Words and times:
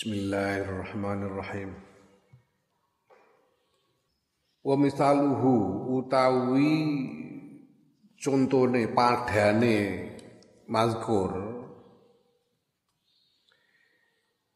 Bismillahirrahmanirrahim. 0.00 1.76
Wa 4.64 4.72
misaluhu 4.80 5.52
utawi 6.00 6.72
contone 8.16 8.88
padane 8.96 9.76
mazkur 10.72 11.36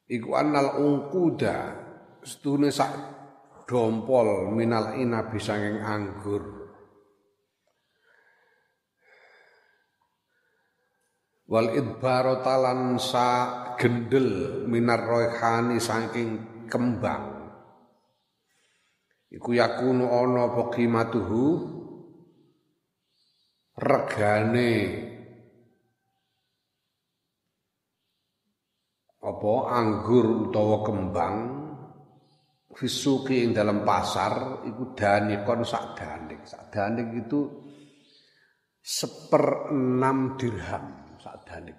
iku 0.09 0.33
annal 0.33 0.81
ungkuda 0.81 1.77
setune 2.25 2.73
sak 2.73 2.97
dompol 3.69 4.49
minal 4.49 4.97
inabi 4.97 5.37
sanging 5.37 5.77
anggur 5.85 6.64
wal 11.49 11.69
idbaro 11.77 12.41
talan 12.41 12.97
sa 12.97 13.27
gendel 13.77 14.63
minar 14.65 15.05
roihani 15.05 15.77
saking 15.77 16.65
kembang. 16.69 17.35
Iku 19.35 19.51
yakunu 19.51 20.09
ana 20.09 20.49
apa 20.49 20.63
qimatuhu? 20.71 21.45
Regane 23.75 24.73
apa 29.19 29.55
anggur 29.75 30.47
utawa 30.47 30.87
kembang 30.87 31.37
fisuki 32.71 33.43
ing 33.43 33.51
dalam 33.51 33.83
pasar 33.83 34.63
iku 34.63 34.95
danikon 34.95 35.67
sak 35.67 35.99
danik. 35.99 36.47
Sak 36.47 36.71
danik 36.71 37.27
itu 37.27 37.51
seper 38.79 39.75
enam 39.75 40.39
dirham 40.39 41.04
sak 41.25 41.41
danik. 41.49 41.77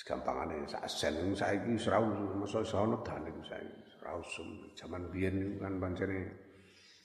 Gampangane 0.00 0.64
sak 0.66 0.88
sen 0.90 1.36
saiki 1.36 1.76
wis 1.76 1.86
ra 1.86 2.02
masa 2.02 2.64
sono 2.66 2.98
danik 3.06 3.36
saiki 3.46 4.02
ra 4.02 4.18
usum. 4.18 4.74
Zaman 4.74 5.12
biyen 5.14 5.60
kan 5.62 5.78
pancene 5.78 6.34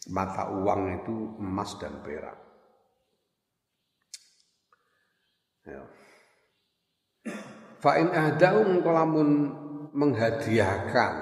mata 0.09 0.49
uang 0.49 1.03
itu 1.03 1.15
emas 1.37 1.77
dan 1.77 2.01
perak. 2.01 2.37
Ya. 5.69 5.83
Fa 7.83 7.91
in 8.01 8.09
ahdau 8.09 8.81
lamun 8.81 9.29
menghadiahkan 9.93 11.13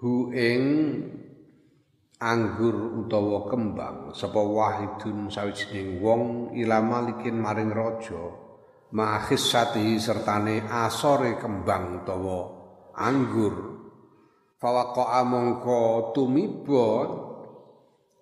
hu 0.00 0.32
ing 0.32 0.62
anggur 2.20 3.00
utawa 3.00 3.48
kembang 3.48 4.12
sapa 4.12 4.36
wahidun 4.36 5.32
sawijining 5.32 6.04
wong 6.04 6.52
ila 6.52 6.84
malikin 6.84 7.40
maring 7.40 7.72
raja 7.72 8.36
mahissati 8.92 9.96
sertane 9.96 10.66
asore 10.68 11.40
kembang 11.40 12.04
utawa 12.04 12.38
anggur. 12.98 13.80
Fawaqa 14.60 15.24
mongko 15.24 16.12
tumiba 16.12 16.88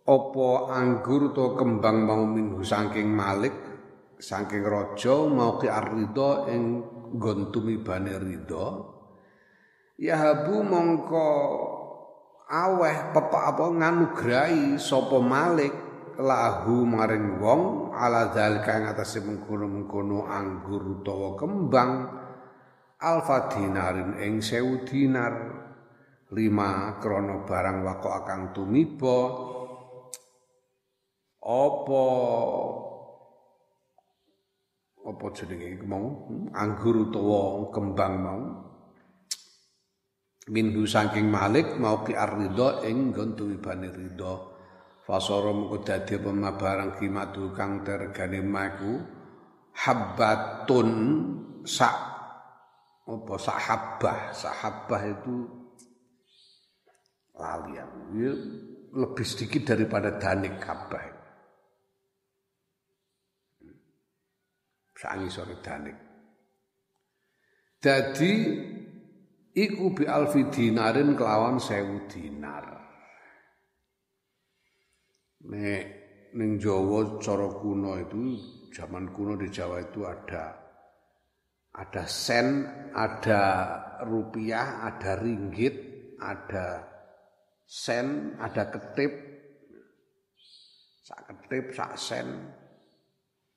apa 0.06 0.48
anggur 0.70 1.34
utawa 1.34 1.58
kembang 1.58 2.06
mau 2.06 2.22
minhu 2.22 2.62
saking 2.62 3.10
malik 3.10 3.52
saking 4.22 4.62
raja 4.62 5.26
mau 5.26 5.58
ki 5.58 5.66
arida 5.66 6.46
ing 6.54 6.80
nggon 7.18 7.50
tumibane 7.50 8.14
ridha 8.22 8.66
yahabu 9.98 10.62
mongko 10.62 11.28
aweh 12.48 13.12
pepak 13.12 13.44
apa 13.54 13.64
nganugrahi 13.68 14.80
sapa 14.80 15.20
malik 15.20 15.72
lahu 16.16 16.88
maring 16.88 17.36
wong 17.38 17.92
ala 17.92 18.32
zalika 18.32 18.74
ing 18.80 18.88
atase 18.88 19.20
mengkono-mengkono 19.20 20.24
anggur 20.24 20.98
utawa 20.98 21.36
kembang 21.36 21.92
alfa 22.98 23.52
dinarin 23.52 24.16
ing 24.18 24.40
sewu 24.40 24.82
dinar 24.82 25.32
lima 26.32 26.98
krono 26.98 27.44
barang 27.44 27.84
wako 27.84 28.08
akang 28.16 28.42
tumiba 28.56 29.20
apa 31.48 32.04
apa 35.08 35.24
jenenge 35.32 35.80
mau? 35.88 36.28
Anggur 36.52 37.08
utawa 37.08 37.72
kembang 37.72 38.14
mau 38.20 38.42
minhu 40.48 40.88
saking 40.88 41.28
Malik 41.28 41.76
mau 41.76 42.02
ki 42.02 42.16
arridha 42.16 42.84
ing 42.88 43.12
nggon 43.12 43.36
tuwibane 43.36 43.88
ridha 43.92 44.34
fasara 45.04 45.52
mengko 45.52 45.84
dadi 45.84 46.16
apa 46.20 46.30
barang 46.56 46.90
kimatu 47.00 47.52
kang 47.52 47.84
tergane 47.84 48.40
maku 48.40 49.00
habbatun 49.72 50.88
sak 51.64 51.96
apa 53.08 53.34
sahabah 53.40 54.18
sahabah 54.36 55.02
itu 55.08 55.36
lalian. 57.38 57.88
Ya, 58.18 58.32
lebih 58.92 59.24
sedikit 59.24 59.72
daripada 59.72 60.16
danik 60.16 60.58
kabah 60.60 61.18
sangi 64.98 65.30
sore 65.30 65.54
danik. 65.62 65.94
Jadi 67.78 68.32
iku 69.56 69.94
bi 69.94 70.04
alfi 70.04 70.48
dinarin 70.52 71.14
kelawan 71.14 71.60
sewu 71.60 72.08
dinar 72.10 72.64
nek 75.48 75.84
ning 76.34 76.60
Jawa 76.60 77.16
cara 77.22 77.48
kuno 77.56 77.96
itu 77.96 78.36
zaman 78.74 79.12
kuno 79.14 79.38
di 79.38 79.48
Jawa 79.48 79.80
itu 79.80 80.04
ada 80.04 80.68
ada 81.78 82.04
sen, 82.10 82.66
ada 82.90 83.42
rupiah, 84.02 84.82
ada 84.82 85.14
ringgit, 85.14 85.78
ada 86.18 86.82
sen, 87.62 88.34
ada 88.42 88.66
ketip, 88.66 89.12
sak 91.06 91.20
ketip, 91.30 91.64
sak 91.70 91.92
sen, 91.94 92.28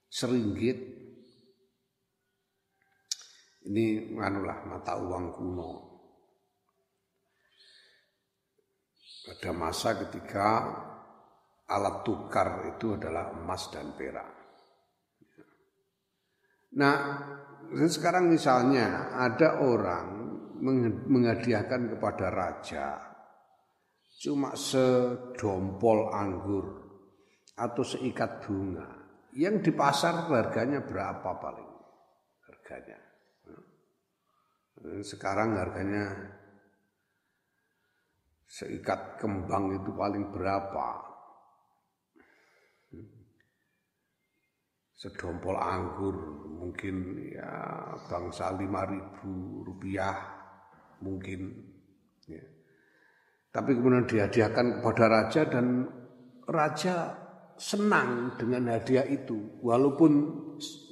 seringgit. 0.05 1.00
Ini 3.61 4.09
manulah 4.17 4.65
mata 4.65 4.97
uang 4.97 5.25
kuno. 5.37 5.71
Pada 9.21 9.51
masa 9.53 10.01
ketika 10.01 10.47
alat 11.69 12.01
tukar 12.01 12.73
itu 12.73 12.97
adalah 12.97 13.29
emas 13.37 13.69
dan 13.69 13.93
perak. 13.93 14.31
Nah, 16.81 16.95
sekarang 17.69 18.31
misalnya 18.31 19.13
ada 19.13 19.61
orang 19.61 20.07
menghadiahkan 21.09 21.97
kepada 21.97 22.27
raja 22.29 22.87
cuma 24.21 24.53
sedompol 24.53 26.13
anggur 26.13 26.65
atau 27.57 27.81
seikat 27.81 28.45
bunga 28.45 28.85
yang 29.33 29.65
di 29.65 29.73
pasar 29.73 30.29
harganya 30.29 30.85
berapa 30.85 31.25
paling 31.41 31.71
harganya 32.45 33.00
sekarang 35.01 35.57
harganya 35.57 36.09
seikat 38.51 39.21
kembang 39.21 39.71
itu 39.79 39.89
paling 39.95 40.27
berapa? 40.33 40.87
Sedompol 44.97 45.57
anggur 45.57 46.13
mungkin 46.45 47.17
ya 47.33 47.49
bangsa 48.05 48.53
lima 48.53 48.85
ribu 48.85 49.65
rupiah 49.65 50.13
mungkin. 51.01 51.49
Ya. 52.29 52.43
Tapi 53.49 53.73
kemudian 53.73 54.05
dihadiahkan 54.05 54.77
kepada 54.77 55.05
raja 55.09 55.41
dan 55.49 55.89
raja 56.45 57.17
senang 57.57 58.37
dengan 58.37 58.77
hadiah 58.77 59.05
itu 59.05 59.61
walaupun 59.61 60.11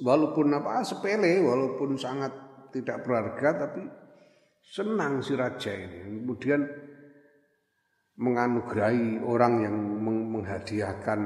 walaupun 0.02 0.46
apa 0.58 0.82
sepele 0.82 1.42
walaupun 1.42 1.98
sangat 1.98 2.49
tidak 2.70 3.04
berharga 3.04 3.66
tapi 3.66 3.82
senang 4.64 5.20
si 5.20 5.34
raja 5.34 5.74
ini. 5.74 6.22
Kemudian 6.22 6.62
menganugerahi 8.20 9.24
orang 9.24 9.54
yang 9.64 9.76
menghadiahkan 10.34 11.20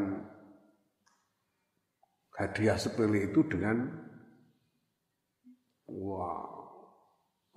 hadiah 2.35 2.79
sepele 2.79 3.31
itu 3.31 3.47
dengan 3.47 3.91
wah 5.91 6.43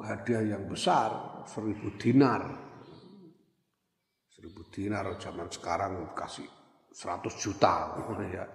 hadiah 0.02 0.58
yang 0.58 0.70
besar 0.70 1.42
seribu 1.50 1.98
dinar. 1.98 2.44
Seribu 4.30 4.70
dinar 4.70 5.18
zaman 5.18 5.50
sekarang 5.50 6.14
kasih 6.14 6.46
seratus 6.94 7.38
juta. 7.42 7.74
Ya. 8.28 8.46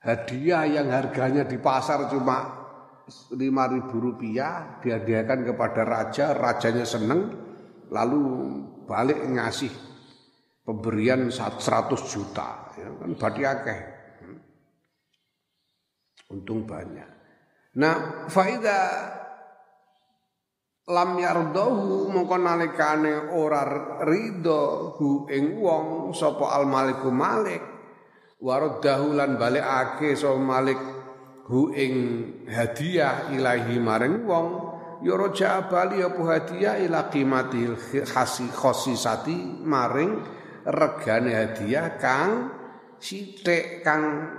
Hadiah 0.00 0.64
yang 0.64 0.88
harganya 0.88 1.44
di 1.44 1.60
pasar 1.60 2.08
cuma 2.08 2.59
lima 3.34 3.66
ribu 3.70 3.96
rupiah 3.98 4.80
dihadiahkan 4.80 5.46
kepada 5.52 5.82
raja 5.84 6.32
rajanya 6.34 6.86
seneng 6.86 7.30
lalu 7.90 8.22
balik 8.86 9.20
ngasih 9.22 9.70
pemberian 10.64 11.30
100 11.30 11.58
juta. 12.06 12.70
Ya 12.78 12.88
kan 12.94 13.10
berarti 13.18 13.42
akeh. 13.42 13.80
Untung 16.30 16.62
banyak. 16.62 17.10
Nah 17.74 18.26
faida 18.30 18.78
lam 20.90 21.18
yardahu 21.18 22.10
mongko 22.10 22.36
nalikane 22.38 23.30
ora 23.34 23.62
ridho 24.02 24.94
hu 24.98 25.26
ing 25.30 25.58
wong 25.58 26.10
sapa 26.14 26.50
al 26.54 26.66
maliku 26.66 27.14
malik 27.14 27.62
waraddahu 28.42 29.14
lan 29.14 29.38
balekake 29.38 30.18
sapa 30.18 30.38
malik 30.38 30.78
hu 31.50 31.74
ing 31.74 31.94
hadiah 32.46 33.26
ilahi 33.34 33.82
maring 33.82 34.22
wong 34.22 34.46
ya 35.02 35.18
raja 35.18 35.66
bali 35.66 35.98
apa 35.98 36.20
hadiah 36.30 36.78
ila 36.78 37.10
qimatil 37.10 37.74
khasi 38.06 38.46
maring 39.66 40.22
regane 40.62 41.34
hadiah 41.34 41.98
kang 41.98 42.54
sithik 43.02 43.82
kang 43.82 44.30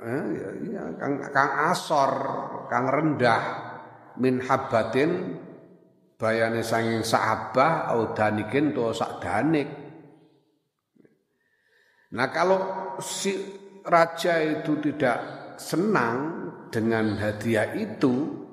eh, 0.00 0.24
ya, 0.32 0.48
ya, 0.64 0.82
kang 0.96 1.14
kang 1.28 1.50
asor 1.68 2.12
kang 2.72 2.88
rendah 2.88 3.42
min 4.16 4.40
habbatin 4.40 5.36
bayane 6.16 6.62
sanging 6.62 7.02
saabah 7.02 7.90
au 7.92 8.14
danikin 8.14 8.70
to 8.70 8.94
sak. 8.94 9.18
Nah 12.12 12.28
kalau 12.30 12.60
si 13.02 13.34
raja 13.82 14.38
itu 14.38 14.78
tidak 14.78 15.41
senang 15.58 16.48
dengan 16.72 17.16
hadiah 17.16 17.74
itu, 17.76 18.44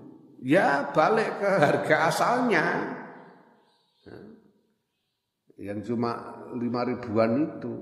ya 0.44 0.92
balik 0.92 1.40
ke 1.40 1.52
harga 1.60 1.96
asalnya. 2.12 2.66
Yang 5.60 5.92
cuma 5.92 6.40
lima 6.56 6.88
ribuan 6.88 7.32
itu. 7.44 7.76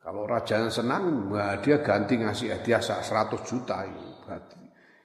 Kalau 0.00 0.26
raja 0.26 0.66
senang, 0.66 1.30
nah 1.30 1.60
dia 1.62 1.78
ganti 1.78 2.18
ngasih 2.18 2.58
hadiah 2.58 2.82
100 2.82 3.04
juta. 3.46 3.86
Berarti 4.26 4.58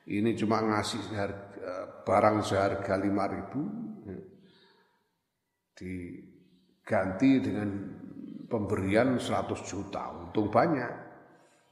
ini 0.10 0.34
cuma 0.34 0.66
ngasih 0.66 1.02
harga, 1.14 2.02
barang 2.02 2.38
seharga 2.42 2.94
lima 2.98 3.30
ribu 3.30 3.62
diganti 5.76 7.32
dengan 7.44 7.70
pemberian 8.48 9.20
100 9.20 9.70
juta 9.70 10.16
untung 10.16 10.48
banyak 10.48 11.05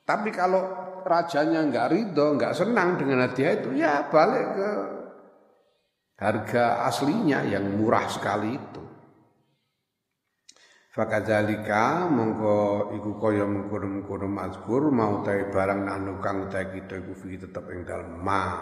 tapi 0.04 0.30
kalau 0.32 0.62
rajanya 1.04 1.64
nggak 1.68 1.90
ridho 1.92 2.28
nggak 2.40 2.56
senang 2.56 2.96
dengan 2.96 3.28
hadiah 3.28 3.54
itu 3.60 3.70
ya 3.76 4.08
balik 4.08 4.48
ke 4.56 4.70
harga 6.20 6.88
aslinya 6.88 7.44
yang 7.44 7.68
murah 7.76 8.08
sekali 8.08 8.56
itu 8.56 8.84
Fakadzalika 10.94 12.06
mongko 12.06 12.94
iku 12.94 13.18
kaya 13.18 13.50
mengkono-mengkono 13.50 14.30
mazkur 14.30 14.94
mau 14.94 15.26
tae 15.26 15.50
barang 15.50 15.90
nahnu 15.90 16.22
kang 16.22 16.54
tae 16.54 16.70
kita 16.70 17.02
iku 17.02 17.18
fi 17.18 17.34
tetep 17.42 17.66
ing 17.74 17.82
ma. 18.22 18.62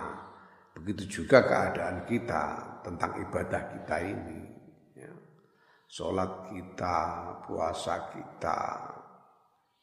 Begitu 0.71 1.19
juga 1.19 1.43
keadaan 1.43 2.07
kita 2.07 2.43
tentang 2.87 3.19
ibadah 3.19 3.75
kita 3.75 3.95
ini. 3.99 4.47
Ya. 4.95 5.11
Sholat 5.91 6.55
kita, 6.55 6.99
puasa 7.43 8.07
kita, 8.15 8.59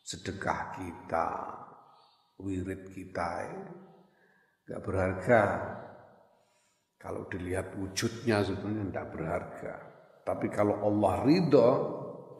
sedekah 0.08 0.72
kita, 0.81 1.28
wirid 2.40 2.88
kita, 2.96 3.28
ya. 3.44 3.60
gak 4.72 4.81
berharga. 4.81 5.43
Kalau 6.99 7.28
dilihat 7.28 7.76
wujudnya 7.76 8.43
sebenarnya 8.43 8.88
tidak 8.90 9.08
berharga. 9.12 9.75
Tapi 10.25 10.46
kalau 10.50 10.81
Allah 10.82 11.22
ridho 11.28 11.70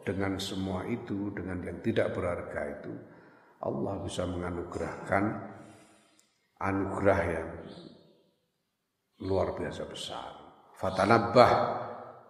dengan 0.03 0.35
semua 0.41 0.83
itu, 0.89 1.31
dengan 1.31 1.63
yang 1.63 1.79
tidak 1.85 2.11
berharga 2.11 2.61
itu, 2.81 2.93
Allah 3.63 3.95
bisa 4.03 4.27
menganugerahkan 4.27 5.23
anugerah 6.59 7.21
yang 7.23 7.49
luar 9.23 9.55
biasa 9.55 9.83
besar. 9.87 10.31
Fatanabbah 10.75 11.51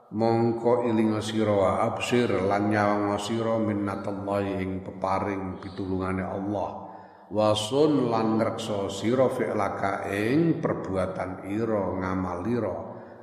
mongko 0.09 0.89
ilinga 0.89 1.21
sira 1.21 1.85
absir 1.85 2.33
lan 2.33 2.73
nyawang 2.73 3.21
sira 3.21 3.61
minnatallahi 3.61 4.57
ing 4.57 4.71
peparing 4.81 5.61
pitulungane 5.61 6.25
Allah. 6.25 6.89
Wasun 7.29 8.09
lan 8.09 8.41
ngrekso 8.41 8.89
sira 8.89 9.29
fi'laka 9.29 10.09
ing 10.09 10.57
perbuatan 10.57 11.45
ira 11.45 11.93
ngamal 12.01 12.41
ira. 12.49 12.77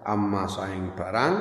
Amma 0.06 0.46
saing 0.46 0.94
barang 0.94 1.34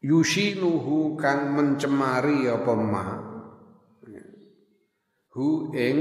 yusinuhu 0.00 1.20
kang 1.20 1.52
mencemari 1.52 2.48
apa 2.48 2.72
ma? 2.72 3.06
Hu 5.36 5.76
ing 5.76 5.96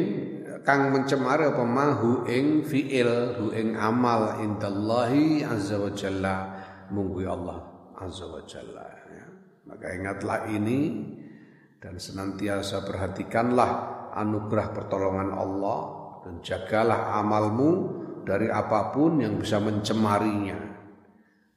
kang 0.63 0.95
mencemari 0.95 1.51
apa 1.51 1.63
ma? 1.67 1.91
Hu 1.99 2.23
ing 2.23 2.63
fiil 2.63 3.35
hu 3.35 3.51
ing 3.51 3.75
amal 3.75 4.39
indallahi 4.39 5.43
azza 5.43 5.75
wa 5.75 5.91
jalla 5.91 6.49
munggu 6.91 7.25
Allah 7.25 7.59
azza 7.97 8.25
wa 8.25 8.41
jalla 8.45 8.88
ya. 9.09 9.25
maka 9.69 9.88
ingatlah 9.94 10.50
ini 10.51 10.80
dan 11.80 11.95
senantiasa 11.95 12.83
perhatikanlah 12.83 13.71
anugerah 14.13 14.75
pertolongan 14.75 15.31
Allah 15.31 15.80
dan 16.27 16.44
jagalah 16.44 17.15
amalmu 17.24 17.71
dari 18.27 18.51
apa 18.51 18.91
pun 18.91 19.24
yang 19.24 19.39
bisa 19.39 19.57
mencemarinya 19.63 20.69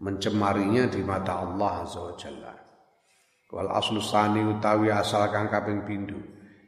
mencemarinya 0.02 0.90
di 0.90 1.00
mata 1.06 1.38
Allah 1.38 1.86
Azza 1.86 2.00
wa 2.02 2.14
Jalla. 2.18 2.54
Wal 3.52 3.70
aslu 3.70 4.00
sani 4.02 4.42
utawi 4.42 4.88
asal 4.90 5.28
kang 5.28 5.46
kaping 5.52 5.84
pindho 5.84 6.16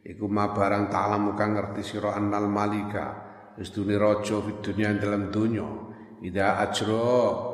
iku 0.05 0.29
ma 0.29 0.53
barang 0.53 0.93
ta'lamu 0.93 1.33
kang 1.33 1.57
ngerti 1.57 1.81
sira 1.81 2.13
annal 2.13 2.45
malika 2.45 3.25
istune 3.57 3.97
raja 3.97 4.37
fid 4.45 4.61
dunya 4.61 4.93
dalam 5.01 5.33
dunya 5.33 5.65
ida 6.21 6.61
ajro 6.61 7.54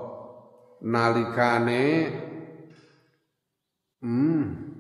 nalikane 0.81 1.85
hmm 4.01 4.71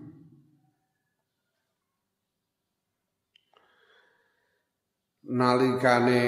nalikane 5.31 6.21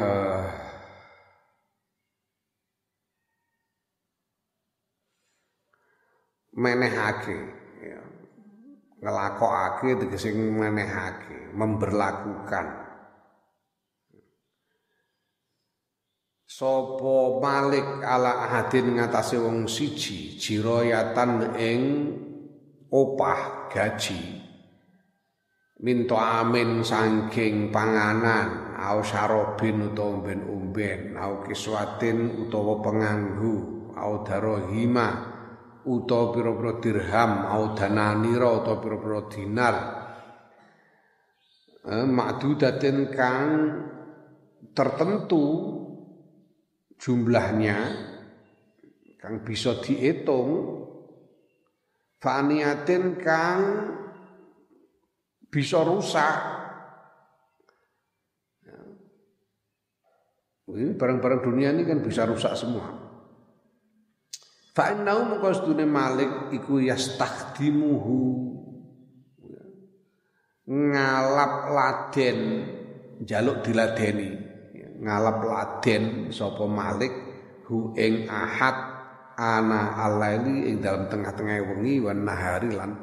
uh, 0.00 0.46
menehake 6.56 7.38
ya. 7.84 8.00
ngelakokake 9.04 10.00
tegese 10.00 10.32
menehake 10.34 11.52
memberlakukan 11.54 12.87
Sopo 16.58 17.38
malik 17.38 18.02
ala 18.02 18.50
ahadin 18.50 18.98
ngatasi 18.98 19.38
wong 19.38 19.70
siji 19.70 20.34
jiroyatan 20.34 21.54
ing 21.54 21.82
opah 22.90 23.70
gaji. 23.70 24.42
Minto 25.86 26.18
amin 26.18 26.82
sangking 26.82 27.70
panganan 27.70 28.74
au 28.74 29.06
sarobin 29.06 29.94
utawa 29.94 30.18
umben-umben 30.18 31.14
au 31.14 31.46
kiswatin 31.46 32.42
utawa 32.42 32.82
penganggu 32.82 33.54
au 33.94 34.26
darohima 34.26 35.08
utawa 35.86 36.34
pira-pira 36.34 36.72
dirham 36.82 37.32
au 37.54 37.78
dananira 37.78 38.58
utawa 38.58 38.82
pira-pira 38.82 39.20
dinar. 39.30 39.76
Eh, 41.86 42.02
makdudatin 42.02 43.14
kang 43.14 43.46
tertentu 44.74 45.77
jumlahnya 46.98 47.78
kang 49.18 49.42
bisa 49.46 49.78
dihitung 49.78 50.82
faniatin 52.18 53.18
kang 53.22 53.62
bisa 55.48 55.80
rusak. 55.86 56.58
Ini 60.68 60.92
barang-barang 61.00 61.40
dunia 61.48 61.72
ini 61.72 61.88
kan 61.88 62.04
bisa 62.04 62.28
rusak 62.28 62.52
semua. 62.52 62.92
Fa 64.76 64.92
innahu 64.92 65.32
mongko 65.32 65.48
sedune 65.56 65.88
Malik 65.88 66.52
iku 66.52 66.76
yastakhdimuhu. 66.84 68.46
Ngalap 70.68 71.72
laden 71.72 72.38
jaluk 73.24 73.64
diladeni 73.64 74.47
ngalap 74.98 75.38
laden 75.46 76.34
sapa 76.34 76.66
Malik 76.66 77.12
hu 77.70 77.94
ing 77.94 78.26
ahad 78.26 78.76
ana 79.38 79.94
alaili 80.02 80.66
ing 80.66 80.82
dalam 80.82 81.06
tengah-tengah 81.06 81.62
wengi 81.62 82.02
wan 82.02 82.26
nahari 82.26 82.74
lan 82.74 82.98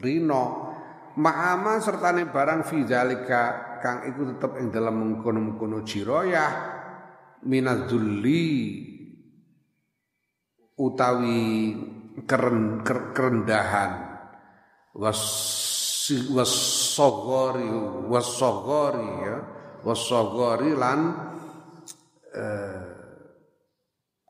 rino 0.00 0.72
ma'ama 1.20 1.76
sertane 1.80 2.28
barang 2.32 2.64
fi 2.64 2.84
zalika 2.88 3.76
kang 3.84 4.08
iku 4.08 4.32
tetep 4.32 4.56
ing 4.60 4.72
dalam 4.72 4.96
mengkono-mengkono 4.96 5.84
jiroyah 5.84 6.52
minadzulli 7.44 8.44
utawi 10.76 11.72
keren, 12.24 12.80
kerendahan 12.84 13.92
was 14.96 15.20
wasogori 16.32 17.66
wasogori 18.08 19.10
ya 19.26 19.36
wasogori 19.86 20.74
lan 20.74 21.00
eh, 22.34 22.86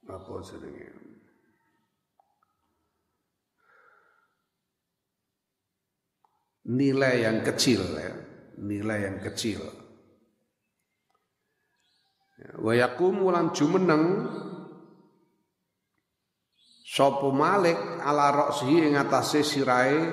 apa 0.04 0.32
jenenge 0.44 0.96
nilai 6.66 7.22
yang 7.22 7.38
kecil 7.46 7.82
ya, 7.94 8.12
nilai 8.58 9.06
yang 9.06 9.18
kecil. 9.22 9.62
Wa 12.58 12.74
yaqumu 12.74 13.30
lan 13.30 13.54
jumeneng 13.54 14.26
sapa 16.82 17.30
Malik 17.30 17.78
ala 18.02 18.34
roksihi 18.34 18.92
ing 18.92 18.94
atase 18.98 19.46
sirahe 19.46 20.10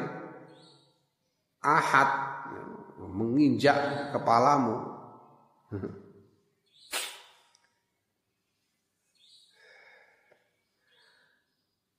ahad 1.62 2.10
menginjak 3.02 4.14
kepalamu. 4.14 4.93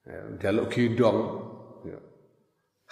Ya, 0.04 0.20
jaluk 0.36 0.68
gendong. 0.68 1.18
Ya. 1.88 2.00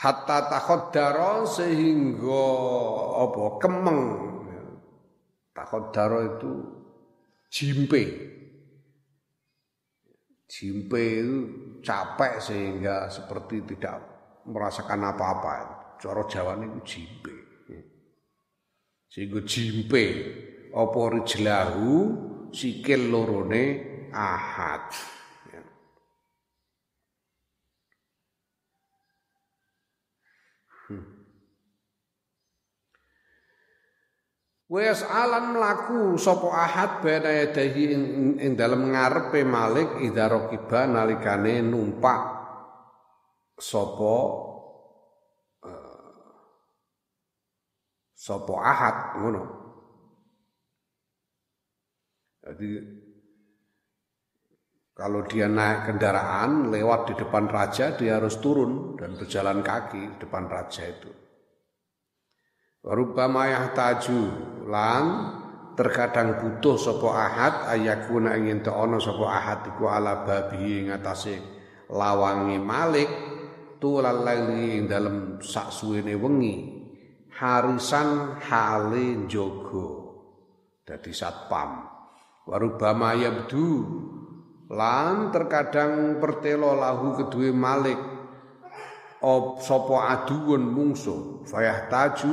hatta 0.01 0.49
takhaddara 0.49 1.45
sehingga 1.45 2.47
apa 3.21 3.43
kemeng. 3.61 4.01
Ya. 4.49 4.65
takhaddara 5.53 6.19
itu 6.37 6.53
jimpe. 7.53 8.03
Jimpe 10.49 11.01
itu 11.01 11.39
capek 11.81 12.41
sehingga 12.41 13.09
seperti 13.09 13.65
tidak 13.77 13.97
merasakan 14.49 15.13
apa-apa. 15.13 15.55
Cara 16.01 16.25
Jawa 16.27 16.59
ini 16.59 16.81
jimpe. 16.85 17.33
Sehingga 19.13 19.45
jimpe 19.45 20.05
apa 20.73 21.01
rijlahu 21.21 21.93
sikil 22.49 23.13
lorone 23.13 23.65
ahad. 24.13 24.89
Wes 34.73 35.05
alan 35.05 35.53
mlaku 35.53 36.17
sapa 36.17 36.49
ahad 36.49 37.05
bena 37.05 37.29
yadahi 37.29 37.93
ing, 37.93 38.05
ing 38.41 38.53
dalem 38.57 38.89
ngarepe 38.97 39.45
Malik 39.45 40.01
idza 40.01 40.33
raqiba 40.33 40.89
nalikane 40.89 41.61
numpak 41.61 42.21
sapa 43.61 44.17
uh, 45.69 46.33
sapa 48.17 48.55
ahad 48.65 48.97
ngono. 49.21 49.62
Jadi 52.43 52.71
kalau 54.93 55.23
dia 55.31 55.47
naik 55.47 55.89
kendaraan 55.89 56.69
lewat 56.75 57.11
di 57.11 57.15
depan 57.17 57.47
raja 57.47 57.95
dia 57.95 58.19
harus 58.19 58.43
turun 58.43 58.99
dan 58.99 59.15
berjalan 59.15 59.63
kaki 59.63 60.03
di 60.15 60.17
depan 60.19 60.51
raja 60.51 60.85
itu. 60.85 61.11
Rubama 62.83 63.47
yahtaju 63.47 64.23
lan 64.67 65.05
terkadang 65.79 66.43
butuh 66.43 66.75
sapa 66.75 67.09
ahad 67.15 67.55
ayakuna 67.79 68.35
ingin 68.35 68.67
ana 68.67 68.99
sapa 68.99 69.23
ahad 69.23 69.61
iku 69.73 69.87
ala 69.87 70.27
babi 70.27 70.83
ing 70.83 70.87
atase 70.91 71.39
lawange 71.89 72.59
Malik 72.59 73.11
tulal 73.79 74.27
laili 74.27 74.83
ing 74.83 74.91
dalem 74.91 75.39
sak 75.39 75.71
suwene 75.71 76.19
wengi 76.19 76.55
harisan 77.39 78.37
hale 78.43 79.31
njogo 79.31 79.87
dadi 80.83 81.15
satpam 81.15 81.92
warubama 82.53 83.17
yabdu 83.17 83.81
lan 84.69 85.33
terkadang 85.33 86.21
pertelo 86.21 86.77
lahu 86.77 87.17
kedue 87.17 87.49
Malik. 87.49 87.97
Op 89.23 89.63
sapa 89.65 90.13
aduun 90.13 90.61
mungsu. 90.61 91.47
Fayah 91.49 91.89
taju 91.89 92.33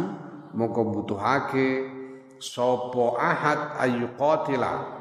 mongko 0.57 0.81
butuhake 0.89 1.69
sapa 2.41 3.05
ahad 3.15 3.59
ayu 3.79 4.11
qatila. 4.19 4.99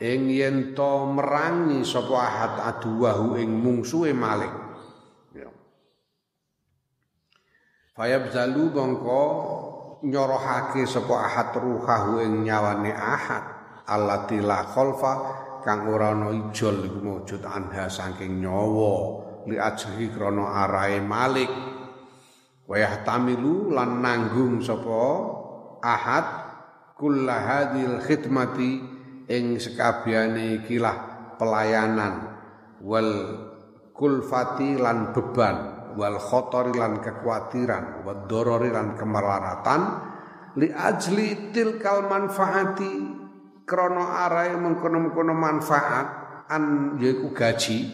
Ing 0.00 0.28
yen 0.28 0.76
to 0.76 1.08
merangi 1.16 1.80
sapa 1.82 2.14
ahad 2.14 2.54
aduwahu 2.60 3.40
ing 3.40 3.52
mungsuhe 3.56 4.12
malik. 4.12 4.52
Ya. 5.32 5.48
Fayabzalu 7.96 8.76
mongko 8.76 9.22
nyorohake 10.04 10.84
sapa 10.84 11.24
ahad 11.24 11.56
ruhahu 11.56 12.20
ing 12.20 12.44
nyawane 12.44 12.92
ahad 12.92 13.59
allati 13.90 14.38
la 14.38 14.62
khalfa 14.70 15.12
kang 15.66 15.90
ora 15.90 16.14
ana 16.14 16.30
ijol 16.30 16.86
iku 16.86 16.98
mujud 17.02 17.42
anha 17.42 17.90
saking 17.90 18.40
nyawa. 18.40 19.26
Li 19.50 19.56
ajri 19.58 20.12
krana 20.14 20.64
arahe 20.64 21.02
malik. 21.02 21.50
Wayah 22.70 23.02
tamilu 23.02 23.74
lan 23.74 23.98
nanggung 23.98 24.62
sapa 24.62 25.02
ahad 25.82 26.26
kullahadil 26.94 27.98
khidmati 28.04 28.72
ing 29.26 29.58
sekabehane 29.58 30.62
ikilah 30.62 30.96
pelayanan. 31.34 32.30
Wal 32.80 33.12
kulfati 33.90 34.78
lan 34.78 35.10
beban 35.12 35.56
wal 35.98 36.16
khotori 36.22 36.78
lan 36.78 37.02
kekhawatiran 37.02 38.06
wad 38.06 38.30
dorori 38.30 38.70
lan 38.70 38.94
kemelaratan. 38.94 39.82
Li 40.58 40.70
ajli 40.70 41.54
tilkal 41.54 42.06
manfaati 42.06 43.09
krono 43.70 44.10
arai 44.10 44.58
mengkono-mengkono 44.58 45.30
manfaat 45.30 46.06
an 46.50 46.98
yaiku 46.98 47.30
gaji 47.30 47.86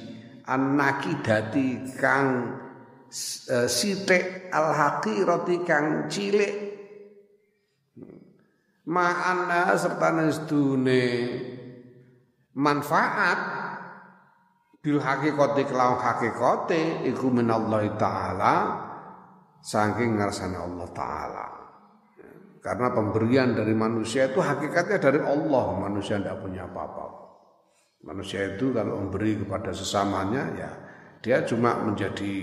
an 0.49 0.81
nakidati 0.81 1.93
kang 2.01 2.57
Eh, 3.47 3.71
sithik 3.71 4.51
al 4.51 4.75
haqirati 4.75 5.63
kang 5.63 6.11
cilik. 6.11 6.55
Ma'ana 8.87 9.75
serta 9.75 10.15
nesdune 10.15 11.03
manfaat 12.55 13.41
bil 14.79 15.03
hakikati 15.03 15.67
kelawan 15.67 15.99
hakikate 15.99 17.03
iku 17.11 17.27
minallahi 17.35 17.99
taala 17.99 18.55
saking 19.59 20.15
ngarsane 20.15 20.55
Allah 20.55 20.87
taala 20.95 21.47
karena 22.67 22.91
pemberian 22.91 23.55
dari 23.55 23.71
manusia 23.79 24.27
itu 24.27 24.43
hakikatnya 24.43 24.99
dari 24.99 25.23
Allah 25.23 25.79
manusia 25.79 26.19
tidak 26.19 26.43
punya 26.43 26.67
apa-apa 26.67 27.07
manusia 28.03 28.43
itu 28.59 28.75
kalau 28.75 28.99
memberi 29.07 29.39
kepada 29.39 29.71
sesamanya 29.71 30.43
ya 30.59 30.71
dia 31.23 31.47
cuma 31.47 31.79
menjadi 31.79 32.35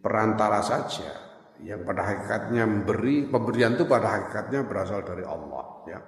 perantara 0.00 0.64
saja 0.64 1.22
yang 1.62 1.84
pada 1.84 2.02
hakikatnya 2.02 2.64
memberi 2.64 3.28
pemberian 3.28 3.76
itu 3.78 3.84
pada 3.86 4.08
hakikatnya 4.18 4.66
berasal 4.66 5.04
dari 5.06 5.22
Allah 5.22 5.64
ya. 5.86 6.00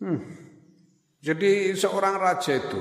Hmm. 0.00 0.20
Jadi 1.20 1.76
seorang 1.76 2.16
raja 2.16 2.56
itu 2.56 2.80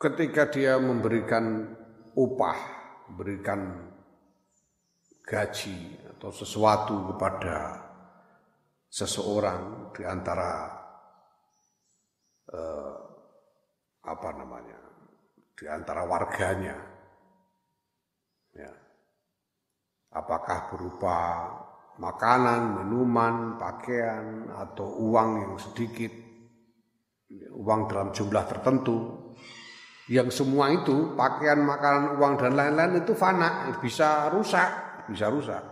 ketika 0.00 0.48
dia 0.48 0.80
memberikan 0.80 1.76
upah, 2.16 2.58
memberikan 3.12 3.89
gaji 5.30 6.10
atau 6.18 6.34
sesuatu 6.34 7.14
kepada 7.14 7.78
seseorang 8.90 9.94
di 9.94 10.02
antara 10.02 10.50
eh, 12.50 12.94
apa 14.10 14.28
namanya 14.34 14.80
di 15.54 15.68
antara 15.70 16.02
warganya. 16.02 16.74
Ya. 18.50 18.72
Apakah 20.10 20.74
berupa 20.74 21.16
makanan, 22.02 22.82
minuman, 22.82 23.60
pakaian, 23.60 24.50
atau 24.56 24.88
uang 24.98 25.30
yang 25.38 25.54
sedikit, 25.60 26.10
uang 27.54 27.86
dalam 27.86 28.10
jumlah 28.10 28.42
tertentu, 28.50 29.30
yang 30.10 30.26
semua 30.34 30.74
itu 30.74 31.14
pakaian, 31.14 31.62
makanan, 31.62 32.18
uang 32.18 32.34
dan 32.42 32.58
lain-lain 32.58 33.06
itu 33.06 33.14
fana, 33.14 33.70
bisa 33.78 34.32
rusak, 34.34 34.89
bisa 35.10 35.26
rusak. 35.26 35.64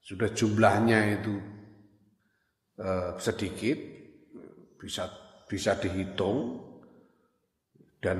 Sudah 0.00 0.32
jumlahnya 0.32 1.20
itu 1.20 1.34
eh, 2.80 3.12
sedikit, 3.20 3.78
bisa 4.80 5.10
bisa 5.46 5.78
dihitung, 5.78 6.58
dan 8.02 8.18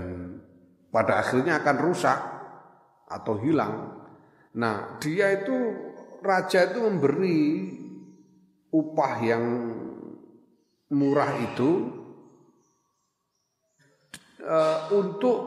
pada 0.91 1.23
akhirnya 1.23 1.59
akan 1.63 1.77
rusak 1.83 2.19
atau 3.07 3.39
hilang. 3.39 4.03
Nah, 4.57 4.99
dia 4.99 5.37
itu 5.37 5.55
raja 6.25 6.67
itu 6.71 6.81
memberi 6.81 7.41
upah 8.73 9.15
yang 9.23 9.45
murah 10.91 11.31
itu 11.43 11.71
uh, 14.43 14.79
untuk 14.95 15.39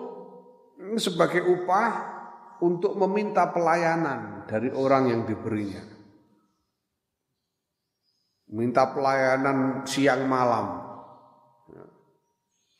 sebagai 0.95 1.43
upah 1.43 2.08
untuk 2.59 2.95
meminta 2.99 3.47
pelayanan 3.49 4.45
dari 4.49 4.69
orang 4.73 5.03
yang 5.11 5.21
diberinya. 5.23 5.99
minta 8.49 8.89
pelayanan 8.89 9.85
siang 9.85 10.25
malam. 10.25 10.89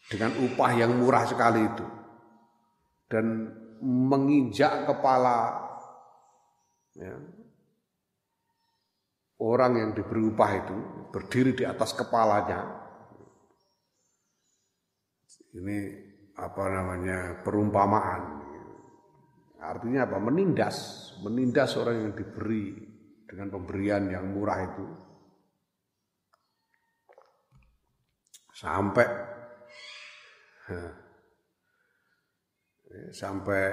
Dengan 0.10 0.34
upah 0.42 0.72
yang 0.74 0.98
murah 0.98 1.22
sekali 1.30 1.62
itu. 1.62 1.86
Dan 3.06 3.54
menginjak 3.86 4.90
kepala 4.90 5.70
ya, 6.98 7.14
orang 9.38 9.72
yang 9.78 9.92
diberi 9.94 10.26
upah 10.34 10.52
itu 10.58 10.78
berdiri 11.14 11.54
di 11.54 11.62
atas 11.62 11.94
kepalanya. 11.94 12.82
Ini 15.54 15.78
apa 16.42 16.64
namanya 16.74 17.46
perumpamaan 17.46 18.49
artinya 19.60 20.08
apa? 20.08 20.18
Menindas. 20.18 21.12
Menindas 21.24 21.76
orang 21.76 22.08
yang 22.08 22.14
diberi 22.16 22.74
dengan 23.28 23.52
pemberian 23.52 24.08
yang 24.10 24.26
murah 24.32 24.60
itu. 24.64 24.88
Sampai 28.56 29.08
sampai 33.22 33.64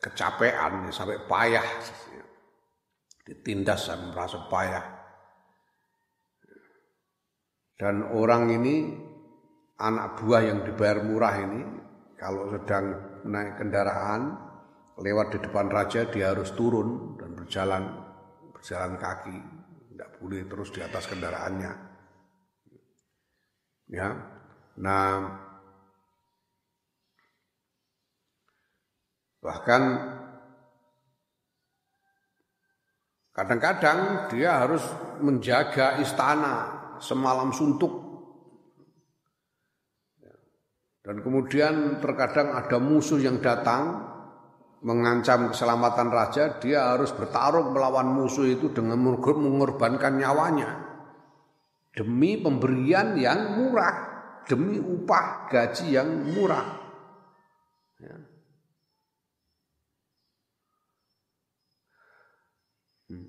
kecapean 0.00 0.88
sampai 0.90 1.16
payah. 1.28 1.68
Ditindas 3.24 3.86
dan 3.86 4.10
merasa 4.10 4.42
payah. 4.48 4.84
Dan 7.80 8.12
orang 8.12 8.52
ini 8.52 8.92
anak 9.80 10.20
buah 10.20 10.42
yang 10.44 10.60
dibayar 10.68 11.00
murah 11.00 11.34
ini 11.40 11.62
kalau 12.20 12.52
sedang 12.52 12.92
naik 13.24 13.56
kendaraan 13.56 14.49
lewat 15.00 15.32
di 15.32 15.38
depan 15.40 15.72
raja 15.72 16.04
dia 16.12 16.36
harus 16.36 16.52
turun 16.52 17.16
dan 17.16 17.32
berjalan 17.32 17.82
berjalan 18.52 19.00
kaki. 19.00 19.38
Tidak 19.92 20.10
boleh 20.20 20.44
terus 20.44 20.68
di 20.72 20.80
atas 20.84 21.08
kendaraannya. 21.08 21.72
Ya. 23.90 24.08
Nah 24.80 25.12
bahkan 29.40 29.82
kadang-kadang 33.32 34.28
dia 34.28 34.60
harus 34.60 34.84
menjaga 35.24 35.96
istana 36.04 36.54
semalam 37.00 37.48
suntuk. 37.56 38.12
Dan 41.00 41.24
kemudian 41.24 41.98
terkadang 42.04 42.52
ada 42.52 42.76
musuh 42.76 43.16
yang 43.16 43.40
datang 43.40 44.04
mengancam 44.80 45.52
keselamatan 45.52 46.08
raja, 46.08 46.56
dia 46.56 46.96
harus 46.96 47.12
bertarung 47.12 47.76
melawan 47.76 48.08
musuh 48.16 48.48
itu 48.48 48.72
dengan 48.72 48.96
mengorbankan 48.96 50.16
nyawanya 50.16 50.90
demi 51.94 52.38
pemberian 52.38 53.18
yang 53.18 53.58
murah, 53.58 53.96
demi 54.46 54.78
upah 54.78 55.50
gaji 55.50 55.86
yang 55.98 56.08
murah. 56.32 56.66
Ya. 58.00 58.16
Hmm. 63.10 63.28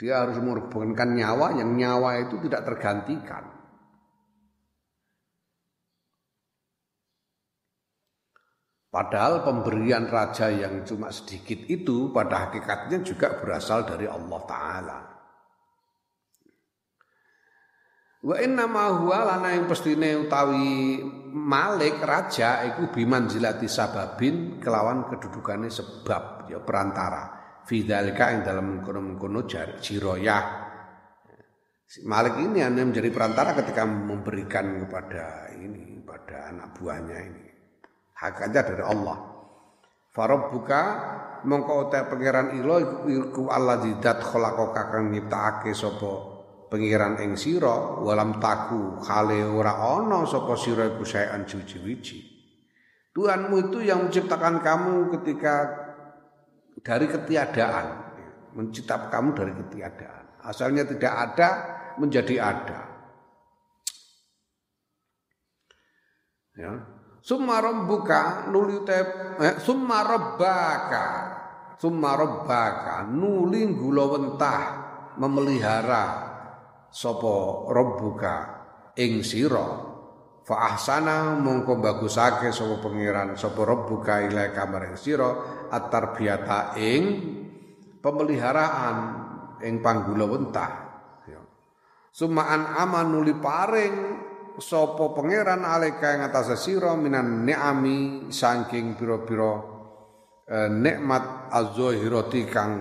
Dia 0.00 0.14
harus 0.26 0.40
mengorbankan 0.42 1.14
nyawa 1.14 1.54
yang 1.60 1.70
nyawa 1.78 2.26
itu 2.26 2.42
tidak 2.48 2.66
tergantikan. 2.66 3.53
Padahal 8.94 9.42
pemberian 9.42 10.06
raja 10.06 10.46
yang 10.54 10.86
cuma 10.86 11.10
sedikit 11.10 11.66
itu 11.66 12.14
pada 12.14 12.46
hakikatnya 12.46 13.02
juga 13.02 13.42
berasal 13.42 13.82
dari 13.82 14.06
Allah 14.06 14.40
Ta'ala. 14.46 14.98
Wa 18.22 18.38
inna 18.38 18.70
ma 18.70 18.94
huwa 18.94 19.34
lana 19.34 19.50
yang 19.50 19.66
pestine 19.66 20.14
utawi 20.14 21.02
malik 21.34 21.98
raja 22.06 22.70
iku 22.70 22.94
biman 22.94 23.26
jilati 23.26 23.66
sababin 23.66 24.62
kelawan 24.62 25.10
kedudukannya 25.10 25.74
sebab 25.74 26.54
ya 26.54 26.62
perantara. 26.62 27.42
Fidalika 27.66 28.30
yang 28.30 28.46
dalam 28.46 28.78
mengkono-mengkono 28.78 29.42
jiroyah. 29.82 30.44
Malik 32.06 32.38
ini 32.38 32.62
hanya 32.62 32.86
menjadi 32.86 33.10
perantara 33.10 33.58
ketika 33.58 33.82
memberikan 33.82 34.86
kepada 34.86 35.50
ini 35.58 35.98
pada 36.06 36.54
anak 36.54 36.78
buahnya 36.78 37.18
ini 37.26 37.43
hakikatnya 38.18 38.62
dari 38.62 38.84
Allah. 38.84 39.18
Buka 40.54 40.82
mongko 41.42 41.90
uta 41.90 42.06
pangeran 42.08 42.56
ilo 42.56 43.04
iku 43.04 43.50
Allah 43.50 43.82
didat 43.82 44.22
khalaqaka 44.22 44.94
kang 44.94 45.10
nyiptakake 45.12 45.74
sapa 45.76 46.12
pangeran 46.72 47.20
ing 47.20 47.36
sira 47.36 48.00
walam 48.00 48.40
taku 48.40 49.02
khale 49.02 49.44
ora 49.44 49.74
ana 49.74 50.22
sapa 50.22 50.56
sira 50.56 50.88
iku 50.88 51.02
saean 51.02 51.44
suci-wiji 51.44 52.34
Tuhanmu 53.14 53.70
itu 53.70 53.78
yang 53.86 54.10
menciptakan 54.10 54.58
kamu 54.58 55.14
ketika 55.14 55.70
dari 56.82 57.06
ketiadaan. 57.06 57.86
Menciptakan 58.58 59.06
kamu 59.06 59.28
dari 59.38 59.52
ketiadaan. 59.54 60.24
Asalnya 60.42 60.82
tidak 60.82 61.14
ada 61.14 61.48
menjadi 61.94 62.42
ada. 62.42 62.80
Ya 66.58 66.93
Summa 67.24 67.56
rabbuka 67.56 68.52
nuli 68.52 68.84
te 68.84 69.00
eh, 69.40 69.56
summa 69.56 70.04
rabbaka 70.04 71.04
summa 71.80 72.12
rabbaka 72.20 73.08
nuli 73.08 73.64
wentah 73.72 74.62
memelihara 75.16 76.04
sapa 76.92 77.64
rabbuka 77.72 78.34
ing 79.00 79.24
sira. 79.24 79.96
Fa 80.44 80.76
ahsana 80.76 81.40
mongko 81.40 81.80
bagusake 81.80 82.52
sapa 82.52 82.84
pangeran 82.84 83.40
sapa 83.40 83.64
rabbuka 83.64 84.20
ila 84.28 84.52
kamar 84.52 84.92
ing 84.92 85.00
sira 85.00 85.32
at-tarbiyata 85.72 86.76
ing 86.76 87.02
pemeliharaan 88.04 88.96
ing 89.64 89.80
panggula 89.80 90.28
wentah. 90.28 90.72
Ya. 91.24 91.40
Summa 92.12 92.52
an 92.52 92.68
amanuli 92.84 93.32
paring 93.40 94.13
sapa 94.58 95.10
pangeran 95.14 95.66
alika 95.66 96.14
ing 96.14 96.22
atase 96.22 96.54
sira 96.54 96.94
minan 96.94 97.42
ni'ami 97.42 98.30
saking 98.30 98.94
pira-pira 98.94 99.52
eh, 100.46 100.68
nikmat 100.70 101.50
az-zahirati 101.50 102.42
kang 102.46 102.72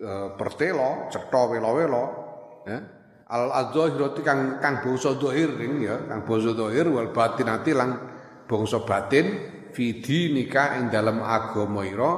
eh, 0.00 0.28
pertelo 0.36 1.12
cetha 1.12 1.42
wela-wela 1.48 2.04
ya. 2.64 2.78
Al 3.24 3.44
az-zahirati 3.52 4.20
kang 4.24 4.60
kang 4.60 4.80
bangsa 4.80 5.16
zahir 5.20 5.56
ya 5.80 5.96
kang 6.08 6.22
bangsa 6.24 6.52
zahir 6.56 6.86
wal 6.88 7.12
batinati 7.12 7.72
lang 7.76 7.90
bangsa 8.48 8.84
batin 8.84 9.26
fi 9.76 10.00
dinika 10.00 10.78
ing 10.80 10.88
dalem 10.88 11.20
agama 11.20 11.84
ira 11.84 12.12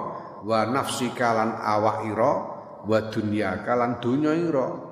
wa 0.47 0.61
nafsika 0.69 1.35
lan 1.35 1.51
awak 1.59 2.07
ira 2.07 2.33
wa 2.87 2.99
dunya 3.11 3.67
kalan 3.67 3.99
dunya 3.99 4.31
ira 4.37 4.86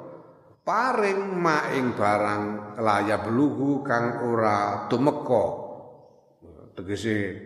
paring 0.65 1.21
maing 1.45 1.93
barang 1.93 2.45
laya 2.81 3.21
belugu 3.21 3.85
kang 3.85 4.25
ora 4.25 4.89
tumeka. 4.89 5.63
Tegese 6.75 7.39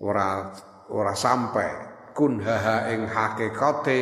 ora 0.00 0.50
ora 0.90 1.14
sampai 1.14 1.70
kun 2.16 2.40
haha 2.42 2.90
ing 2.90 3.06
hakikate 3.06 4.00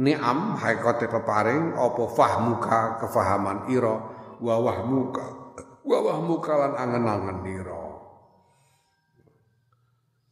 ni'am 0.00 0.56
hakikate 0.56 1.10
peparing 1.10 1.76
apa 1.76 2.04
fahmuka 2.14 2.80
kefahaman 3.02 3.68
ira 3.68 3.96
wa 4.40 4.54
wahmuka 4.56 5.26
wa 5.84 5.98
wahmuka 6.00 6.52
lan 6.56 6.72
angen-angen 6.78 7.38
ira. 7.44 7.84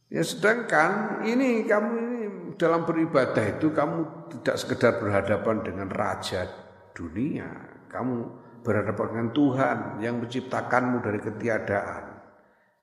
Ya 0.09 0.25
sedangkan 0.25 1.21
ini 1.29 1.69
kamu 1.69 1.93
ini 1.93 2.17
dalam 2.57 2.89
beribadah 2.89 3.45
itu 3.45 3.69
kamu 3.69 4.31
tidak 4.33 4.57
sekedar 4.57 4.97
berhadapan 4.97 5.61
dengan 5.61 5.93
raja 5.93 6.68
dunia. 6.99 7.47
Kamu 7.87 8.15
berhadapan 8.59 9.07
dengan 9.07 9.29
Tuhan 9.31 9.77
yang 10.03 10.19
menciptakanmu 10.19 10.99
dari 10.99 11.19
ketiadaan. 11.23 12.19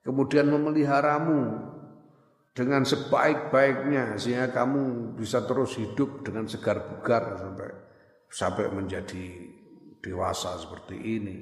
Kemudian 0.00 0.48
memeliharamu 0.48 1.40
dengan 2.56 2.88
sebaik-baiknya 2.88 4.16
sehingga 4.16 4.48
kamu 4.48 5.12
bisa 5.20 5.44
terus 5.44 5.76
hidup 5.76 6.24
dengan 6.24 6.48
segar 6.48 6.88
bugar 6.88 7.36
sampai 7.36 7.68
sampai 8.32 8.72
menjadi 8.72 9.52
dewasa 10.00 10.56
seperti 10.56 10.96
ini. 10.96 11.36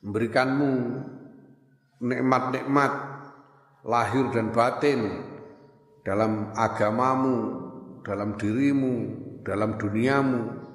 Memberikanmu 0.00 0.72
nikmat-nikmat 2.00 2.92
lahir 3.84 4.32
dan 4.32 4.48
batin 4.48 5.00
dalam 6.00 6.56
agamamu, 6.56 7.36
dalam 8.00 8.40
dirimu, 8.40 9.28
dalam 9.42 9.76
duniamu. 9.76 10.68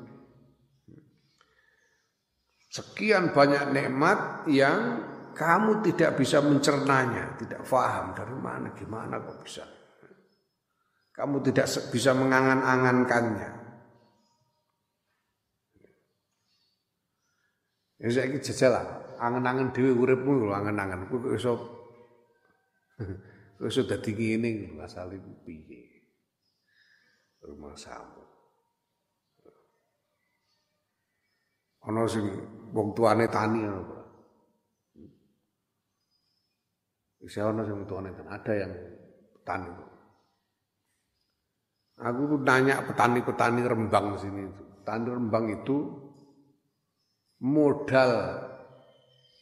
Sekian 2.70 3.32
banyak 3.32 3.72
nikmat 3.72 4.44
yang 4.52 5.00
kamu 5.36 5.84
tidak 5.84 6.20
bisa 6.20 6.44
mencernanya, 6.44 7.36
tidak 7.40 7.64
paham 7.64 8.12
dari 8.16 8.36
mana, 8.36 8.68
gimana 8.76 9.20
kok 9.20 9.40
bisa. 9.44 9.64
Kamu 11.16 11.40
tidak 11.44 11.72
bisa 11.92 12.12
mengangan-angankannya. 12.12 13.52
Ya 17.96 18.12
saiki 18.12 18.44
jajalah, 18.44 19.16
angen-angen 19.24 19.72
dhewe 19.72 19.96
uripmu 19.96 20.44
lho 20.44 20.52
angen-angen 20.52 21.08
kowe 21.08 21.20
kok 21.24 21.36
iso 21.40 21.54
kowe 23.56 23.72
iso 23.72 23.88
dadi 23.88 24.12
ngene 24.12 24.76
asale 24.84 25.16
piye. 25.48 26.12
Rumah 27.40 27.76
sambo. 27.80 28.25
Ana 31.86 32.10
sing 32.10 32.26
wong 32.74 32.98
tuane 32.98 33.30
tani 33.30 33.60
ngono. 33.62 33.96
Wis 37.22 37.38
ana 37.42 37.62
sing 37.66 37.86
tuane 37.86 38.10
tani, 38.14 38.30
ada 38.30 38.54
yang 38.54 38.74
tani. 39.46 39.70
Aku 41.96 42.38
nanya 42.44 42.84
petani-petani 42.84 43.64
Rembang 43.64 44.20
sini 44.20 44.44
itu. 44.44 44.64
Petani 44.84 45.08
Rembang 45.08 45.46
itu 45.48 45.78
modal 47.40 48.12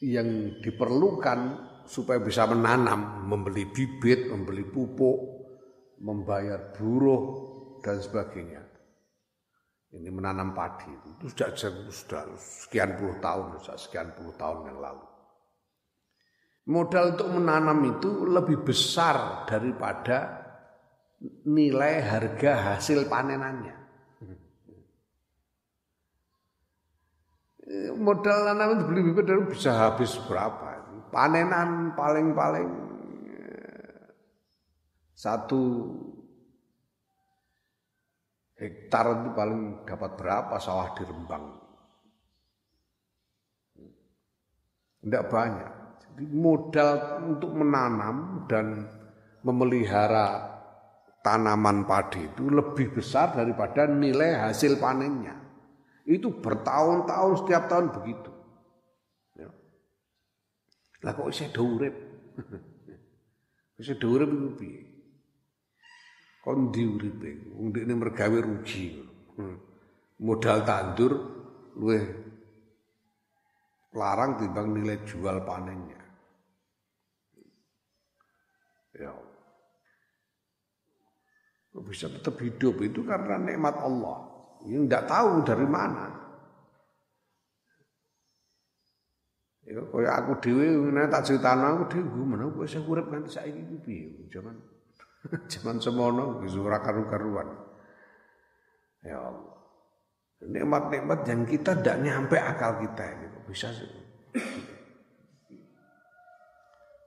yang 0.04 0.60
diperlukan 0.62 1.40
supaya 1.88 2.20
bisa 2.24 2.48
menanam, 2.48 3.28
membeli 3.28 3.68
bibit, 3.68 4.32
membeli 4.32 4.64
pupuk, 4.64 5.20
membayar 6.00 6.72
buruh 6.76 7.22
dan 7.84 8.00
sebagainya. 8.00 8.63
Ini 9.94 10.10
menanam 10.10 10.58
padi 10.58 10.90
itu 10.90 11.30
sudah, 11.30 11.54
sudah 11.94 12.24
sekian 12.42 12.98
puluh 12.98 13.22
tahun, 13.22 13.62
sudah 13.62 13.78
sekian 13.78 14.10
puluh 14.18 14.34
tahun 14.34 14.74
yang 14.74 14.80
lalu. 14.82 15.06
Modal 16.74 17.14
untuk 17.14 17.30
menanam 17.30 17.78
itu 17.94 18.26
lebih 18.26 18.66
besar 18.66 19.46
daripada 19.46 20.42
nilai 21.46 22.02
harga 22.02 22.74
hasil 22.74 23.06
panenannya. 23.06 23.84
modal 27.98 28.44
nanam 28.44 28.76
itu 28.78 28.84
beli 28.86 29.02
bibit 29.12 29.28
bisa 29.50 29.72
habis 29.74 30.14
berapa? 30.28 30.84
Panenan 31.14 31.94
paling-paling 31.94 32.70
eh, 33.30 34.10
satu 35.14 35.62
hektar 38.64 39.06
itu 39.20 39.30
paling 39.36 39.84
dapat 39.84 40.16
berapa 40.16 40.56
sawah 40.56 40.96
di 40.96 41.04
Rembang? 41.04 41.46
Tidak 45.04 45.24
banyak. 45.28 45.72
Jadi 46.00 46.24
modal 46.32 47.20
untuk 47.28 47.52
menanam 47.52 48.48
dan 48.48 48.88
memelihara 49.44 50.56
tanaman 51.20 51.84
padi 51.84 52.24
itu 52.24 52.48
lebih 52.48 52.96
besar 52.96 53.36
daripada 53.36 53.84
nilai 53.84 54.48
hasil 54.48 54.80
panennya. 54.80 55.36
Itu 56.08 56.40
bertahun-tahun 56.40 57.44
setiap 57.44 57.68
tahun 57.68 57.92
begitu. 57.92 58.32
Ya. 59.36 59.52
Lah 61.04 61.12
kok 61.12 61.28
isih 61.32 61.52
urip? 61.60 61.96
Isih 63.74 63.98
urip 64.06 64.30
iku 64.30 64.50
piye? 64.54 64.93
Kon 66.44 66.70
ndi 66.70 66.84
uripe? 66.84 67.56
Wong 67.56 67.72
dekne 67.72 67.96
mergawe 67.96 68.38
rugi. 68.44 69.00
Hmm. 69.40 69.56
Modal 70.20 70.68
tandur 70.68 71.14
luwih 71.80 72.04
larang 73.96 74.36
timbang 74.36 74.76
nilai 74.76 75.00
jual 75.08 75.40
panennya. 75.48 76.02
Ya. 79.00 79.16
Bisa 81.74 82.12
tetap 82.12 82.38
hidup 82.44 82.84
itu 82.84 83.02
karena 83.08 83.40
nikmat 83.40 83.80
Allah. 83.80 84.28
Ini 84.68 84.86
tidak 84.86 85.08
tahu 85.10 85.32
dari 85.48 85.66
mana. 85.66 86.08
Ya 89.64 89.80
kaya 89.80 90.12
aku 90.20 90.44
dhewe 90.44 90.76
ngene 90.76 91.08
tak 91.08 91.24
critakno 91.24 91.66
aku 91.80 91.84
dhewe 91.88 92.04
gimana 92.12 92.52
kok 92.52 92.68
saya 92.68 92.84
urip 92.84 93.08
nganti 93.08 93.32
saiki 93.32 93.64
iki 93.80 94.28
jaman 94.28 94.60
jaman 95.52 95.78
semono 95.80 96.44
wis 96.44 96.56
ora 96.60 96.80
karu-karuan. 96.84 97.50
Ya 99.04 99.20
Allah. 99.20 99.52
Nikmat-nikmat 100.44 101.20
yang 101.24 101.48
kita 101.48 101.72
tidak 101.80 101.98
nyampe 102.04 102.36
akal 102.36 102.84
kita 102.84 103.04
ini 103.16 103.28
bisa 103.48 103.72
sih. 103.72 103.88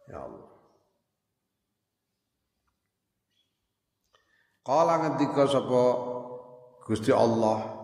Ya 0.08 0.24
Allah. 0.24 0.48
Kala 4.64 4.94
ngendika 4.98 5.46
sapa 5.46 5.82
Gusti 6.82 7.14
Allah 7.14 7.76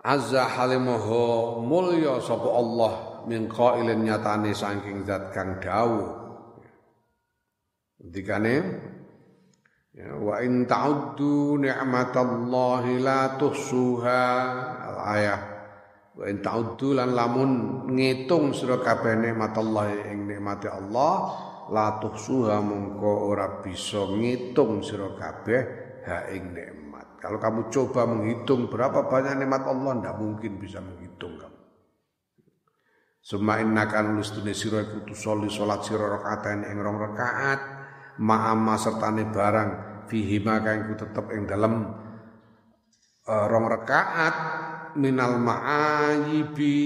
Azza 0.00 0.48
halimahu 0.48 1.60
mulya 1.64 2.20
sapa 2.24 2.48
Allah 2.48 3.24
min 3.28 3.48
qailin 3.52 4.04
nyatane 4.04 4.56
saking 4.56 5.04
zat 5.04 5.28
kang 5.36 5.60
dawuh. 5.60 6.19
Dikane 8.00 8.54
ya, 9.92 10.16
wa 10.16 10.40
in 10.40 10.64
ta'uddu 10.64 11.60
ni'matallahi 11.60 12.96
la 12.96 13.36
tuhsuha 13.36 14.22
al-ayah 14.88 15.40
wa 16.16 16.24
in 16.24 16.40
ta'uddu 16.40 16.96
lan 16.96 17.12
lamun 17.12 17.50
ngitung 17.92 18.56
sira 18.56 18.80
kabeh 18.80 19.20
nikmatallahi 19.20 20.16
ing 20.16 20.32
nikmate 20.32 20.72
Allah 20.72 21.12
la 21.68 22.00
tuhsuha 22.00 22.64
mungko 22.64 23.28
ora 23.28 23.60
bisa 23.60 24.08
ngitung 24.08 24.80
sira 24.80 25.12
kabeh 25.20 25.60
ha 26.08 26.24
ing 26.32 26.56
nikmat. 26.56 27.20
Kalau 27.20 27.36
kamu 27.36 27.68
coba 27.68 28.08
menghitung 28.08 28.72
berapa 28.72 29.04
banyak 29.04 29.44
nikmat 29.44 29.68
Allah, 29.68 29.92
tidak 30.00 30.16
mungkin 30.16 30.56
bisa 30.56 30.80
menghitung 30.80 31.36
kamu. 31.36 31.58
Suma 33.20 33.60
inna 33.60 33.84
kan 33.84 34.16
lustune 34.16 34.56
sira 34.56 34.80
iku 34.80 35.12
soli 35.12 35.52
salat 35.52 35.84
sira 35.84 36.08
rakaat 36.08 36.64
ing 36.64 36.80
rong 36.80 36.96
rakaat 36.96 37.79
ma'ama 38.20 38.76
sertane 38.76 39.28
barang 39.32 39.70
fihi 40.06 40.44
maka 40.44 40.76
iku 40.76 40.92
tetep 41.00 41.26
ing 41.32 41.48
dalem 41.48 41.88
uh, 43.24 43.44
rong 43.48 43.66
rakaat 43.66 44.36
minal 45.00 45.40
ma'ayibi 45.40 46.76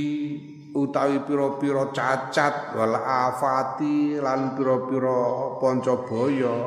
utawi 0.75 1.23
pira-pira 1.23 1.91
cacat 1.95 2.75
wal 2.75 2.95
afati 2.99 4.19
lan 4.19 4.59
pira-pira 4.59 5.59
panca 5.63 5.95
boyo 6.03 6.59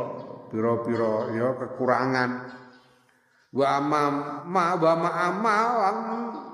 piro-piro 0.47 1.31
ya 1.35 1.55
kekurangan. 1.59 2.31
Wa 3.51 3.79
ma 3.79 4.65
wa 4.75 4.93
ma 4.95 5.09
amalan 5.31 5.97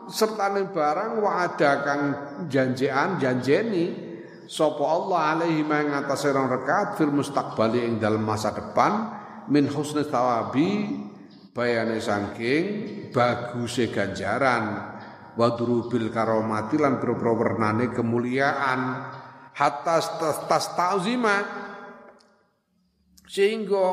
serta 0.10 0.49
barang 0.54 1.12
wa 1.19 1.32
ada 1.41 1.71
kang 1.82 2.04
janjian 2.49 3.17
janjeni 3.17 4.12
sapa 4.47 4.84
Allah 4.84 5.19
alaihi 5.38 5.63
ma 5.63 5.82
ngatasé 5.82 6.32
rong 6.32 6.49
rakaat 6.51 6.99
fil 6.99 7.12
mustaqbali 7.12 7.84
ing 7.84 7.99
dalam 7.99 8.23
masa 8.23 8.51
depan 8.51 9.21
min 9.49 9.67
husni 9.69 10.03
thawabi 10.08 10.99
bayane 11.53 12.01
saking 12.01 12.63
baguse 13.13 13.91
ganjaran 13.93 14.93
wa 15.34 15.47
durubil 15.58 16.13
karomati 16.13 16.77
lan 16.77 17.01
wernane 17.01 17.89
kemuliaan 17.89 18.82
hatta 19.53 19.97
tas 20.49 20.65
ta'zima 20.73 21.36
sehingga 23.34 23.86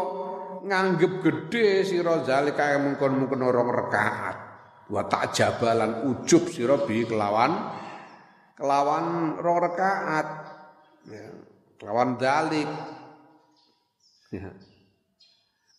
nganggep 0.61 1.13
gede 1.25 1.85
sira 1.89 2.21
zalika 2.21 2.77
mungkon-mungkon 2.77 3.41
orang 3.41 3.73
rakaat. 3.73 4.37
Wa 4.91 5.07
tak 5.09 5.33
jabalan 5.33 6.05
ujub 6.13 6.51
sira 6.51 6.77
bi 6.85 7.09
kelawan 7.09 7.53
kelawan 8.59 9.39
rong 9.41 9.59
rakaat. 9.65 10.27
ya, 10.29 10.40
kelawan 11.81 12.21
dalik 12.21 12.69
ya. 14.31 14.53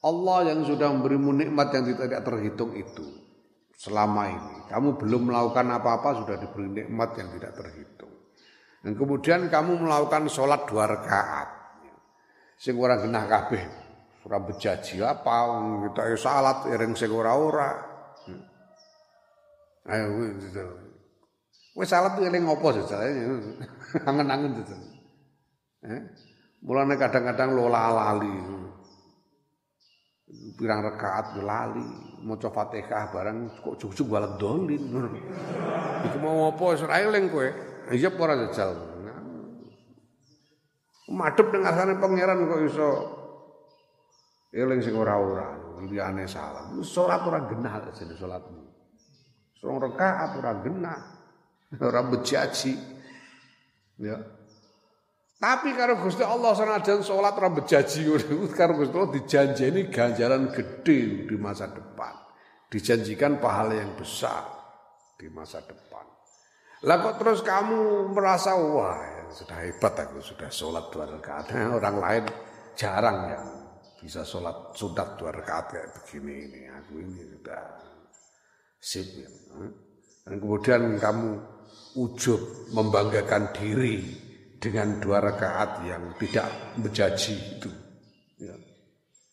Allah 0.01 0.49
yang 0.49 0.65
sudah 0.65 0.89
memberimu 0.89 1.29
nikmat 1.37 1.69
yang 1.77 1.85
tidak 1.93 2.25
terhitung 2.25 2.73
itu 2.73 3.05
selama 3.77 4.33
ini 4.33 4.57
kamu 4.65 4.97
belum 4.97 5.29
melakukan 5.29 5.69
apa-apa 5.77 6.25
sudah 6.25 6.35
diberi 6.41 6.67
nikmat 6.73 7.13
yang 7.21 7.29
tidak 7.37 7.53
terhitung 7.53 8.13
dan 8.81 8.97
kemudian 8.97 9.45
kamu 9.45 9.77
melakukan 9.77 10.25
sholat 10.25 10.65
dua 10.65 10.89
rakaat 10.89 11.61
sing 12.61 12.77
ora 12.77 13.01
genah 13.01 13.25
kabeh. 13.25 13.63
Ora 14.21 14.37
bejaji 14.37 15.01
apa 15.01 15.33
kita 15.89 16.01
ya 16.13 16.17
salat 16.21 16.69
ireng 16.69 16.93
sing 16.93 17.09
ora-ora. 17.09 17.73
Hmm. 18.29 18.41
Ayo. 19.89 20.29
Wis 21.73 21.89
salat 21.89 22.21
eling 22.21 22.45
ngopo 22.45 22.69
jajal. 22.69 23.01
Angen-angen. 24.09 24.61
Eh? 25.82 26.02
Kadang-kadang 26.98 27.58
lola 27.58 27.89
lali. 27.89 28.36
Pirang 30.56 30.80
rakaat 30.86 31.36
lali, 31.44 31.84
maca 32.24 32.48
Fatihah 32.48 33.12
barang 33.12 33.38
kok 33.65 33.76
jujuk 33.82 34.08
balet 34.08 34.32
dolin. 34.39 34.80
Iku 36.08 36.17
mau 36.24 36.54
apa 36.54 36.63
wis 36.72 36.86
ora 36.86 37.04
eling 37.04 37.28
kowe. 37.28 37.50
Iya 37.91 38.10
ora 38.15 38.39
jajal. 38.48 38.72
Madhep 41.12 41.48
ning 41.52 41.62
ngarsane 41.67 41.94
pangeran 42.00 42.48
kok 42.48 42.62
iso 42.63 42.89
eling 44.56 44.80
sing 44.80 44.96
ora-ora, 44.96 45.60
liyane 45.84 46.24
salah. 46.30 46.72
Salat 46.80 47.28
ora 47.28 47.44
genah 47.52 47.74
jane 47.91 48.15
salatmu. 48.15 48.63
Serong 49.60 49.84
rakaat 49.84 50.39
ora 50.39 50.54
genah. 50.63 51.00
ora 51.80 52.02
bejaji. 52.08 52.74
Ya. 54.00 54.40
Tapi 55.41 55.73
karo 55.73 55.97
Gusti 55.97 56.21
Allah 56.21 56.54
senajan 56.54 57.01
salat 57.01 57.34
ora 57.34 57.49
bejaji 57.49 58.06
ngono 58.06 58.45
karo 58.62 58.77
Gusti 58.77 58.93
Allah 58.93 59.13
dijanjeni 59.17 59.89
ganjaran 59.89 60.54
gede 60.54 61.25
di 61.25 61.36
masa 61.41 61.65
depan. 61.73 62.13
Dijanjikan 62.69 63.41
pahala 63.41 63.73
yang 63.73 63.97
besar 63.97 64.45
di 65.17 65.25
masa 65.34 65.65
depan. 65.65 66.06
Lah 66.86 67.01
kok 67.01 67.17
terus 67.17 67.41
kamu 67.41 68.13
merasa 68.13 68.54
wah 68.54 69.01
ya, 69.01 69.34
sudah 69.34 69.58
hebat 69.65 69.93
aku 69.97 70.21
sudah 70.21 70.49
sholat 70.54 70.93
dua 70.93 71.10
rakaat. 71.10 71.58
Orang 71.82 71.97
lain 71.97 72.23
jarang 72.77 73.34
ya 73.34 73.41
bisa 73.97 74.21
sholat 74.21 74.77
sunat 74.77 75.17
dua 75.17 75.34
rakaat 75.34 75.73
kayak 75.73 75.89
begini 75.97 76.54
ini. 76.54 76.62
Aku 76.69 77.01
ini 77.01 77.17
sudah 77.17 77.62
sip 78.77 79.10
ya. 79.10 79.30
Dan 80.21 80.38
kemudian 80.38 81.01
kamu 81.01 81.30
ujub 81.97 82.69
membanggakan 82.77 83.49
diri 83.58 84.30
dengan 84.62 85.02
dua 85.02 85.17
rakaat 85.26 85.89
yang 85.89 86.13
tidak 86.21 86.78
menjaji 86.78 87.58
itu. 87.58 87.71
Ya. 88.38 88.54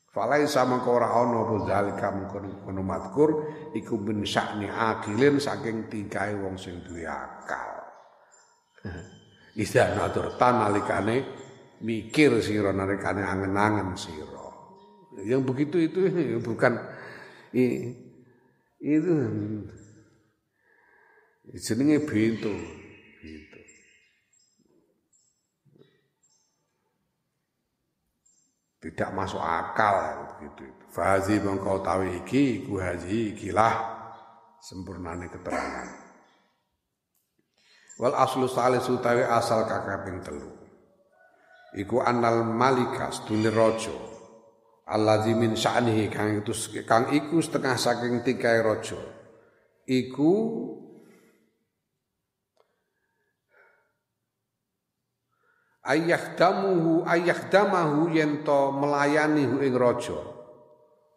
Falai 0.09 0.49
sama 0.49 0.81
kau 0.81 0.97
ora 0.97 1.13
ono 1.21 1.45
apa 1.45 1.57
zalika 1.69 2.09
mungkon 2.09 2.81
matkur 2.81 3.31
iku 3.77 4.01
bin 4.01 4.25
akilin 4.25 5.37
saking 5.37 5.93
tingkai 5.93 6.33
wong 6.33 6.57
sing 6.57 6.81
duwe 6.81 7.05
akal. 7.05 7.71
Ida 9.63 9.93
natur 9.93 10.33
nalikane 10.41 11.29
mikir 11.85 12.41
sira 12.41 12.73
nalikane 12.73 13.21
angen-angen 13.21 14.01
sira. 14.01 14.49
Yang 15.29 15.43
begitu 15.45 15.77
itu 15.93 16.01
bukan 16.49 16.73
itu 18.81 19.13
jenenge 21.53 21.97
bento. 22.09 22.78
Tidak 28.79 29.11
masuk 29.11 29.43
akal 29.43 30.27
begitu 30.39 30.71
itu. 30.71 30.85
Fahazi 30.95 31.43
mengkau 31.43 31.83
tahu 31.83 32.07
iki 32.23 32.63
iku 32.63 32.79
haji 32.79 33.35
ikilah 33.35 33.75
sempurnane 34.63 35.27
keterangan. 35.27 35.89
Wal 37.99 38.15
aslu 38.15 38.47
salis 38.47 38.87
utawi 38.87 39.27
asal 39.27 39.67
kakaping 39.67 40.23
telu. 40.23 40.55
Iku 41.75 42.01
anal 42.01 42.47
malika 42.47 43.11
sedulur 43.11 43.53
raja. 43.53 43.97
Alladzi 44.89 45.37
min 45.37 45.53
sya'nihi 45.53 46.09
kang 46.09 46.41
itu 46.41 46.55
kang 46.89 47.13
iku 47.13 47.43
setengah 47.43 47.77
saking 47.77 48.25
tikai 48.25 48.65
raja. 48.65 48.97
Iku 49.85 50.33
ayahdamuhu 55.89 57.09
ayahdamahu 57.09 58.13
yento 58.13 58.77
melayani 58.77 59.49
hu 59.49 59.57
ing 59.65 59.75
raja. 59.75 60.21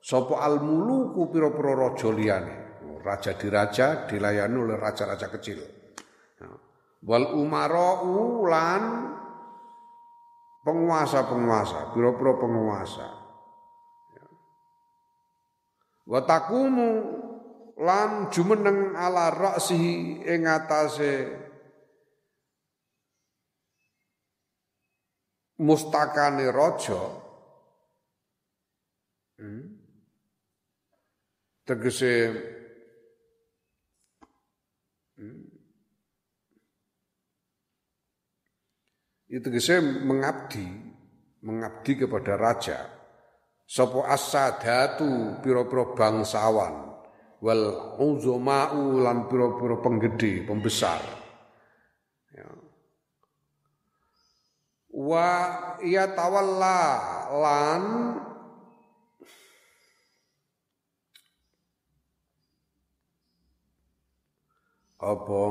Sapa 0.01 0.41
al 0.41 0.63
muluku 0.63 1.29
pira-pira 1.29 1.75
raja 1.75 2.10
liyane? 2.10 2.55
Raja 3.01 3.34
diraja 3.34 4.05
dilayani 4.05 4.57
oleh 4.57 4.77
raja-raja 4.77 5.27
kecil. 5.34 5.57
Wal 7.01 7.34
umarau 7.34 8.45
lan 8.45 8.81
penguasa-penguasa 10.62 11.93
pira-pira 11.97 12.34
penguasa. 12.38 13.07
Wa 16.05 16.21
takumu 16.25 16.89
lan 17.81 18.29
jumeneng 18.29 18.93
ala 18.93 19.34
ra'sihi 19.34 20.21
ing 20.29 20.45
atase 20.45 21.40
mustakane 25.62 26.50
raja 26.50 27.02
hmm, 29.38 29.63
tegese 31.69 32.13
hmm, 35.21 35.41
itu 39.30 39.39
tegese 39.45 39.80
mengabdi 39.80 40.91
mengabdi 41.41 42.06
kepada 42.06 42.38
raja. 42.38 42.80
Sapa 43.71 44.04
asadatu 44.12 45.39
pira-pira 45.39 45.95
bangsawan 45.95 46.91
wal 47.39 47.95
uzama'u 48.04 49.00
lan 49.00 49.32
pira-pira 49.32 49.80
penggede 49.80 50.43
pembesar 50.43 51.20
wa 54.91 55.32
ya 55.80 56.12
tawalla 56.12 56.80
lan 57.32 57.84
apa? 65.01 65.45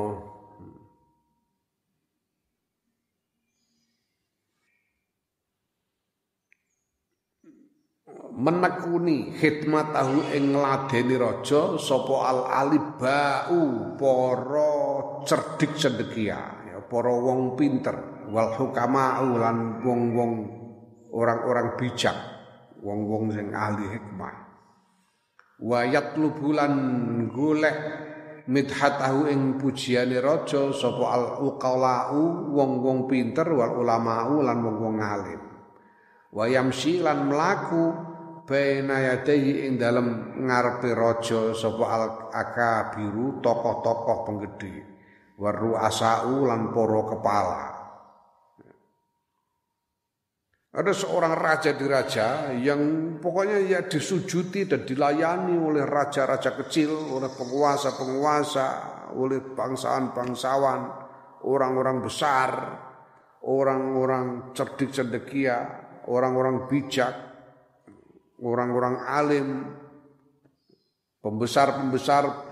Menekuni 8.31 9.37
tahu 9.37 10.33
ing 10.33 10.55
ngladeni 10.57 11.19
raja 11.19 11.77
sapa 11.77 12.17
al 12.25 12.41
alibau 12.49 13.61
para 14.01 14.73
cerdik 15.29 15.77
cendekia 15.77 16.60
para 16.91 17.15
wong 17.15 17.55
pinter 17.55 18.27
wal 18.35 18.51
hukama 18.59 19.23
lan 19.23 19.79
wong-wong 19.87 20.33
orang-orang 21.15 21.79
bijak, 21.79 22.15
wong-wong 22.83 23.31
sing 23.31 23.55
ahli 23.55 23.87
hikmah. 23.87 24.35
Wa 25.63 25.87
yatlubu 25.87 26.51
lan 26.51 26.75
golek 27.31 27.79
midhatahu 28.51 29.31
ing 29.31 29.63
pujiane 29.63 30.19
raja 30.19 30.75
sapa 30.75 31.05
al 31.15 31.27
uqalau 31.47 32.51
wong-wong 32.51 33.07
pinter 33.07 33.47
wal 33.55 33.79
ulamau 33.79 34.43
lan 34.43 34.59
wong-wong 34.59 34.97
alim. 34.99 35.43
Wa 36.35 36.51
yamsi 36.51 36.99
lan 36.99 37.31
mlaku 37.31 38.11
baina 38.47 38.99
yadayhi 38.99 39.71
ing 39.71 39.79
dalem 39.79 40.39
ngarepe 40.43 40.91
raja 40.97 41.55
sapa 41.55 41.85
al 41.87 42.05
akabiru 42.35 43.39
tokoh-tokoh 43.39 44.19
penggede. 44.27 44.90
Waru 45.41 45.73
asau 45.73 46.45
lan 46.45 46.69
para 46.69 47.01
kepala. 47.09 47.61
Ada 50.71 50.93
seorang 50.95 51.35
raja 51.35 51.75
di 51.75 51.87
raja 51.89 52.55
yang 52.55 53.17
pokoknya 53.19 53.59
ya 53.65 53.81
disujuti 53.89 54.71
dan 54.71 54.87
dilayani 54.87 55.59
oleh 55.59 55.83
raja-raja 55.83 56.55
kecil, 56.61 56.95
oleh 57.11 57.27
penguasa-penguasa, 57.35 58.67
oleh 59.17 59.43
bangsaan-bangsawan, 59.43 60.81
orang-orang 61.43 61.99
besar, 62.05 62.51
orang-orang 63.43 64.55
cerdik 64.55 64.95
cendekia, 64.95 65.59
orang-orang 66.07 66.71
bijak, 66.71 67.17
orang-orang 68.39 68.95
alim, 69.09 69.49
pembesar-pembesar, 71.19 72.50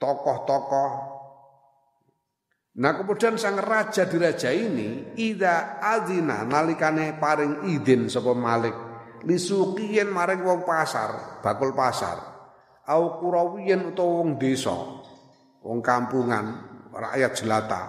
tokoh-tokoh 0.00 1.20
Nah 2.80 2.96
kemudian 2.96 3.34
sang 3.34 3.58
raja 3.58 4.06
diraja 4.06 4.54
ini 4.54 5.12
ida 5.18 5.82
azina 5.82 6.46
nalikane 6.46 7.18
paring 7.18 7.66
idin 7.66 8.06
sapa 8.06 8.30
Malik 8.30 8.72
lisukiyen 9.24 10.08
maring 10.08 10.44
wong 10.44 10.64
pasar, 10.64 11.42
bakul 11.44 11.76
pasar. 11.76 12.30
Au 12.90 13.20
kurawiyen 13.22 13.94
utawa 13.94 14.24
wong 14.24 14.30
desa, 14.40 14.74
wong 15.62 15.78
kampungan, 15.84 16.46
rakyat 16.90 17.32
jelata. 17.38 17.82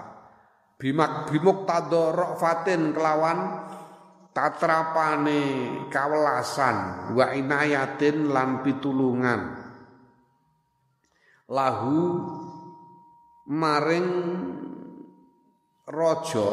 Bimak 0.77 1.29
bimuk 1.29 1.65
tadorok 1.65 2.41
fatin 2.41 2.93
kelawan 2.93 3.69
tatrapane 4.33 5.41
kawelasan 5.93 6.77
wa 7.13 7.25
inayatin 7.33 8.33
lan 8.33 8.65
pitulungan 8.65 9.60
lahu 11.51 11.99
maring 13.51 14.09
raja. 15.83 16.51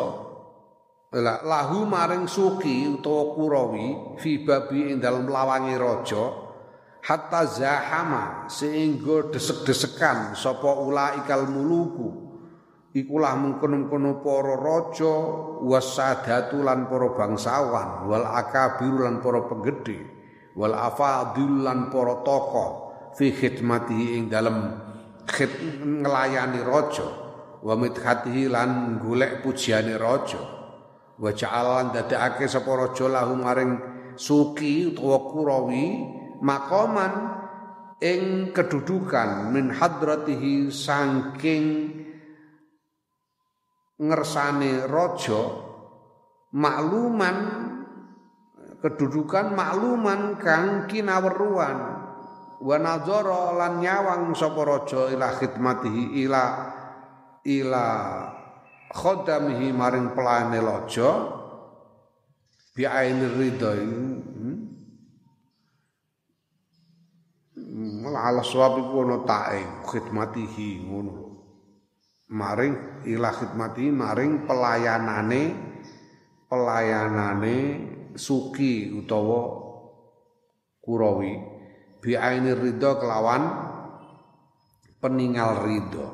Lahu 1.48 1.88
maring 1.88 2.28
suki 2.28 2.84
utawa 2.84 3.32
kurawi 3.32 4.18
fi 4.20 4.44
babi 4.44 4.92
ing 4.92 4.98
dalem 5.00 5.30
lawangi 5.30 5.78
raja. 5.78 6.50
Hatta 6.98 7.46
zahama 7.46 8.50
sehingga 8.50 9.30
desek-desekan 9.32 10.34
sapa 10.34 10.82
ulaikal 10.82 11.46
muluku. 11.46 12.26
Ikulah 12.92 13.38
mengkono-kono 13.38 14.20
para 14.20 14.58
raja 14.58 15.14
wasadatu 15.62 16.66
lan 16.66 16.90
para 16.90 17.14
bangsawan 17.14 18.10
wal 18.10 18.26
akabir 18.26 19.06
lan 19.06 19.22
para 19.22 19.46
penggede 19.46 20.02
wal 20.58 20.74
afadil 20.74 21.62
lan 21.62 21.92
para 21.92 22.24
tokoh 22.26 22.70
fi 23.14 23.30
khidmati 23.30 24.18
ing 24.18 24.32
dalem 24.32 24.87
khid 25.28 25.52
ngelayani 25.84 26.64
raja. 26.64 27.06
Wa 27.60 27.76
midhatihi 27.76 28.48
lan 28.48 28.96
golek 28.96 29.44
pujiane 29.44 30.00
raja. 30.00 30.40
Wa 31.20 31.30
ja'alan 31.34 31.92
dadekake 31.92 32.48
sapa 32.48 32.72
raja 32.72 33.06
lahu 33.12 33.36
maring 33.36 33.72
suki 34.18 34.94
utawa 34.94 35.18
kurawi 35.30 35.86
makoman 36.42 37.38
ing 37.98 38.54
kedudukan 38.54 39.50
min 39.50 39.74
hadratihi 39.74 40.70
saking 40.70 41.90
ngersane 43.98 44.86
raja 44.86 45.42
makluman 46.54 47.36
kedudukan 48.78 49.58
makluman 49.58 50.38
kang 50.38 50.86
kinaweruan 50.86 51.97
wa 52.58 52.76
nadzara 52.78 53.54
lan 53.54 53.78
nyawang 53.78 54.34
sapa 54.34 54.60
raja 54.66 55.14
ila 55.14 55.30
khidmatihi 55.38 56.26
ila 56.26 56.44
ila 57.46 57.86
khodamihi 58.90 59.70
maring 59.70 60.10
pelayane 60.10 60.58
raja 60.58 61.10
bi 62.74 62.82
aini 62.82 63.26
ridha 63.30 63.72
hmm? 63.78 64.58
malah 68.02 68.34
ala 68.34 68.42
suwab 68.42 68.82
iku 68.82 69.06
ana 69.06 69.18
tae 69.22 69.62
khidmatihi 69.86 70.82
ngono 70.82 71.14
maring 72.34 73.06
ila 73.06 73.30
khidmati 73.30 73.88
maring 73.94 74.44
pelayanane 74.50 75.42
pelayanane 76.50 77.56
suki 78.18 78.92
utawa 78.98 79.62
kurawi 80.82 81.57
bi 81.98 82.14
aini 82.14 82.54
ridho 82.54 82.98
kelawan 82.98 83.42
peninggal 85.02 85.66
ridho. 85.66 86.08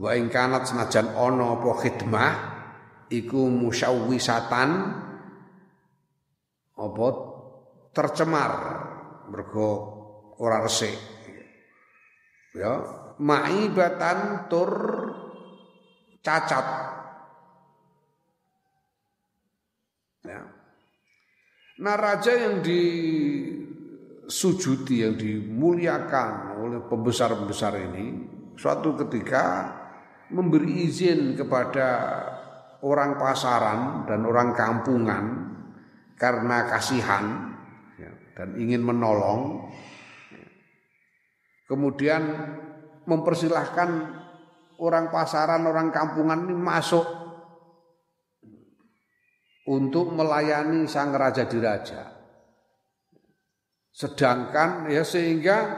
Wa 0.00 0.16
ing 0.16 0.32
kanat 0.32 0.68
senajan 0.68 1.12
ana 1.12 1.56
apa 1.60 1.70
khidmah 1.84 2.32
iku 3.12 3.48
musyawwisatan 3.48 4.70
apa 6.76 7.06
tercemar. 7.92 8.52
Mergo 9.28 9.70
ora 10.40 10.64
resik. 10.64 10.96
Ya 12.52 13.02
maibatan 13.22 14.48
tur 14.48 14.72
cacat. 16.20 16.66
Ya. 20.22 20.42
Nah 21.82 21.96
raja 21.98 22.32
yang 22.34 22.62
disujudi, 24.32 25.04
yang 25.04 25.12
dimuliakan 25.20 26.56
oleh 26.56 26.80
pembesar-pembesar 26.88 27.76
ini, 27.92 28.24
suatu 28.56 28.96
ketika 29.04 29.68
memberi 30.32 30.88
izin 30.88 31.36
kepada 31.36 31.88
orang 32.80 33.20
pasaran 33.20 34.08
dan 34.08 34.24
orang 34.24 34.56
kampungan 34.56 35.24
karena 36.16 36.64
kasihan 36.64 37.52
ya, 38.00 38.08
dan 38.32 38.56
ingin 38.56 38.80
menolong, 38.80 39.68
kemudian 41.68 42.24
mempersilahkan 43.04 44.16
orang 44.80 45.12
pasaran, 45.12 45.68
orang 45.68 45.92
kampungan 45.92 46.48
ini 46.48 46.56
masuk 46.56 47.04
untuk 49.68 50.16
melayani 50.16 50.88
sang 50.88 51.12
raja 51.12 51.44
diraja. 51.44 52.11
Sedangkan 53.92 54.88
ya 54.88 55.04
sehingga 55.04 55.68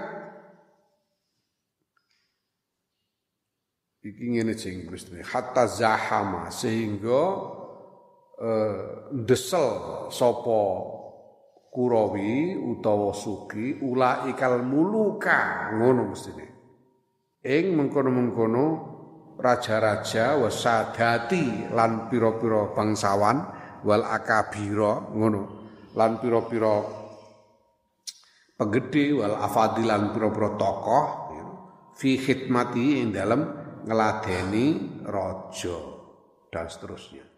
iki 4.06 4.38
ngene 4.38 4.54
sing 4.54 4.86
hatta 5.26 5.66
zahama 5.66 6.46
sehingga 6.54 7.22
eh, 8.38 8.80
desel 9.26 10.08
sapa 10.14 10.62
Kurawi 11.74 12.54
utawa 12.54 13.10
Suki 13.10 13.82
ulaikal 13.82 14.62
muluka 14.62 15.74
ngono 15.74 16.14
mestine. 16.14 16.46
Ing 17.42 17.74
mengkono-mengkono 17.74 18.94
raja-raja 19.42 20.38
wasadati 20.38 21.74
lan 21.74 22.06
pira-pira 22.06 22.70
bangsawan 22.78 23.38
wal 23.82 24.06
akabira 24.06 25.10
ngono 25.10 25.42
lan 25.98 26.22
pira-pira 26.22 27.03
penggede 28.64 29.12
wal 29.12 29.36
afadilan 29.36 30.16
pira-pira 30.16 30.56
tokoh 30.56 31.06
ya, 31.36 31.44
fi 31.92 32.16
khidmati 32.16 33.04
ing 33.04 33.12
dalam 33.12 33.44
ngeladeni 33.84 34.66
raja 35.04 35.76
dan 36.48 36.64
seterusnya. 36.72 37.28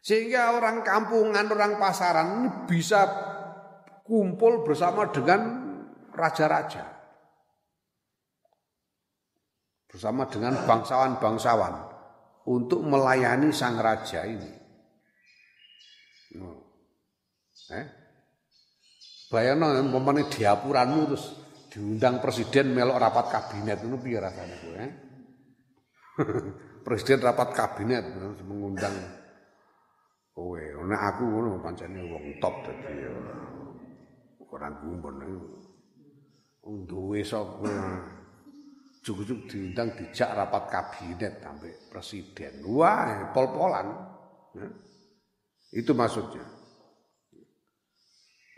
Sehingga 0.00 0.54
orang 0.54 0.86
kampungan, 0.86 1.44
orang 1.50 1.76
pasaran 1.76 2.30
bisa 2.70 3.04
kumpul 4.06 4.62
bersama 4.62 5.10
dengan 5.10 5.40
raja-raja. 6.14 6.86
Bersama 9.90 10.30
dengan 10.30 10.54
bangsawan-bangsawan 10.64 11.74
untuk 12.46 12.80
melayani 12.86 13.50
sang 13.50 13.76
raja 13.76 14.22
ini. 14.22 14.52
Eh? 17.70 17.99
Bayangno 19.30 19.70
umpamane 19.78 20.26
diapuranmu 20.26 21.00
terus 21.06 21.24
diundang 21.70 22.18
presiden 22.18 22.74
melok 22.74 22.98
rapat 22.98 23.26
kabinet 23.30 23.78
itu 23.78 23.94
piye 24.02 24.18
rasane 24.18 24.54
kowe 24.58 24.74
eh? 24.74 24.92
presiden 26.86 27.22
rapat 27.22 27.54
kabinet 27.54 28.10
mengundang 28.42 28.90
kowe 30.34 30.58
nek 30.58 31.02
aku 31.14 31.22
ngono 31.30 31.62
pancene 31.62 32.02
wong 32.10 32.42
top 32.42 32.66
dadi 32.66 33.06
ora 34.50 34.66
gumbon 34.82 35.16
wong 36.66 36.76
duwe 36.90 37.22
sok 37.22 37.62
cukup 39.06 39.46
diundang 39.46 39.94
dijak 39.94 40.34
rapat 40.34 40.64
kabinet 40.74 41.38
sampai 41.38 41.70
presiden 41.86 42.66
wah 42.66 43.30
pol-polan 43.30 43.86
eh? 44.58 44.90
Itu 45.70 45.94
maksudnya. 45.94 46.42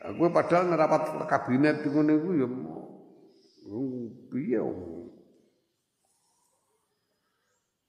Aku 0.03 0.27
padahal 0.35 0.67
ngerapat 0.67 1.31
kabinet 1.31 1.87
ngono 1.87 2.11
iku 2.11 2.31
ya 2.35 2.49
piye 4.33 4.63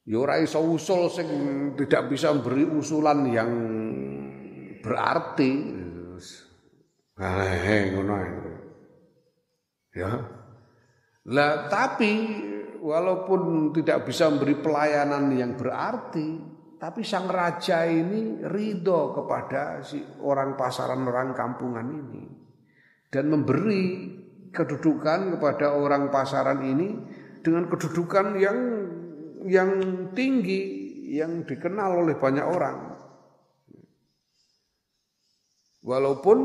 Ya 0.04 0.20
ora 0.20 0.36
iso 0.44 0.60
usul 0.60 1.08
sing 1.08 1.28
tidak 1.80 2.12
bisa 2.12 2.36
memberi 2.36 2.68
usulan 2.68 3.24
yang 3.32 3.52
berarti. 4.84 5.52
Nah, 7.16 7.48
ngono 7.96 8.14
Ya. 9.96 10.12
Lah 11.24 11.72
tapi 11.72 12.12
walaupun 12.84 13.72
tidak 13.72 14.04
bisa 14.04 14.28
memberi 14.28 14.60
pelayanan 14.60 15.32
yang 15.32 15.56
berarti, 15.56 16.36
tapi 16.84 17.00
sang 17.00 17.32
raja 17.32 17.88
ini 17.88 18.44
ridho 18.44 19.16
kepada 19.16 19.80
si 19.88 20.04
orang 20.20 20.60
pasaran 20.60 21.00
orang 21.08 21.32
kampungan 21.32 21.88
ini 21.88 22.28
dan 23.08 23.32
memberi 23.32 24.12
kedudukan 24.52 25.40
kepada 25.40 25.80
orang 25.80 26.12
pasaran 26.12 26.60
ini 26.60 26.92
dengan 27.40 27.72
kedudukan 27.72 28.36
yang 28.36 28.60
yang 29.48 29.72
tinggi 30.12 30.84
yang 31.16 31.48
dikenal 31.48 32.04
oleh 32.04 32.20
banyak 32.20 32.44
orang. 32.44 33.00
Walaupun 35.88 36.38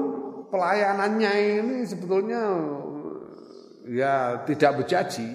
pelayanannya 0.54 1.32
ini 1.34 1.76
sebetulnya 1.82 2.42
ya 3.90 4.46
tidak 4.46 4.86
berjanji. 4.86 5.26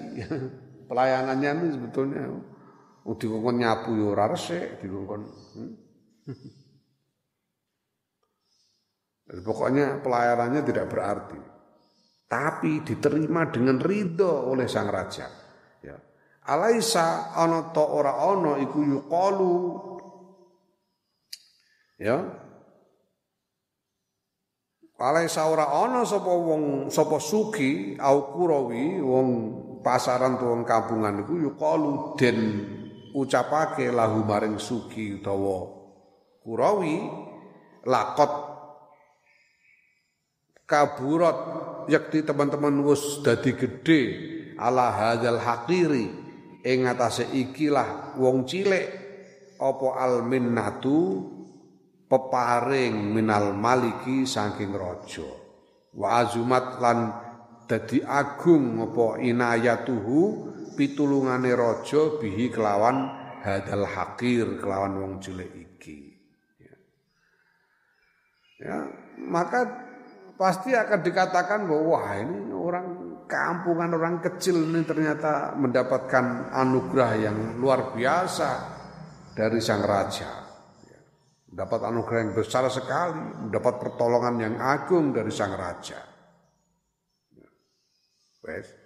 Pelayanannya 0.88 1.50
ini 1.60 1.68
sebetulnya 1.76 2.24
dikongkon 3.12 3.56
nyapu 3.60 3.92
yo 3.92 4.16
ora 4.16 4.32
resik, 4.32 4.80
dikongkon. 4.80 5.22
Hmm? 5.28 5.72
Pokoknya 9.24 10.00
pelayanannya 10.00 10.60
tidak 10.64 10.88
berarti. 10.88 11.40
Tapi 12.24 12.80
diterima 12.80 13.48
dengan 13.52 13.80
ridho 13.80 14.48
oleh 14.48 14.64
sang 14.64 14.88
raja. 14.88 15.28
Ya. 15.84 15.96
Alaisa 16.48 17.36
ana 17.36 17.72
ta 17.72 17.84
ora 17.84 18.20
ana 18.20 18.60
iku 18.60 18.80
yuqalu 18.84 19.52
ya 22.00 22.20
Alaisa 24.94 25.48
ora 25.52 25.68
ana 25.68 26.04
sapa 26.08 26.32
wong 26.32 26.88
sapa 26.88 27.20
suki 27.20 27.96
au 28.00 28.32
kurawi 28.32 29.00
wong 29.04 29.28
pasaran 29.84 30.40
tuwong 30.40 30.64
kampungan 30.64 31.24
iku 31.24 31.34
yuqalu 31.36 32.16
den 32.16 32.38
ucapake 33.14 33.94
lahu 33.94 34.26
maring 34.26 34.58
suki 34.58 35.22
utawa 35.22 35.70
kurawi 36.42 36.98
lakot. 37.86 38.52
Kaburat 40.64 41.38
yakti 41.92 42.24
teman-teman 42.24 42.72
wis 42.88 43.20
dadi 43.20 43.52
gede 43.52 44.00
ala 44.56 44.88
hadzal 44.90 45.36
haqiri 45.36 46.08
ing 46.64 46.88
atase 46.88 47.28
ikilah 47.36 48.16
wong 48.16 48.48
cilik 48.48 48.88
apa 49.60 49.88
al 50.00 50.24
minnatu 50.24 51.20
peparing 52.08 53.12
minal 53.12 53.52
maliki 53.52 54.24
saking 54.24 54.72
raja. 54.72 55.28
Wa 55.92 56.24
azumat 56.24 56.80
lan 56.80 57.12
dadi 57.68 58.00
agung 58.00 58.88
apa 58.88 59.20
inayatuhu 59.20 60.48
pitulungane 60.74 61.54
raja 61.54 62.18
bihi 62.20 62.50
kelawan 62.50 63.10
hadal 63.42 63.86
hakir 63.86 64.58
kelawan 64.58 64.98
wong 64.98 65.12
cilik 65.22 65.50
iki 65.50 66.14
ya, 66.60 66.74
ya 68.62 68.76
maka 69.24 69.84
pasti 70.34 70.74
akan 70.74 71.00
dikatakan 71.00 71.70
bahwa 71.70 71.82
wah 71.94 72.10
ini 72.18 72.50
orang 72.50 72.86
kampungan 73.24 73.94
orang 73.94 74.16
kecil 74.20 74.58
ini 74.58 74.82
ternyata 74.82 75.54
mendapatkan 75.56 76.50
anugerah 76.52 77.12
yang 77.18 77.38
luar 77.58 77.94
biasa 77.94 78.50
dari 79.34 79.58
sang 79.58 79.82
raja. 79.82 80.42
Dapat 81.54 81.86
anugerah 81.86 82.18
yang 82.26 82.34
besar 82.34 82.66
sekali, 82.66 83.46
mendapat 83.46 83.78
pertolongan 83.78 84.36
yang 84.42 84.54
agung 84.58 85.14
dari 85.14 85.30
sang 85.30 85.54
raja. 85.54 86.02
Wes. 88.42 88.83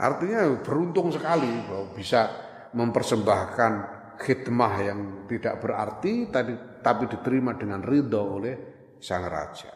Artinya 0.00 0.48
beruntung 0.64 1.12
sekali 1.12 1.50
bahwa 1.68 1.92
bisa 1.92 2.32
mempersembahkan 2.72 3.72
khidmah 4.16 4.74
yang 4.80 5.00
tidak 5.28 5.60
berarti 5.60 6.32
tapi 6.80 7.04
diterima 7.04 7.52
dengan 7.56 7.84
ridho 7.84 8.40
oleh 8.40 8.54
sang 8.96 9.28
raja. 9.28 9.72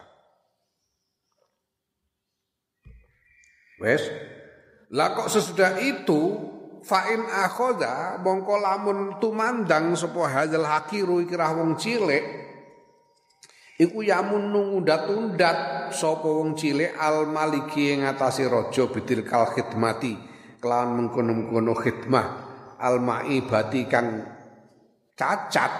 Wes. 3.81 4.01
Lah 4.95 5.11
kok 5.13 5.29
sesudah 5.29 5.81
itu 5.81 6.21
fa'in 6.85 7.25
akhoda 7.25 8.21
mongko 8.21 8.55
lamun 8.61 8.97
tumandang 9.17 9.97
sapa 9.97 10.29
hadzal 10.29 10.63
hakiru 10.63 11.25
ikirah 11.25 11.51
wong 11.57 11.75
cilik 11.75 12.23
iku 13.75 13.99
yamun 14.03 14.55
nundat-undat 14.55 15.91
sapa 15.91 16.27
wong 16.27 16.55
cilik 16.55 16.95
al 16.95 17.27
maliki 17.27 17.91
ing 17.91 18.07
ngatasi 18.07 18.47
raja 18.47 18.87
bidil 18.87 19.27
kal 19.27 19.51
khidmati 19.51 20.15
kelawan 20.63 20.95
mengkono-mengkono 20.95 21.73
khidmah 21.75 22.25
al 22.79 23.03
maibati 23.03 23.83
kang 23.91 24.23
cacat 25.19 25.71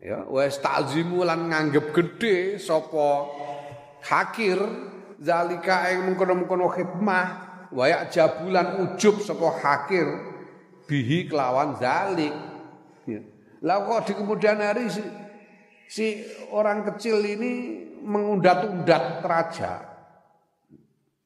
ya 0.00 0.28
wes 0.28 0.60
takzimu 0.60 1.24
lan 1.24 1.48
nganggep 1.48 1.96
gede 1.96 2.60
sapa 2.60 3.32
hakir 4.04 4.60
zalika 5.16 5.88
ing 5.88 6.12
mengkono-mengkono 6.12 6.68
khidmah 6.68 7.26
wayak 7.72 8.12
jabulan 8.12 8.84
ujub 8.84 9.24
sapa 9.24 9.48
hakir 9.56 10.04
bihi 10.84 11.32
kelawan 11.32 11.80
zalik 11.80 12.36
ya. 13.08 13.24
lah 13.64 13.80
kok 13.88 14.04
di 14.04 14.12
kemudian 14.12 14.60
hari 14.60 14.84
si, 15.88 16.24
orang 16.52 16.84
kecil 16.84 17.20
ini 17.24 17.52
mengundat-undat 18.04 19.24
raja. 19.24 19.72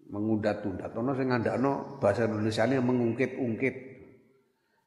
Mengundat-undat. 0.08 0.96
Ono 0.96 1.12
sing 1.12 1.28
ngandakno 1.28 2.00
bahasa 2.00 2.24
Indonesia 2.24 2.64
ini 2.64 2.80
mengungkit-ungkit. 2.80 3.74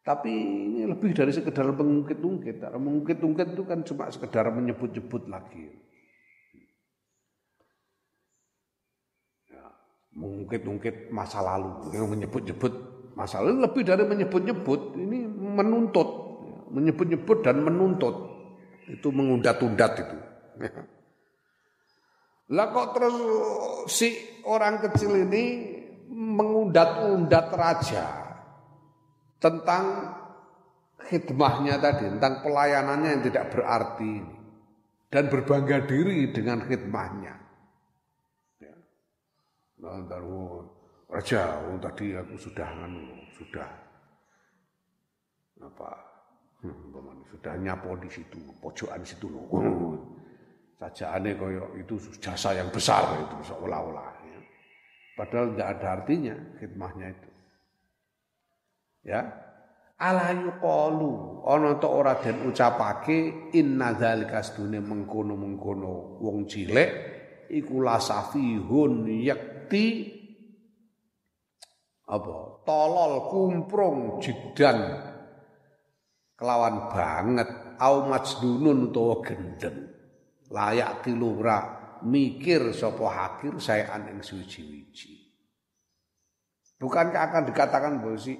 Tapi 0.01 0.33
ini 0.33 0.89
lebih 0.89 1.13
dari 1.13 1.29
sekedar 1.29 1.69
mengungkit-ungkit. 1.69 2.57
Mengungkit-ungkit 2.73 3.53
itu 3.53 3.63
kan 3.69 3.85
cuma 3.85 4.09
sekedar 4.09 4.49
menyebut-nyebut 4.49 5.29
lagi. 5.29 5.77
Mengungkit-ungkit 10.17 11.13
masa 11.13 11.45
lalu, 11.45 11.93
menyebut-nyebut 11.93 12.73
masa 13.13 13.45
lalu. 13.45 13.61
Lebih 13.61 13.83
dari 13.85 14.03
menyebut-nyebut, 14.09 14.97
ini 14.97 15.23
menuntut, 15.29 16.09
menyebut-nyebut 16.73 17.45
dan 17.45 17.61
menuntut. 17.61 18.30
Itu 18.91 19.09
mengundat-undat 19.15 19.93
itu. 20.03 20.17
Lah 22.51 22.67
kok 22.75 22.87
terus 22.91 23.15
si 23.87 24.11
orang 24.43 24.83
kecil 24.83 25.15
ini 25.23 25.43
mengundat-undat 26.11 27.47
raja 27.55 28.05
tentang 29.39 30.11
khidmahnya 31.07 31.79
tadi, 31.79 32.11
tentang 32.11 32.43
pelayanannya 32.43 33.09
yang 33.15 33.23
tidak 33.23 33.55
berarti 33.55 34.19
dan 35.07 35.31
berbangga 35.31 35.87
diri 35.87 36.27
dengan 36.35 36.67
khidmahnya. 36.67 37.39
Lantar 39.81 40.21
oh, 40.21 40.61
raja, 41.09 41.57
oh, 41.65 41.79
tadi 41.81 42.13
aku 42.13 42.37
sudah 42.37 42.69
nganu, 42.69 43.17
sudah 43.33 43.65
apa? 45.57 46.10
Hmm, 46.61 47.25
sudah 47.33 47.57
nyapo 47.57 47.97
di 47.97 48.09
situ, 48.09 48.37
pojokan 48.61 49.01
situ 49.01 49.25
loh. 49.29 49.45
Oh, 49.49 49.97
saja 50.77 51.17
aneh 51.17 51.33
koyo 51.33 51.73
itu 51.77 51.97
jasa 52.21 52.53
yang 52.53 52.69
besar 52.69 53.17
itu 53.17 53.53
seolah-olah. 53.53 54.09
Ya. 54.29 54.39
Padahal 55.17 55.57
nggak 55.57 55.69
ada 55.77 55.87
artinya 55.97 56.35
khidmahnya 56.61 57.07
itu. 57.09 57.29
Ya, 59.01 59.21
ala 59.97 60.29
yuqalu 60.37 61.41
ana 61.49 61.81
ta 61.81 61.89
ora 61.89 62.21
den 62.21 62.45
ucapake 62.45 63.49
inna 63.57 63.97
dzalika 63.97 64.45
sedune 64.45 64.77
mengkono-mengkono 64.77 66.21
wong 66.21 66.45
cilik 66.45 66.89
iku 67.49 67.81
lasafihun 67.81 69.09
yak 69.25 69.51
bukti 69.71 70.03
apa 72.11 72.35
tolol 72.67 73.31
kumprung 73.31 74.19
jidan 74.19 75.10
kelawan 76.41 76.89
banget. 76.89 77.77
Au 77.77 78.09
majnunun 78.09 78.89
utawa 78.89 79.21
gendeng. 79.21 79.93
Layak 80.49 81.05
tilura. 81.05 81.59
Mikir 82.01 82.73
sapa 82.73 83.05
hakir 83.13 83.61
saean 83.61 84.09
ing 84.09 84.25
suci-wiji. 84.25 85.21
Bukankah 86.81 87.29
akan 87.29 87.43
dikatakan 87.45 88.01
bahwa 88.01 88.17
si 88.17 88.33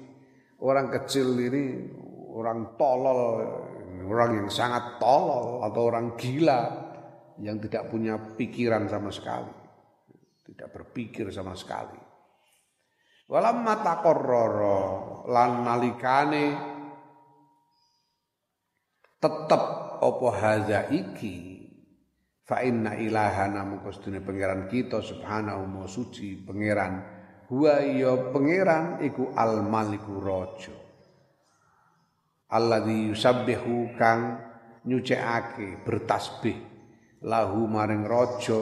orang 0.58 0.90
kecil 0.90 1.38
ini 1.38 1.86
orang 2.34 2.74
tolol 2.74 3.38
orang 4.02 4.42
yang 4.42 4.48
sangat 4.50 4.98
tolol 4.98 5.62
atau 5.62 5.82
orang 5.86 6.18
gila 6.18 6.60
yang 7.38 7.62
tidak 7.62 7.86
punya 7.86 8.18
pikiran 8.34 8.90
sama 8.90 9.14
sekali 9.14 9.62
tidak 10.52 10.68
berpikir 10.74 11.32
sama 11.32 11.56
sekali. 11.56 11.98
Walamma 13.32 13.80
taqarrara 13.80 14.80
lan 15.30 15.64
nalikane 15.64 16.44
tetep 19.22 19.62
apa 20.02 20.28
haza 20.34 20.90
iki? 20.90 21.62
Fa 22.42 22.58
inna 22.66 22.98
ilahana 22.98 23.62
mukustune 23.62 24.18
pangeran 24.18 24.66
kita 24.66 24.98
subhanahu 24.98 25.86
wa 25.86 25.86
suci 25.86 26.42
pangeran. 26.42 27.22
Huwa 27.46 27.78
ya 27.86 28.34
pangeran 28.34 28.98
iku 29.06 29.30
al 29.38 29.62
maliku 29.62 30.18
raja. 30.18 30.74
Alladzi 32.50 33.14
yusabbihu 33.14 33.94
kang 33.94 34.42
nyucikake 34.82 35.86
bertasbih. 35.86 36.58
Lahu 37.22 37.70
maring 37.70 38.02
raja 38.02 38.58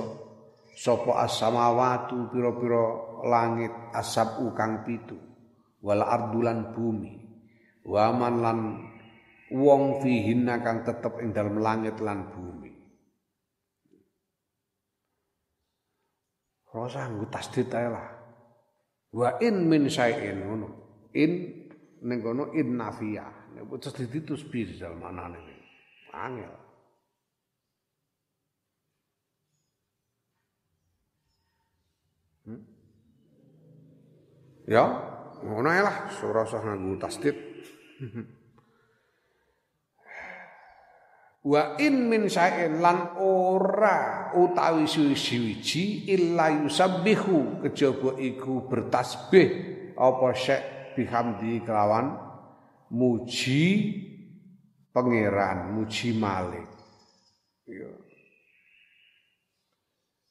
sapa 0.76 1.24
as-samawati 1.24 2.28
pira-pira 2.28 2.84
langit 3.24 3.72
asab 3.96 4.44
kang 4.52 4.84
pitu. 4.84 5.16
Wal 5.80 6.04
ardulan 6.04 6.76
bumi. 6.76 7.16
Waman 7.88 8.34
lan 8.44 8.58
wong 9.50 10.02
fihinna 10.02 10.62
kang 10.62 10.86
tetep 10.86 11.18
ing 11.22 11.34
dalem 11.34 11.58
langit 11.58 11.98
lan 11.98 12.30
bumi 12.30 12.60
Rasa 16.70 17.10
nggo 17.10 17.26
tasdid 17.26 17.66
ae 17.74 17.88
lah. 17.90 18.08
Wa 19.10 19.42
in 19.42 19.66
min 19.66 19.90
syai'in 19.90 20.38
ngono. 20.38 20.68
In 21.18 21.32
ning 22.06 22.18
kono 22.22 22.54
in 22.54 22.78
nafiyah. 22.78 23.58
Nek 23.58 23.66
tasdid 23.82 24.14
itu 24.14 24.38
spies 24.38 24.78
dalem 24.78 25.02
manane. 25.02 25.42
Angel. 26.14 26.54
Ya, 34.70 34.86
ngono 35.42 35.66
lah, 35.66 36.06
ora 36.22 36.46
usah 36.46 36.62
nganggo 36.62 36.94
tasdid. 37.02 37.34
Wa 41.40 41.80
in 41.80 42.12
min 42.12 42.28
syai'in 42.28 42.84
lan 42.84 43.16
ora 43.16 44.28
utawi 44.36 44.84
suwi-wiji 44.84 46.12
illa 46.12 46.52
yusabbihu 46.52 47.64
kejaba 47.64 48.20
iku 48.20 48.68
bertasbih 48.68 49.48
apa 49.96 50.28
syek 50.36 50.92
bihamdi 51.00 51.64
kelawan 51.64 52.12
muji 52.92 53.64
pangeran, 54.92 55.72
muji 55.80 56.12
Malik. 56.12 56.68
Ya. 57.64 57.88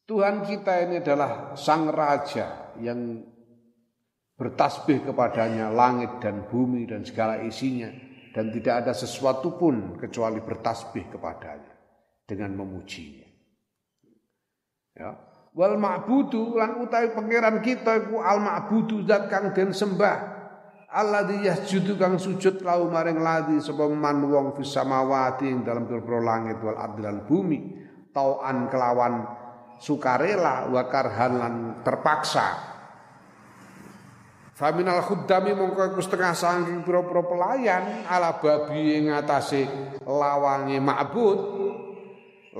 Tuhan 0.06 0.46
kita 0.46 0.90
ini 0.90 1.02
adalah 1.02 1.58
sang 1.58 1.90
raja 1.90 2.74
yang 2.82 3.26
bertasbih 4.38 5.10
kepadanya 5.10 5.74
langit 5.74 6.22
dan 6.22 6.46
bumi 6.50 6.86
dan 6.86 7.02
segala 7.02 7.42
isinya 7.42 7.90
dan 8.34 8.54
tidak 8.54 8.86
ada 8.86 8.94
sesuatu 8.94 9.58
pun 9.58 9.98
kecuali 9.98 10.40
bertasbih 10.42 11.10
kepadanya 11.10 11.74
dengan 12.30 12.54
memujinya. 12.54 13.30
Ya. 14.94 15.12
Wal 15.50 15.82
ma'budu 15.82 16.54
lan 16.54 16.78
utawi 16.86 17.10
pangeran 17.18 17.58
kita 17.66 18.06
iku 18.06 18.22
al 18.22 18.38
ma'budu 18.38 19.02
zat 19.10 19.28
kang 19.28 19.50
den 19.52 19.74
sembah. 19.74 20.38
Alladzi 20.90 21.46
yasjudu 21.46 21.98
kang 21.98 22.18
sujud 22.18 22.66
lau 22.66 22.90
maring 22.90 23.22
ladi 23.22 23.58
sapa 23.62 23.86
man 23.90 24.26
wong 24.26 24.58
fis 24.58 24.74
samawati 24.74 25.46
ing 25.46 25.62
dalam 25.62 25.86
pira 25.86 26.18
langit 26.18 26.58
wal 26.66 26.78
ardi 26.78 27.06
bumi 27.30 27.60
tauan 28.10 28.66
kelawan 28.74 29.22
sukarela 29.78 30.66
wa 30.66 30.84
karhan 30.90 31.34
lan 31.38 31.54
terpaksa 31.86 32.48
Faminal 34.60 35.00
khuddami 35.08 35.56
mongko 35.56 35.96
iku 35.96 36.04
setengah 36.04 36.36
saking 36.36 36.84
pira-pira 36.84 37.24
pelayan 37.24 38.04
ala 38.04 38.44
babi 38.44 39.00
ing 39.00 39.08
atase 39.08 39.64
lawange 40.04 40.76
ma'bud 40.84 41.40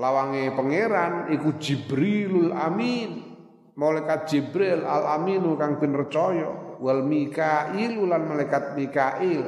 lawange 0.00 0.48
pangeran 0.56 1.28
iku 1.28 1.60
Jibrilul 1.60 2.56
Amin 2.56 3.30
malaikat 3.76 4.32
Jibril 4.32 4.80
al 4.84 5.20
Aminu 5.20 5.60
kang 5.60 5.76
bin 5.76 5.92
percaya 5.92 6.76
wal 6.80 7.04
Mikail 7.04 7.92
lan 8.08 8.28
malaikat 8.28 8.76
Mikail 8.80 9.44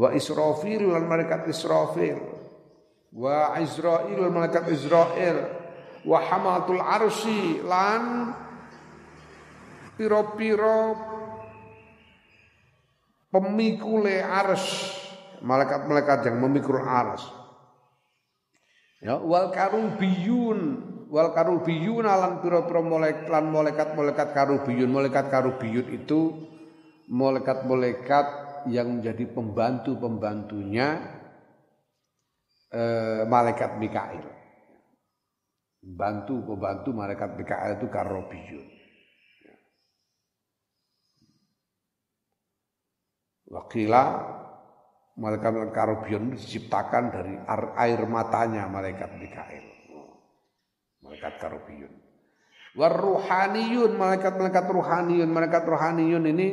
wa 0.00 0.08
Israfil 0.12 0.88
lan 0.88 1.04
malaikat 1.04 1.48
Israfil 1.52 2.16
wa 3.12 3.56
Israil 3.60 4.24
lan 4.24 4.32
malaikat 4.32 4.72
Israil 4.72 5.36
wa 6.04 6.18
hamatul 6.20 6.80
arsi 6.80 7.60
lan 7.64 8.32
piro-piro 9.96 11.13
pemikule 13.34 14.22
ars 14.22 14.94
malaikat-malaikat 15.42 16.30
yang 16.30 16.38
memikul 16.38 16.78
ars 16.78 17.26
ya 19.02 19.18
wal 19.18 19.50
karubiyun. 19.50 20.94
Wal 21.14 21.30
karubiyun 21.30 22.02
lan 22.02 22.42
pira-pira 22.42 22.82
malaikat 22.82 23.30
lan 23.30 23.46
malaikat-malaikat 23.54 24.28
karubiyun. 24.34 24.90
Malaikat 24.90 25.30
karubiyun 25.30 25.86
itu 25.94 26.50
malaikat-malaikat 27.06 28.26
yang 28.72 28.98
menjadi 28.98 29.28
pembantu-pembantunya 29.30 30.98
eh, 32.74 33.22
malaikat 33.30 33.78
Mikail. 33.78 34.26
Bantu 35.84 36.40
pembantu 36.42 36.90
malaikat 36.96 37.30
Mikail 37.38 37.78
itu 37.78 37.86
karubiyun 37.92 38.73
Wakila 43.50 44.04
malaikat 45.14 45.70
karubion 45.70 46.34
diciptakan 46.34 47.04
dari 47.12 47.34
air 47.78 48.00
matanya 48.08 48.66
malaikat 48.66 49.14
Mikael. 49.20 49.66
Malaikat 51.04 51.34
karubion. 51.38 51.92
Waruhaniyun, 52.74 53.94
malaikat-malaikat 53.94 54.66
ruhaniyun, 54.66 55.30
malaikat 55.30 55.62
ruhaniyun 55.62 56.24
ini 56.26 56.48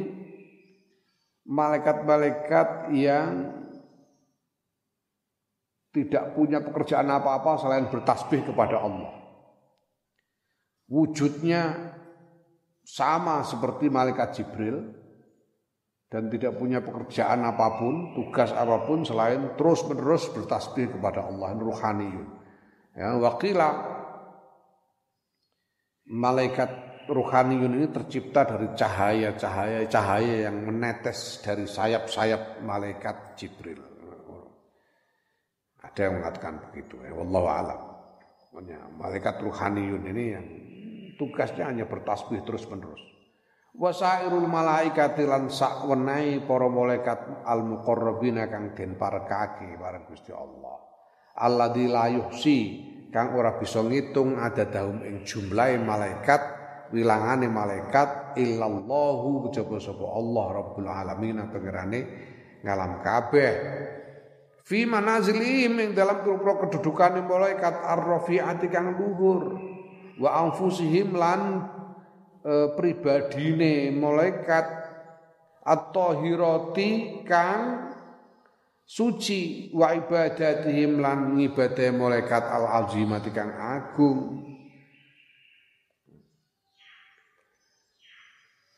malaikat-malaikat 1.47 2.93
yang 2.93 3.57
tidak 5.91 6.31
punya 6.37 6.63
pekerjaan 6.63 7.09
apa-apa 7.11 7.59
selain 7.59 7.91
bertasbih 7.91 8.47
kepada 8.47 8.79
Allah. 8.79 9.11
Wujudnya 10.87 11.91
sama 12.83 13.43
seperti 13.43 13.91
malaikat 13.91 14.39
Jibril, 14.39 15.00
dan 16.11 16.27
tidak 16.27 16.59
punya 16.59 16.83
pekerjaan 16.83 17.47
apa 17.47 17.79
pun, 17.79 18.11
tugas 18.11 18.51
apa 18.51 18.83
pun 18.83 19.07
selain 19.07 19.55
terus-menerus 19.55 20.27
bertasbih 20.35 20.99
kepada 20.99 21.23
Allah 21.23 21.55
ruhani. 21.55 22.11
Ya, 22.91 23.15
wakila 23.15 23.71
malaikat 26.11 26.67
ruhaniyun 27.07 27.79
ini 27.79 27.87
tercipta 27.87 28.43
dari 28.43 28.75
cahaya-cahaya 28.75 29.87
cahaya 29.87 30.51
yang 30.51 30.67
menetes 30.67 31.39
dari 31.39 31.63
sayap-sayap 31.63 32.59
malaikat 32.59 33.39
Jibril. 33.39 33.79
Ada 35.81 36.11
yang 36.11 36.19
mengatakan 36.19 36.59
begitu. 36.67 36.99
Ya, 37.07 37.15
wallahu 37.15 37.47
alam. 37.47 37.79
Malaikat 38.99 39.39
ruhaniyun 39.39 40.03
ini 40.11 40.23
yang 40.35 40.45
tugasnya 41.15 41.71
hanya 41.71 41.87
bertasbih 41.87 42.43
terus-menerus. 42.43 42.99
Wasairul 43.71 44.51
malaikati 44.51 45.23
lan 45.23 45.47
sak 45.47 45.87
wenehi 45.87 46.43
para 46.43 46.67
malaikat 46.67 47.47
al 47.47 47.63
muqarrabina 47.63 48.51
kang 48.51 48.75
den 48.75 48.99
parekake 48.99 49.79
bareng 49.79 50.11
Gusti 50.11 50.35
Allah. 50.35 50.75
Alladzi 51.39 51.87
la 51.87 52.11
yuhsi 52.11 52.59
kang 53.15 53.31
ora 53.31 53.55
bisa 53.55 53.79
ngitung 53.79 54.35
adadahum 54.35 55.07
ing 55.07 55.23
jumlahe 55.23 55.79
malaikat 55.79 56.41
wilangane 56.91 57.47
malaikat 57.47 58.35
illallahu 58.35 59.47
kejaba 59.47 59.79
sapa 59.79 60.03
Allah 60.03 60.45
Rabbul 60.51 60.91
alamin 60.91 61.39
pangerane 61.47 61.99
ngalam 62.67 62.99
kabeh. 62.99 63.53
Fi 64.67 64.83
manazilihim 64.83 65.79
ing 65.79 65.89
dalam 65.95 66.27
pira 66.27 66.59
kedudukan 66.59 67.23
malaikat 67.23 67.87
ar-rafi'ati 67.87 68.67
kang 68.67 68.99
luhur 68.99 69.55
wa 70.19 70.29
anfusihim 70.43 71.15
lan 71.15 71.71
e, 72.41 72.53
pribadine 72.73 73.93
malaikat 73.93 74.65
at-tahirati 75.61 77.21
kang 77.25 77.93
suci 78.83 79.71
wa 79.71 79.93
ibadatihim 79.93 80.99
lan 80.99 81.37
ibadah 81.37 81.89
malaikat 81.95 82.43
al-azimati 82.43 83.29
kang 83.31 83.53
agung. 83.55 84.51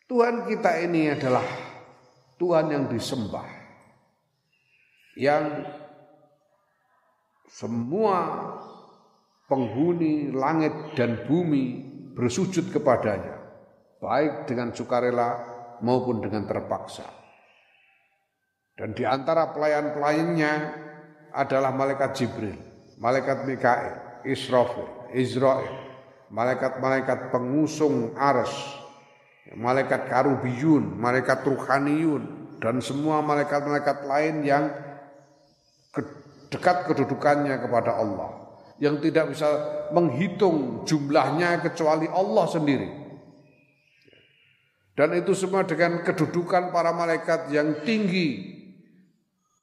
Tuhan 0.05 0.45
kita 0.45 0.77
ini 0.85 1.09
adalah 1.09 1.41
Tuhan 2.37 2.69
yang 2.69 2.85
disembah 2.91 3.47
yang 5.17 5.65
semua 7.49 8.17
penghuni 9.49 10.29
langit 10.29 10.93
dan 10.93 11.25
bumi 11.25 11.81
bersujud 12.13 12.69
kepadanya 12.69 13.32
baik 14.03 14.51
dengan 14.51 14.75
sukarela 14.75 15.39
maupun 15.79 16.19
dengan 16.19 16.43
terpaksa. 16.43 17.07
Dan 18.75 18.91
di 18.91 19.07
antara 19.07 19.55
pelayan-pelayannya 19.55 20.53
adalah 21.31 21.71
malaikat 21.71 22.11
Jibril, 22.19 22.59
malaikat 22.99 23.47
Mikael, 23.47 24.27
Israfil, 24.27 25.13
Israel, 25.15 25.71
malaikat-malaikat 26.27 27.31
pengusung 27.31 28.11
ars, 28.19 28.51
malaikat 29.55 30.11
karubiyun, 30.11 30.99
malaikat 30.99 31.45
ruhaniyun, 31.47 32.57
dan 32.59 32.83
semua 32.83 33.23
malaikat-malaikat 33.23 34.03
lain 34.03 34.35
yang 34.43 34.65
dekat 36.49 36.89
kedudukannya 36.91 37.55
kepada 37.61 37.97
Allah 37.97 38.43
yang 38.81 38.97
tidak 38.97 39.31
bisa 39.31 39.47
menghitung 39.93 40.81
jumlahnya 40.83 41.61
kecuali 41.61 42.09
Allah 42.09 42.45
sendiri. 42.49 43.02
Dan 44.93 45.17
itu 45.17 45.33
semua 45.33 45.65
dengan 45.65 46.05
kedudukan 46.05 46.69
para 46.69 46.93
malaikat 46.93 47.49
yang 47.49 47.81
tinggi. 47.81 48.53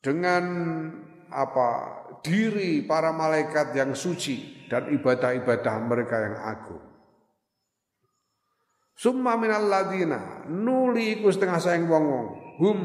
Dengan 0.03 0.45
apa? 1.31 1.99
Diri 2.21 2.85
para 2.85 3.15
malaikat 3.15 3.73
yang 3.73 3.97
suci 3.97 4.69
dan 4.69 4.91
ibadah-ibadah 4.93 5.75
mereka 5.87 6.17
yang 6.21 6.37
agung. 6.37 6.85
Summa 8.93 9.41
minal 9.41 9.65
ladina 9.65 10.45
nuli 10.45 11.17
iku 11.17 11.33
setengah 11.33 11.57
sayang 11.57 11.89
wong-wong. 11.89 12.29
Hum. 12.61 12.81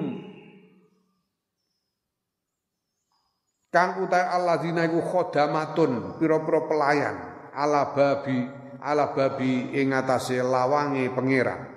Kang 3.68 4.08
utai 4.08 4.24
alladzina 4.24 4.88
iku 4.88 5.04
khodamatun 5.04 6.16
pira-pira 6.16 6.64
pelayan. 6.64 7.16
Ala 7.52 7.91
babi 7.91 8.48
ala 8.80 9.12
babi 9.12 9.76
ing 9.76 9.91
atase 9.91 10.39
lawange 10.39 11.12
pangeran 11.12 11.75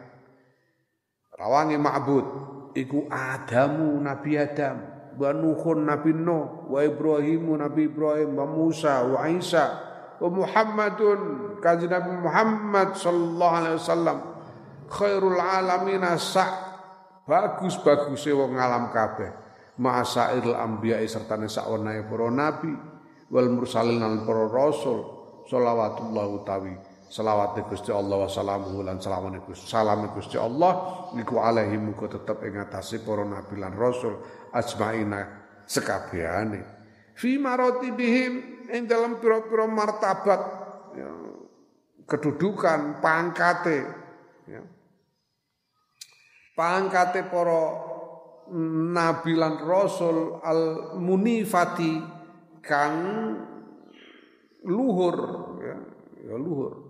Rawangi 1.39 1.78
ma'bud. 1.78 2.26
Iku 2.74 3.07
Adamu 3.11 3.99
Nabi 4.03 4.39
Adam, 4.39 4.76
wa 5.18 5.30
Nuhun 5.34 5.86
Nabi 5.86 6.14
Nuh, 6.14 6.68
wa 6.68 6.78
Ibrahimu 6.82 7.59
Nabi 7.59 7.91
Ibrahim, 7.91 8.39
wa 8.39 8.47
Musa, 8.47 9.03
wa 9.07 9.24
Isa, 9.30 9.66
wa 10.18 10.28
Muhammadun. 10.28 11.20
Kanjeng 11.59 11.91
Nabi 11.91 12.12
Muhammad 12.22 12.95
sallallahu 12.95 13.55
alaihi 13.55 13.76
wasallam. 13.78 14.18
Khairul 14.89 15.39
alamin 15.39 16.07
sa 16.22 16.47
bagus-bagus 17.26 18.26
wong 18.30 18.55
alam 18.59 18.91
kabeh. 18.95 19.30
Ma'asairil 19.78 20.59
anbiya 20.59 21.03
serta 21.07 21.39
sawenae 21.39 22.07
para 22.07 22.30
nabi. 22.34 22.74
Wal 23.30 23.51
mursalin 23.51 24.03
lan 24.03 24.26
para 24.26 24.47
rasul. 24.51 25.18
Shalawatullah 25.47 26.24
utawi 26.30 26.88
selawat 27.09 27.57
Gusti 27.73 27.89
Allah 27.89 28.21
wa 28.21 28.29
salamuhu 28.29 28.85
lan 28.85 29.01
salamane 29.01 29.41
Gusti 29.41 29.73
Gusti 30.13 30.37
Allah 30.37 30.73
iku 31.17 31.41
alaihi 31.41 31.81
muga 31.81 32.05
tetep 32.13 32.45
ing 32.45 32.61
atase 32.61 33.01
para 33.01 33.25
nabi 33.25 33.57
lan 33.57 33.73
rasul 33.73 34.21
ajmaina 34.53 35.25
sekabehane 35.65 36.61
fi 37.17 37.41
maratibihim 37.41 38.33
ing 38.69 38.85
dalam 38.85 39.17
pira-pira 39.17 39.65
martabat 39.65 40.41
ya, 40.93 41.11
kedudukan 42.05 43.01
pangkate 43.01 43.79
ya. 44.45 44.61
pangkate 46.53 47.25
para 47.25 47.61
nabi 48.93 49.33
lan 49.33 49.65
rasul 49.65 50.45
al 50.45 50.93
munifati 51.01 52.05
kang 52.61 52.97
luhur 54.69 55.17
ya, 55.65 55.77
ya 56.29 56.37
luhur 56.37 56.88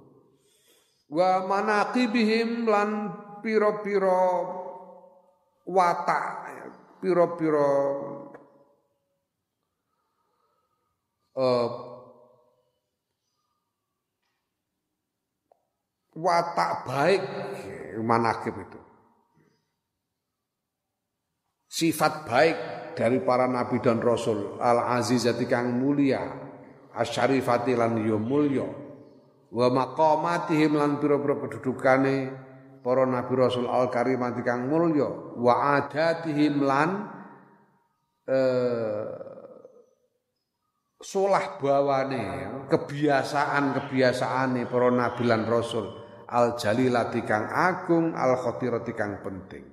wa 1.09 1.31
manaqibihim 1.49 2.69
lan 2.69 2.91
piro-piro 3.41 4.27
watak 5.65 6.27
piro-piro 7.01 7.73
uh, 11.39 11.69
watak 16.19 16.71
baik 16.83 17.23
manakib 18.03 18.59
itu. 18.59 18.81
Sifat 21.69 22.27
baik 22.27 22.57
dari 22.99 23.23
para 23.23 23.47
nabi 23.47 23.79
dan 23.79 24.03
rasul 24.03 24.59
al 24.59 24.99
azizati 24.99 25.47
kang 25.47 25.79
mulia 25.79 26.27
asyarifati 26.91 27.79
lan 27.79 28.03
yo 28.03 28.19
mulya 28.19 28.88
wa 29.49 29.67
maqamatihim 29.73 30.77
lan 30.77 31.01
pira-pira 31.01 31.41
kedudukane 31.41 32.17
para 32.85 33.09
nabi 33.09 33.33
rasul 33.37 33.69
al 33.69 33.89
karimati 33.89 34.43
kang 34.45 34.69
mulya. 34.69 35.09
Wa 35.37 35.81
adatihim 35.81 36.65
lan 36.65 36.91
eh, 38.29 39.09
solah 41.01 41.57
bawane 41.61 42.25
kebiasaan-kebiasaane 42.69 44.69
para 44.69 44.89
nabi 44.93 45.25
lan 45.25 45.49
rasul 45.49 45.87
al 46.29 46.61
jalilati 46.61 47.25
kang 47.25 47.49
agung 47.49 48.13
al 48.13 48.37
khatirati 48.37 48.93
kang 48.93 49.25
penting. 49.25 49.65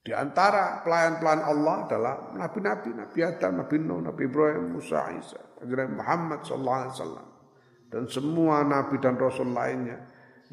Di 0.00 0.16
antara 0.16 0.80
pelayan-pelayan 0.80 1.44
Allah 1.44 1.76
adalah 1.84 2.32
nabi-nabi, 2.32 2.96
Nabi 2.96 3.20
Adam, 3.20 3.60
Nabi 3.60 3.76
Nuh, 3.84 4.00
Nabi 4.00 4.32
Ibrahim, 4.32 4.80
Musa, 4.80 5.12
Isa, 5.12 5.36
Muhammad 5.92 6.40
sallallahu 6.40 6.80
alaihi 6.88 6.96
wasallam 6.96 7.26
dan 7.90 8.06
semua 8.06 8.62
nabi 8.62 9.02
dan 9.02 9.18
rasul 9.18 9.50
lainnya 9.50 9.98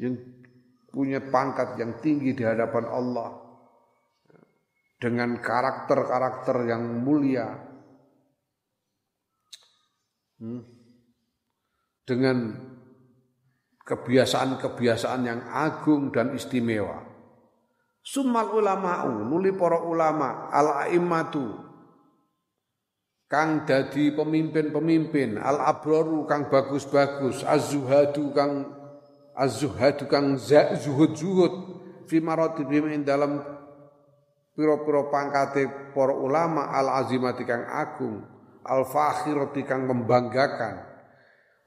yang 0.02 0.18
punya 0.90 1.22
pangkat 1.22 1.78
yang 1.78 1.94
tinggi 2.02 2.34
di 2.34 2.42
hadapan 2.42 2.84
Allah. 2.90 3.30
Dengan 4.98 5.38
karakter-karakter 5.38 6.66
yang 6.66 6.82
mulia. 7.06 7.54
Hmm, 10.42 10.62
dengan 12.02 12.58
kebiasaan-kebiasaan 13.86 15.22
yang 15.22 15.40
agung 15.54 16.10
dan 16.10 16.34
istimewa. 16.34 16.98
Summal 18.02 18.50
ulama'u, 18.58 19.22
nuli 19.22 19.54
para 19.54 19.78
ulama, 19.86 20.50
al-a'immatu, 20.50 21.67
kang 23.28 23.68
dadi 23.68 24.08
pemimpin-pemimpin 24.16 25.36
al 25.36 25.60
abraru 25.60 26.24
kang 26.24 26.48
bagus-bagus 26.48 27.44
az-zuhadu 27.44 28.32
kang 28.32 28.72
az-zuhadu 29.36 30.08
kang 30.08 30.40
zuhud-zuhud 30.40 31.54
fi 32.08 32.24
maratibim 32.24 32.88
ing 32.88 33.04
dalam 33.04 33.44
pira-pira 34.56 35.12
pangkate 35.12 35.92
para 35.92 36.16
ulama 36.16 36.72
al 36.72 37.04
azimati 37.04 37.44
kang 37.44 37.68
agung 37.68 38.24
al 38.64 38.88
fakhirati 38.88 39.62
kang 39.64 39.84
membanggakan. 39.88 40.88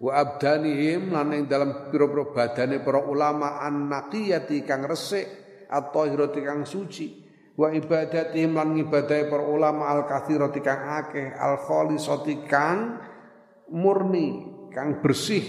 Wa 0.01 0.17
abdanihim 0.17 1.13
lan 1.13 1.29
ing 1.29 1.45
dalam 1.45 1.93
pira-pira 1.93 2.25
badane 2.33 2.81
para 2.81 3.05
ulama 3.05 3.61
an 3.61 3.85
naqiyati 3.85 4.65
kang 4.65 4.89
resik 4.89 5.29
atau 5.69 6.09
hirati 6.09 6.41
kang 6.41 6.65
suci 6.65 7.30
wa 7.59 7.67
ibadatihim 7.71 8.55
lan 8.55 8.75
ngibadahi 8.79 9.27
para 9.27 9.43
ulama 9.43 9.91
al 9.91 10.07
kathirati 10.07 10.63
kang 10.63 10.81
akeh 11.03 11.35
al 11.35 11.59
khalisati 11.59 12.47
kang 12.47 12.99
murni 13.71 14.47
kang 14.71 15.03
bersih 15.03 15.43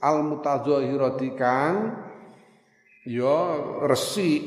al 0.00 0.24
mutadzahirati 0.24 1.30
kang 1.36 1.74
ya 3.04 3.40
resik 3.84 4.42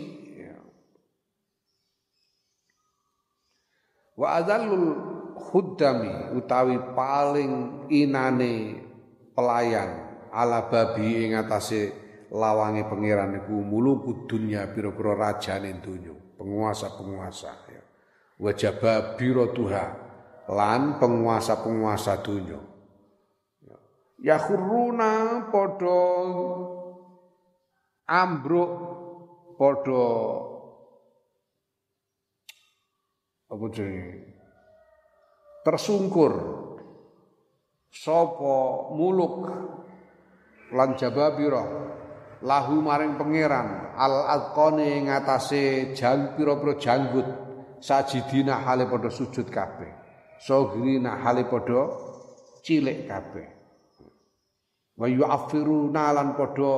wa 4.20 4.36
adzallul 4.36 4.88
khuddami 5.40 6.36
utawi 6.36 6.76
paling 6.92 7.86
inane 7.88 8.84
pelayan 9.32 10.10
ala 10.36 10.68
babi 10.68 11.24
ing 11.24 11.40
atase 11.40 11.96
lawange 12.30 12.84
pangeran 12.86 13.40
iku 13.40 13.56
muluku 13.64 14.28
dunya 14.28 14.68
pira-pira 14.70 15.16
rajane 15.16 15.80
donya 15.80 16.29
penguasa-penguasa 16.40 17.52
ya. 17.68 17.84
Wajaba 18.40 19.20
biro 19.20 19.52
tuha 19.52 19.92
lan 20.48 20.96
penguasa-penguasa 20.96 22.24
dunia. 22.24 22.64
Ya 24.20 24.40
khuruna 24.40 25.48
podo 25.52 26.00
ambruk 28.08 28.72
podo 29.60 30.08
apa 33.50 33.66
jenenge 33.74 34.36
tersungkur 35.64 36.34
sopo 37.90 38.92
muluk 38.94 39.36
lan 40.76 40.94
jababira 41.00 41.64
lahu 42.40 42.80
maring 42.80 43.20
pangeran 43.20 43.96
al 44.00 44.16
adqani 44.32 45.04
ngatasé 45.08 45.92
jang 45.92 46.36
pira-pira 46.40 46.80
janggut 46.80 47.28
sajidina 47.84 48.64
hale 48.64 48.88
padha 48.88 49.12
sujud 49.12 49.48
kabeh. 49.52 49.92
Sogrina 50.40 51.20
hale 51.20 51.44
padha 51.52 51.92
cilik 52.64 53.08
kabeh. 53.12 53.48
Wa 54.96 55.08
yu'affiruna 55.08 56.16
lan 56.16 56.40
padha 56.40 56.74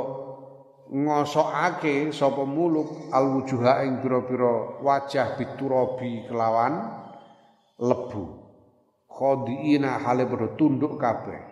ngosokake 0.90 2.10
sapa 2.10 2.42
muluk 2.42 3.14
al 3.14 3.38
wujuha 3.38 3.86
ing 3.86 4.02
pira-pira 4.02 4.82
wajah 4.82 5.38
biturabi 5.38 6.26
kelawan 6.26 6.90
lebu. 7.78 8.26
Khodiina 9.06 10.02
hale 10.02 10.26
padha 10.26 10.58
tunduk 10.58 10.98
kabeh 10.98 11.51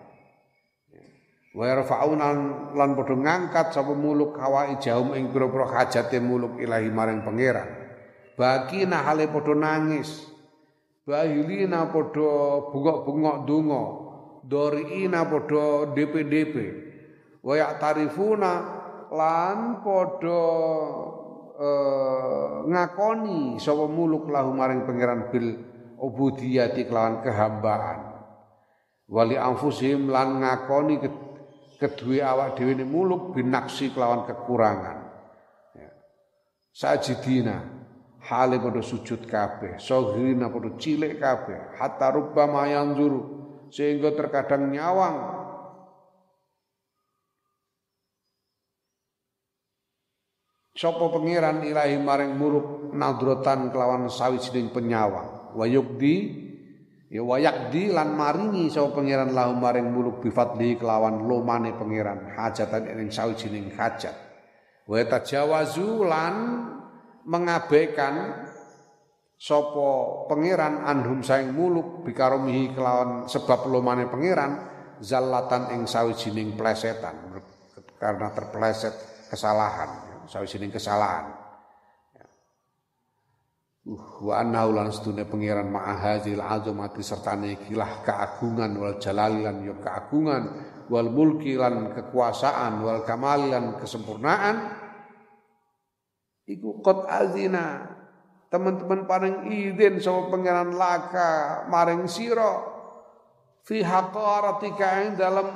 wa 1.59 1.67
yarfa'una 1.67 2.27
lan 2.71 2.95
padha 2.95 3.19
ngangkat 3.19 3.75
sapa 3.75 3.91
muluk 3.91 4.39
hawa 4.39 4.79
jaum 4.79 5.11
ing 5.11 5.27
pira-pira 5.35 5.67
hajate 5.67 6.23
muluk 6.23 6.55
ilahi 6.55 6.87
maring 6.87 7.19
pangeran. 7.27 7.67
Bagi 8.39 8.87
hale 8.87 9.27
padha 9.27 9.51
nangis. 9.59 10.23
Bahilina 11.03 11.91
padha 11.91 12.63
bengok-bengok 12.71 13.37
donga. 13.43 13.83
Doriina 14.47 15.27
padha 15.27 15.91
DP-DP 15.91 16.55
wa 17.43 17.75
tarifuna 17.75 18.51
lan 19.11 19.83
padha 19.83 20.41
eh, 21.59 22.55
ngakoni 22.71 23.59
sapa 23.59 23.83
muluk 23.83 24.31
lahu 24.31 24.55
maring 24.55 24.87
pangeran 24.87 25.27
bil 25.27 25.59
ubudiyati 25.99 26.87
kelawan 26.87 27.19
kehambaan. 27.19 27.99
Wali 29.11 29.35
anfusihim 29.35 30.07
lan 30.07 30.39
ngakoni 30.39 31.27
kedua 31.79 32.35
awak 32.35 32.59
dhewe 32.59 32.75
ini 32.75 32.83
muluk 32.83 33.31
binaksi 33.33 33.95
kelawan 33.95 34.27
kekurangan. 34.27 34.97
Ya. 35.73 35.89
sajidina 36.75 37.63
hale 38.19 38.59
padha 38.59 38.83
sujud 38.83 39.23
kabeh 39.23 39.79
sohirina 39.79 40.51
padha 40.51 40.75
cilik 40.75 41.23
kabeh 41.23 41.79
hatta 41.79 42.11
rubbama 42.11 42.67
yanzuru 42.67 43.39
sehingga 43.71 44.11
terkadang 44.11 44.75
nyawang. 44.75 45.39
Sopo 50.79 51.11
pangeran 51.11 51.59
ilahi 51.67 51.99
maring 51.99 52.39
muruk 52.39 52.95
nadrotan 52.95 53.67
kelawan 53.67 54.07
sawijining 54.07 54.71
penyawang? 54.71 55.51
Wayukdi 55.59 56.15
Ya 57.09 57.25
wayak 57.25 57.73
di 57.73 57.89
lan 57.89 58.13
maringi 58.13 58.69
sapa 58.69 59.01
pangeran 59.01 59.33
lahu 59.33 59.57
maring 59.57 59.89
muluk 59.89 60.21
bifadli 60.21 60.77
kelawan 60.77 61.25
lomane 61.25 61.73
pangeran 61.73 62.37
hajatan 62.37 62.85
ing 62.85 63.09
sawijining 63.09 63.73
hajat. 63.73 64.13
Wa 64.85 65.01
tajawazu 65.01 66.05
lan 66.05 66.35
mengabaikan 67.25 68.45
sapa 69.41 69.89
pangeran 70.29 70.85
anhum 70.85 71.25
saing 71.25 71.49
muluk 71.49 72.05
bikaromihi 72.05 72.77
kelawan 72.77 73.25
sebab 73.25 73.65
lomane 73.65 74.05
pangeran 74.05 74.69
zallatan 75.01 75.73
ing 75.73 75.89
sawijining 75.89 76.53
plesetan 76.53 77.41
karena 77.97 78.29
terpleset 78.37 78.93
kesalahan, 79.33 80.23
sawijining 80.29 80.69
kesalahan. 80.69 81.38
Uh, 83.89 84.21
wa 84.21 84.37
annahu 84.37 84.69
lan 84.77 84.93
sedune 84.93 85.25
pangeran 85.25 85.73
ma'ahazil 85.73 86.37
azamati 86.37 87.01
sertane 87.01 87.57
ikilah 87.57 88.05
keagungan 88.05 88.77
wal 88.77 89.01
jalalilan 89.01 89.65
ya 89.65 89.73
keagungan 89.81 90.43
wal 90.93 91.09
mulki 91.09 91.57
lan 91.57 91.89
kekuasaan 91.97 92.85
wal 92.85 93.01
kamalilan 93.01 93.81
kesempurnaan. 93.81 94.77
Iku 96.45 96.85
qad 96.85 97.09
azina. 97.09 97.97
Teman-teman 98.49 99.05
paling 99.05 99.49
izin 99.49 100.01
sama 100.01 100.29
pangeran 100.33 100.73
laka 100.73 101.65
maring 101.69 102.05
sira 102.09 102.61
fi 103.61 103.85
haqaratika 103.85 105.05
ing 105.05 105.17
dalam 105.17 105.49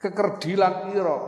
kekerdilan 0.00 0.96
ira 0.96 1.20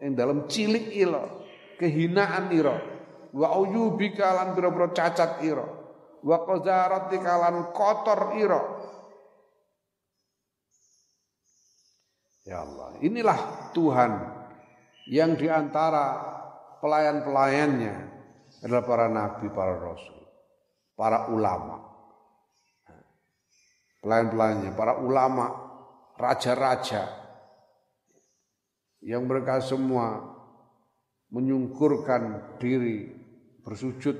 ing 0.00 0.16
dalam 0.16 0.48
cilik 0.48 0.88
ira 0.96 1.28
kehinaan 1.76 2.48
ira 2.56 2.89
wa 3.30 3.48
uyubika 3.58 4.34
lan 4.34 4.58
biro-biro 4.58 4.90
cacat 4.90 5.42
ira 5.46 5.66
wa 6.20 6.36
qazaratika 6.44 7.32
lan 7.38 7.70
kotor 7.70 8.34
ira 8.36 8.62
Ya 12.40 12.66
Allah, 12.66 12.98
inilah 13.04 13.70
Tuhan 13.76 14.10
yang 15.06 15.36
di 15.36 15.46
antara 15.46 16.18
pelayan-pelayannya 16.80 17.94
adalah 18.64 18.84
para 18.88 19.06
nabi, 19.06 19.46
para 19.52 19.76
rasul, 19.76 20.18
para 20.96 21.28
ulama. 21.30 21.84
Pelayan-pelayannya, 24.00 24.72
para 24.72 24.98
ulama, 24.98 25.46
raja-raja 26.16 27.06
yang 29.04 29.28
mereka 29.28 29.60
semua 29.60 30.18
menyungkurkan 31.30 32.56
diri 32.58 33.19
bersujud 33.64 34.16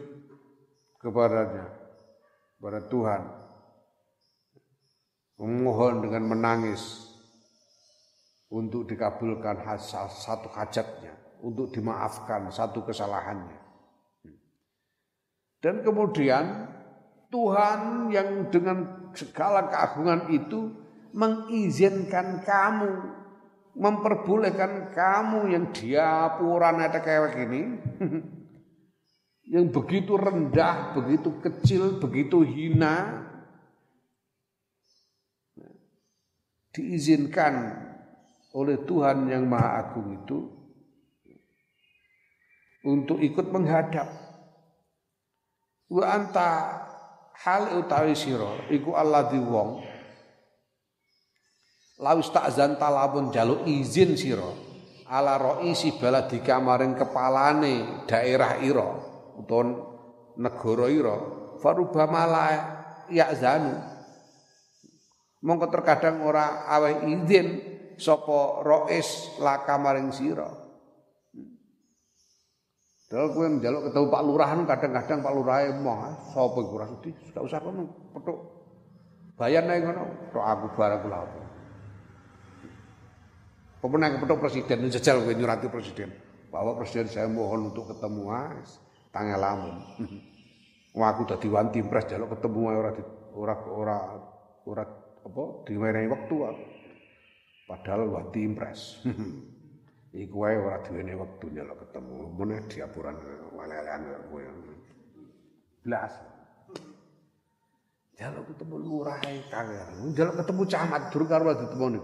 kepadanya, 1.00 1.66
kepada 2.60 2.80
Tuhan, 2.92 3.22
memohon 5.40 6.04
dengan 6.04 6.28
menangis 6.28 7.08
untuk 8.52 8.84
dikabulkan 8.84 9.64
satu 9.80 10.52
hajatnya, 10.52 11.16
untuk 11.40 11.72
dimaafkan 11.72 12.52
satu 12.52 12.84
kesalahannya. 12.84 13.56
Dan 15.60 15.84
kemudian 15.84 16.68
Tuhan 17.30 18.10
yang 18.12 18.48
dengan 18.48 19.08
segala 19.12 19.68
keagungan 19.68 20.32
itu 20.32 20.72
mengizinkan 21.12 22.42
kamu, 22.42 22.92
memperbolehkan 23.76 24.90
kamu 24.90 25.40
yang 25.52 25.64
diapuran 25.70 26.80
ada 26.80 26.98
kayak 27.00 27.38
gini, 27.38 27.62
yang 29.50 29.66
begitu 29.74 30.14
rendah, 30.14 30.94
begitu 30.94 31.42
kecil, 31.42 31.98
begitu 31.98 32.46
hina, 32.46 33.26
diizinkan 36.70 37.74
oleh 38.54 38.78
Tuhan 38.86 39.26
yang 39.26 39.50
Maha 39.50 39.82
Agung 39.82 40.22
itu 40.22 40.38
untuk 42.86 43.18
ikut 43.18 43.50
menghadap. 43.50 44.06
Wa 45.90 46.14
anta 46.14 46.50
hal 47.42 47.82
utawi 47.82 48.14
sira 48.14 48.70
iku 48.70 48.94
Allah 48.94 49.26
di 49.26 49.42
wong 49.42 49.82
lawis 51.98 52.30
takzan 52.30 52.78
talabun 52.78 53.34
jaluk 53.34 53.66
izin 53.66 54.14
sira 54.14 54.54
ala 55.10 55.34
roisi 55.34 55.98
baladika 55.98 56.62
maring 56.62 56.94
kepalane 56.94 58.06
daerah 58.06 58.62
ira 58.62 59.09
utawa 59.40 59.64
negara 60.36 60.86
ira 60.92 61.16
farubama 61.60 62.22
la 62.28 62.44
ya'zanu 63.10 63.74
mongko 65.44 65.66
terkadang 65.72 66.20
ora 66.24 66.68
aweh 66.68 67.08
izin 67.08 67.46
sapa 68.00 68.64
rois 68.64 69.36
laka 69.40 69.76
maring 69.76 70.12
sira. 70.12 70.48
Dal 73.10 73.26
kowe 73.34 73.42
njaluk 73.42 73.90
ketemu 73.90 74.06
Pak 74.06 74.22
Lurah 74.22 74.50
kadang-kadang 74.70 75.18
Pak 75.18 75.34
Lurah 75.34 75.66
emoh 75.66 75.98
sapa 76.30 76.58
iku 76.62 76.74
ora 76.78 76.86
sudi 76.86 77.10
gak 77.34 77.42
usah 77.42 77.58
kono 77.58 77.82
petuk. 78.14 78.38
Bayar 79.34 79.66
nang 79.66 79.82
ngono 79.82 80.04
tok 80.30 80.44
aku 80.44 80.66
barang 80.76 81.00
kula 81.02 81.18
apa? 81.18 81.40
Pemenang 83.80 84.20
petuk 84.20 84.38
presiden 84.38 84.86
jajal 84.92 85.26
kowe 85.26 85.34
nyurati 85.34 85.66
presiden. 85.72 86.12
Bahwa 86.54 86.78
presiden 86.78 87.10
saya 87.10 87.26
mohon 87.26 87.74
untuk 87.74 87.90
ketemu 87.90 88.30
mas 88.30 88.78
tangelamun. 89.10 89.76
Wah 90.90 91.08
aku 91.14 91.22
dadi 91.26 91.46
wanti 91.46 91.78
pres 91.86 92.10
jaluk 92.10 92.34
ketemu 92.34 92.60
ora 92.66 92.90
ora 93.34 93.54
ora 93.70 93.96
ora 94.66 94.84
apa 95.22 95.42
diwenehi 95.66 96.10
wektu 96.10 96.36
aku. 96.42 96.64
Padahal 97.70 98.10
wanti 98.10 98.42
impres. 98.42 98.98
Iku 100.22 100.42
wae 100.42 100.58
ora 100.58 100.82
diwenehi 100.82 101.14
wektu 101.14 101.46
njaluk 101.54 101.86
ketemu. 101.86 102.14
Mene 102.34 102.56
diapuran 102.66 103.16
walelean 103.54 104.02
kowe. 104.30 104.42
Blas. 105.86 106.12
Jaluk 108.18 108.50
ketemu 108.50 108.74
lurah 108.82 109.22
kagak. 109.22 109.94
Jaluk 110.18 110.34
ketemu 110.42 110.62
camat 110.66 111.02
durung 111.14 111.30
karo 111.30 111.54
ditemoni. 111.54 112.00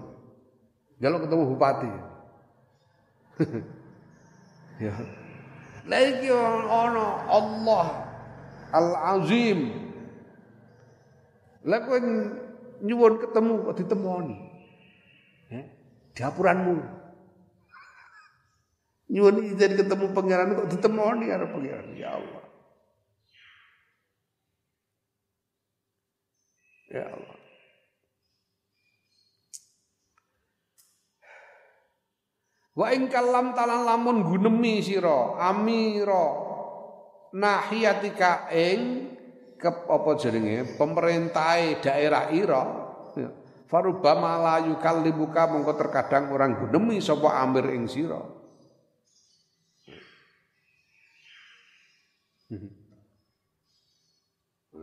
Jaluk 1.03 1.27
ketemu 1.27 1.43
bupati. 1.51 1.91
ya 4.81 4.97
lagi 5.87 6.29
ana 6.31 7.07
Allah 7.31 7.87
Al-Azim. 8.75 9.71
Lah 11.67 11.83
kowe 11.83 11.99
nyuwun 12.83 13.15
ketemu 13.23 13.53
kok 13.67 13.77
ditemoni. 13.79 14.37
Ya, 15.51 15.63
diapuranmu. 16.15 16.77
Nyuwun 19.11 19.37
izin 19.47 19.73
ketemu 19.79 20.07
pangeran 20.15 20.55
kok 20.59 20.71
ditemoni 20.71 21.25
karo 21.31 21.47
pangeran. 21.51 21.95
Ya 21.95 22.15
Allah. 22.15 22.45
Ya 26.91 27.05
Allah. 27.11 27.36
Wa 32.77 32.93
ing 32.93 33.09
kalam 33.09 33.57
talan 33.57 33.89
lamun 33.89 34.21
gunemi 34.21 34.85
sira 34.85 35.41
amira 35.41 36.29
nahiyatika 37.33 38.53
ing 38.53 39.09
ke 39.57 39.71
apa 39.89 40.11
jenenge? 40.21 40.77
Pemerintahe 40.77 41.81
daerah 41.81 42.29
ira. 42.37 42.63
Ya. 43.17 43.33
farubama 43.67 44.39
la 44.39 44.57
yukallibuka 44.63 45.51
mongko 45.51 45.75
terkadang 45.75 46.31
orang 46.31 46.55
gunemi 46.55 47.03
sapa 47.03 47.43
amir 47.43 47.67
ing 47.75 47.91
sira. 47.91 48.23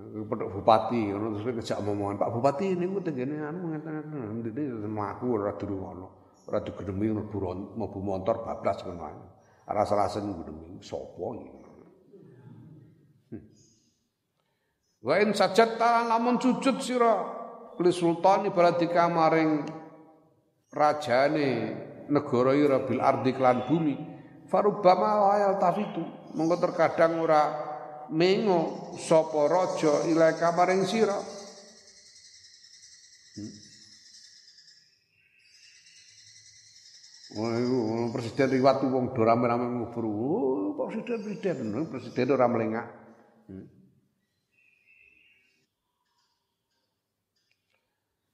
Pedok 0.04 0.60
bupati 0.60 1.16
ngono 1.16 1.40
terus 1.40 1.64
kejak 1.64 1.80
omongan 1.80 2.20
Pak 2.20 2.32
Bupati 2.36 2.76
niku 2.76 3.00
tengene 3.02 3.40
anu 3.40 3.72
ngeten-ngeten 3.72 4.46
ndene 4.46 5.00
aku 5.00 5.26
ora 5.40 5.56
durung 5.56 6.12
Ora 6.48 6.60
digedemi 6.60 7.08
mlebu 7.12 7.38
mlebu 7.80 8.00
motor 8.04 8.44
bablas 8.44 8.84
ngono 8.84 9.04
ae. 9.08 9.20
Rasa-rasen 9.64 10.28
gedemi 10.28 10.84
sapa 10.84 11.24
iki. 11.40 11.52
Hmm. 13.32 13.44
Wa 15.04 15.16
in 15.24 15.32
sajat 15.32 15.80
lamun 15.80 16.36
sujud 16.40 16.84
sira 16.84 17.14
li 17.80 17.92
sultan 17.96 18.46
ibaradika 18.52 19.08
maring 19.08 19.64
rajane 20.74 21.50
negara 22.10 22.52
ira 22.54 22.84
bil 22.86 23.02
ardi 23.02 23.32
klan 23.34 23.66
bumi 23.66 23.96
farubama 24.50 25.32
wayal 25.32 25.58
tafitu 25.58 26.04
monggo 26.38 26.58
terkadang 26.60 27.22
ora 27.24 27.42
mengo 28.10 28.94
sapa 29.00 29.48
raja 29.50 30.06
ilaika 30.10 30.52
maring 30.54 30.84
sira 30.86 31.18
hmm. 33.38 33.63
Presiden 38.14 38.48
liwat 38.54 38.86
wong 38.86 39.18
do 39.18 39.22
rame-rame 39.26 39.66
ngubur. 39.66 40.06
Oh, 40.06 40.86
presiden 40.86 41.20
presiden, 41.26 41.90
presiden 41.90 42.30
ora 42.30 42.46
melengak. 42.46 42.88
Hmm. 43.50 43.66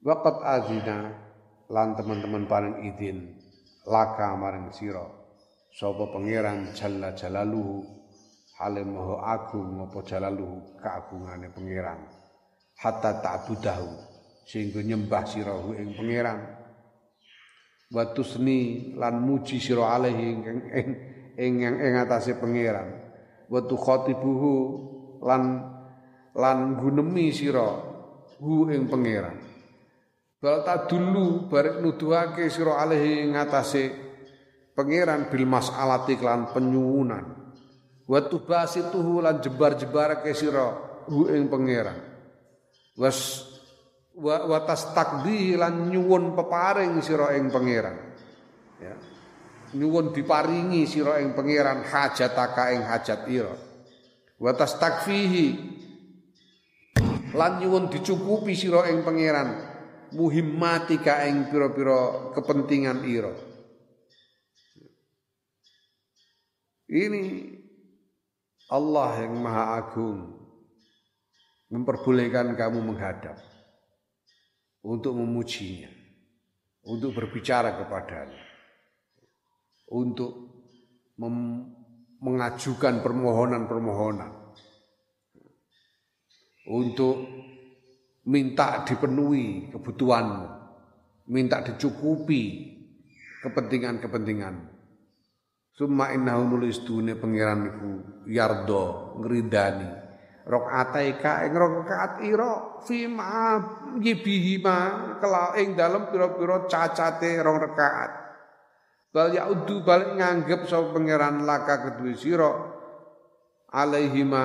Waqat 0.04 0.38
azina 0.44 1.12
lan 1.72 1.96
teman-teman 1.96 2.44
paling 2.50 2.76
izin 2.92 3.36
laka 3.86 4.36
maring 4.36 4.74
sira 4.74 5.06
sapa 5.70 6.10
pangeran 6.10 6.74
jalla 6.74 7.14
jalaluhu 7.14 7.86
halim 8.58 8.96
maha 8.96 9.16
agung 9.38 9.78
apa 9.80 10.00
jalaluhu 10.02 10.76
keagungane 10.82 11.48
pangeran 11.54 12.00
hatta 12.80 13.22
ta'budahu 13.22 13.92
sehingga 14.50 14.82
nyembah 14.82 15.24
sirahu 15.30 15.78
ing 15.78 15.94
pangeran 15.94 16.59
wa 17.90 18.04
tusni 18.14 18.94
lan 18.94 19.26
muji 19.26 19.58
sira 19.58 19.98
alaihi 19.98 20.26
ing 20.30 20.42
ing 21.34 21.54
ing 21.66 21.96
atase 21.98 22.38
pangeran. 22.38 22.94
Wa 23.50 23.66
tukhatibuhu 23.66 24.54
lan 25.26 25.44
lan 26.38 26.78
gunemi 26.78 27.34
sira 27.34 27.66
hu 28.38 28.70
ing 28.70 28.86
pangeran. 28.86 29.38
Bal 30.40 30.64
dulu 30.88 31.50
barek 31.50 31.82
nuduhake 31.82 32.48
sira 32.54 32.80
alaihi 32.80 33.26
ing 33.26 33.34
atase 33.36 33.92
pangeran 34.78 35.28
bil 35.34 35.50
mas'alati 35.50 36.14
klan 36.16 36.54
penyuwunan. 36.54 37.26
Wa 38.06 38.26
tubasituhu 38.26 39.22
lan 39.26 39.42
jebar-jebarake 39.42 40.32
sira 40.38 40.78
hu 41.10 41.26
ing 41.34 41.50
pangeran. 41.50 41.98
Was 43.00 43.49
wa, 44.20 44.36
wa 44.46 44.60
tastakdi 44.68 45.56
lan 45.56 45.88
nyuwun 45.88 46.36
peparing 46.36 47.00
sira 47.00 47.34
ing 47.40 47.48
pangeran. 47.48 47.98
Ya. 48.84 48.96
Nyuwun 49.80 50.12
diparingi 50.12 50.84
sira 50.84 51.24
ing 51.24 51.32
pangeran 51.32 51.88
hajataka 51.88 52.76
ing 52.76 52.84
hajat 52.84 53.22
ira. 53.32 53.56
Wa 54.40 54.52
tastakfihi 54.56 55.48
lan 57.32 57.52
nyuwun 57.64 57.88
dicukupi 57.88 58.54
sira 58.56 58.92
ing 58.92 59.08
pangeran 59.08 59.50
muhimmatika 60.12 61.24
ing 61.30 61.48
pira-pira 61.48 62.34
kepentingan 62.36 63.00
ira. 63.08 63.34
Ini 66.90 67.54
Allah 68.74 69.22
yang 69.22 69.38
Maha 69.38 69.78
Agung 69.78 70.34
memperbolehkan 71.70 72.58
kamu 72.58 72.82
menghadap 72.82 73.38
untuk 74.84 75.16
memujinya, 75.16 75.92
untuk 76.88 77.12
berbicara 77.16 77.76
kepadanya, 77.76 78.44
untuk 79.92 80.32
mengajukan 82.20 83.04
permohonan-permohonan, 83.04 84.32
untuk 86.70 87.16
minta 88.30 88.86
dipenuhi 88.88 89.74
kebutuhanmu, 89.74 90.48
minta 91.28 91.60
dicukupi 91.66 92.44
kepentingan-kepentinganmu. 93.44 94.80
Summa 95.80 96.12
innahu 96.12 96.60
nulis 96.60 96.84
dunia 96.84 97.16
yardo 98.28 99.16
ngridani 99.24 100.09
rakaataika 100.50 101.46
ing 101.46 101.54
rakaat 101.54 102.14
ira 102.26 102.82
fi 102.82 103.06
ma 103.06 103.62
yibihima 104.02 104.78
kala 105.22 105.54
ing 105.62 105.78
dalem 105.78 106.10
pira-pira 106.10 106.66
cacate 106.66 107.38
rong 107.38 107.62
rakaat. 107.62 108.12
Bal 109.14 109.30
yaudu 109.34 109.86
balik 109.86 110.18
nganggep 110.18 110.66
sapa 110.66 110.90
pangeran 110.94 111.46
laka 111.46 111.86
kedue 111.86 112.18
sira 112.18 112.50
alaihima 113.70 114.44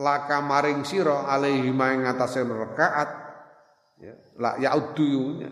laka 0.00 0.40
maring 0.40 0.84
sira 0.88 1.28
alaihima 1.28 1.92
ing 1.92 2.08
atase 2.08 2.40
rakaat. 2.48 3.10
Ya 4.00 4.16
la 4.40 4.56
yaudu 4.56 5.44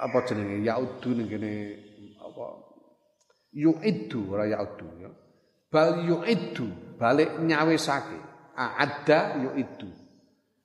apa 0.00 0.18
jenenge? 0.24 0.64
Yaudu 0.64 1.08
ning 1.12 1.28
kene 1.28 1.52
apa? 2.24 2.46
Yu'iddu 3.52 4.32
ora 4.32 4.48
ya'uddu 4.48 4.88
ya. 4.96 5.12
Bal 5.68 6.08
yu'iddu, 6.08 6.96
balik 6.96 7.36
nyawisake. 7.36 8.31
Ada 8.56 9.40
yu'iddu. 9.40 9.90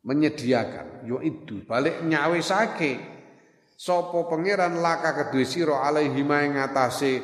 Menyediakan, 0.07 1.03
yu'iddu, 1.03 1.67
balik 1.67 2.03
nyawisake. 2.03 3.17
Sopo 3.77 4.25
pangeran 4.25 4.81
laka 4.81 5.13
kedue 5.13 5.45
sira 5.45 5.85
alaihi 5.85 6.25
ma 6.25 6.41
ing 6.41 6.57
atase 6.57 7.21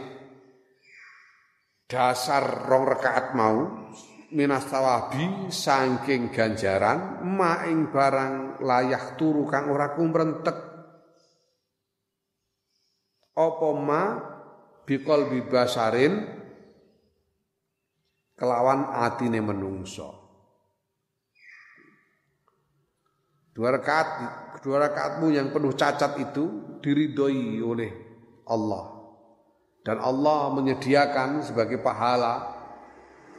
dasar 1.90 2.70
rong 2.70 2.86
rakaat 2.86 3.34
mau 3.34 3.90
minas 4.34 4.66
tawabi 4.70 5.50
saking 5.50 6.30
ganjaran 6.30 7.26
ma 7.26 7.66
ing 7.66 7.90
barang 7.90 8.62
layak 8.62 9.18
turu 9.18 9.50
kang 9.50 9.70
ora 9.74 9.98
kumrentek 9.98 10.58
apa 13.34 13.70
ma 13.74 14.02
bikol 14.86 15.34
bibasarin 15.34 16.14
kelawan 18.38 18.94
atine 18.94 19.42
menungso. 19.42 20.23
Dua 23.54 23.70
rakaat, 23.70 24.08
dua 24.66 24.90
rakaatmu 24.90 25.30
yang 25.30 25.54
penuh 25.54 25.78
cacat 25.78 26.18
itu 26.18 26.78
diridhoi 26.82 27.62
oleh 27.62 27.92
Allah. 28.50 29.14
Dan 29.86 30.02
Allah 30.02 30.50
menyediakan 30.58 31.46
sebagai 31.46 31.78
pahala 31.80 32.50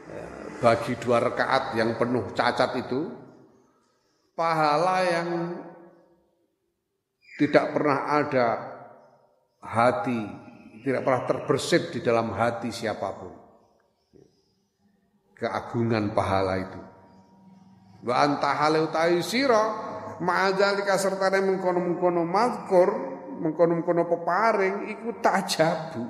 ya, 0.07 0.25
bagi 0.63 0.95
dua 0.97 1.19
rakaat 1.19 1.75
yang 1.75 1.99
penuh 1.99 2.31
cacat 2.31 2.79
itu 2.79 3.11
pahala 4.39 5.03
yang 5.03 5.29
tidak 7.35 7.75
pernah 7.75 8.07
ada 8.07 8.47
hati 9.59 10.45
tidak 10.85 11.01
pernah 11.01 11.25
terbersit 11.25 11.97
di 11.97 11.99
dalam 12.05 12.29
hati 12.37 12.69
siapa 12.69 13.09
pun. 13.17 13.33
Keagungan 15.33 16.13
pahala 16.13 16.61
itu. 16.61 16.81
Wa 18.05 18.21
anta 18.21 18.53
ma'adzalika 20.21 20.95
sertane 20.95 21.43
mengkono-mengkono 21.43 22.21
mazkur, 22.23 22.89
mengkono-mengkono 23.41 24.03
peparing 24.07 24.75
iku 24.91 25.19
tajabu, 25.19 26.03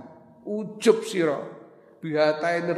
ujub 0.46 1.02
sira. 1.06 1.40
Bihataini 2.04 2.70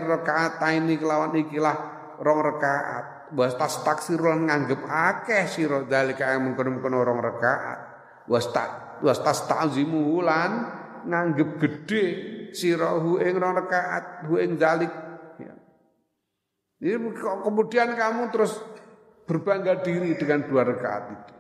ini 0.80 0.96
kelawan 0.96 1.36
ikilah 1.36 1.78
rong 2.24 2.40
rakaat. 2.40 3.06
Was 3.36 3.60
tas 3.60 3.84
taksir 3.84 4.24
lan 4.24 4.48
nganggep 4.48 4.88
akeh 4.88 5.52
sira 5.52 5.84
dalika 5.84 6.32
mengkono-mengkono 6.40 7.04
rong 7.04 7.20
rakaat. 7.20 7.80
Was 8.32 8.48
tak 8.56 8.88
was 9.04 9.20
tas 9.22 9.46
ta'zimu 9.46 10.24
lan 10.24 10.52
nganggep 11.08 11.50
gede 11.60 12.04
sirahu 12.56 13.20
ing 13.22 13.36
rakaat 13.38 14.26
hu 14.28 14.40
ing 14.40 14.56
zalik 14.56 14.92
ya. 15.38 15.54
Kemudian 17.44 18.00
kamu 18.00 18.32
terus 18.32 18.58
berbangga 19.28 19.84
diri 19.84 20.16
dengan 20.16 20.48
dua 20.48 20.64
rakaat 20.64 21.04
itu. 21.12 21.34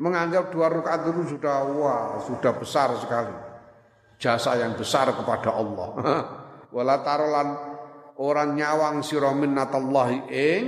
Menganggap 0.00 0.48
dua 0.48 0.72
rakaat 0.72 1.12
itu 1.12 1.36
sudah 1.36 1.56
wah, 1.76 2.16
sudah 2.24 2.52
besar 2.56 2.96
sekali. 2.96 3.36
Jasa 4.16 4.56
yang 4.56 4.72
besar 4.74 5.12
kepada 5.12 5.52
Allah. 5.52 5.88
Wala 6.74 7.04
tarolan 7.04 7.48
orang 8.16 8.56
nyawang 8.56 9.04
sira 9.04 9.32
minnatallahi 9.36 10.18
ing 10.32 10.64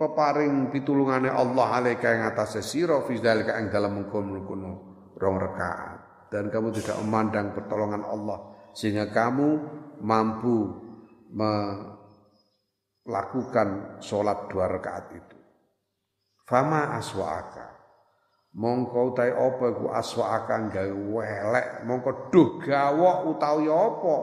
peparing 0.00 0.72
pitulungane 0.72 1.28
Allah 1.28 1.80
alaika 1.80 2.08
ing 2.12 2.24
atase 2.24 2.64
sira 2.64 3.04
fi 3.04 3.20
zalika 3.20 3.60
ing 3.60 3.68
dalem 3.68 4.00
mengkono-kono 4.00 4.72
rong 5.20 5.36
rakaat 5.36 6.00
dan 6.32 6.48
kamu 6.48 6.72
tidak 6.76 6.96
memandang 7.04 7.52
pertolongan 7.52 8.04
Allah 8.06 8.38
sehingga 8.72 9.10
kamu 9.10 9.48
mampu 10.00 10.70
melakukan 13.04 13.68
sholat 14.00 14.46
dua 14.48 14.70
rakaat 14.70 15.06
itu. 15.18 15.39
Fama 16.50 16.98
aswa'aka. 16.98 17.78
Mongko 18.58 19.14
utai 19.14 19.30
apa 19.30 19.64
iku 19.70 19.86
aswa'aka 19.94 20.74
gawe 20.74 20.90
welek, 21.14 21.86
mongko 21.86 22.34
duh 22.34 22.58
gawok 22.58 23.30
utawi 23.30 23.70
apa. 23.70 24.16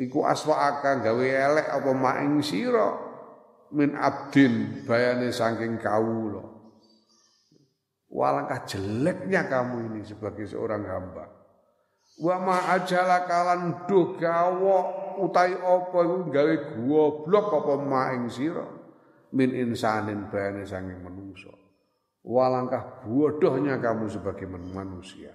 Iku 0.00 0.24
aswa'aka 0.24 1.04
gawe 1.04 1.20
elek 1.28 1.68
apa 1.68 1.90
maing 1.92 2.40
sira 2.40 2.96
min 3.76 3.92
abdin 3.92 4.88
bayane 4.88 5.28
saking 5.28 5.76
kawula. 5.76 6.40
Walangkah 8.08 8.64
jeleknya 8.64 9.52
kamu 9.52 9.92
ini 9.92 10.00
sebagai 10.08 10.48
seorang 10.48 10.88
hamba. 10.88 11.28
Wa 12.16 12.40
ma 12.40 12.72
ajala 12.72 13.28
kalan 13.28 13.84
do 13.84 14.16
gawa 14.16 14.80
utai 15.20 15.52
apa 15.52 15.98
iku 16.00 16.16
gawe 16.32 16.54
goblok 16.80 17.46
apa 17.52 17.72
maing 17.76 18.32
sira 18.32 18.81
min 19.32 19.50
insanin 19.56 20.28
bayane 20.28 20.64
sanging 20.68 21.00
menungso. 21.00 21.52
Walangkah 22.22 23.02
bodohnya 23.02 23.82
kamu 23.82 24.06
sebagai 24.06 24.46
manusia. 24.46 25.34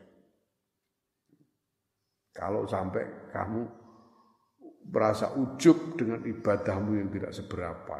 Kalau 2.32 2.64
sampai 2.70 3.34
kamu 3.34 3.62
merasa 4.88 5.36
ujub 5.36 6.00
dengan 6.00 6.24
ibadahmu 6.24 6.92
yang 6.96 7.10
tidak 7.12 7.34
seberapa. 7.36 7.98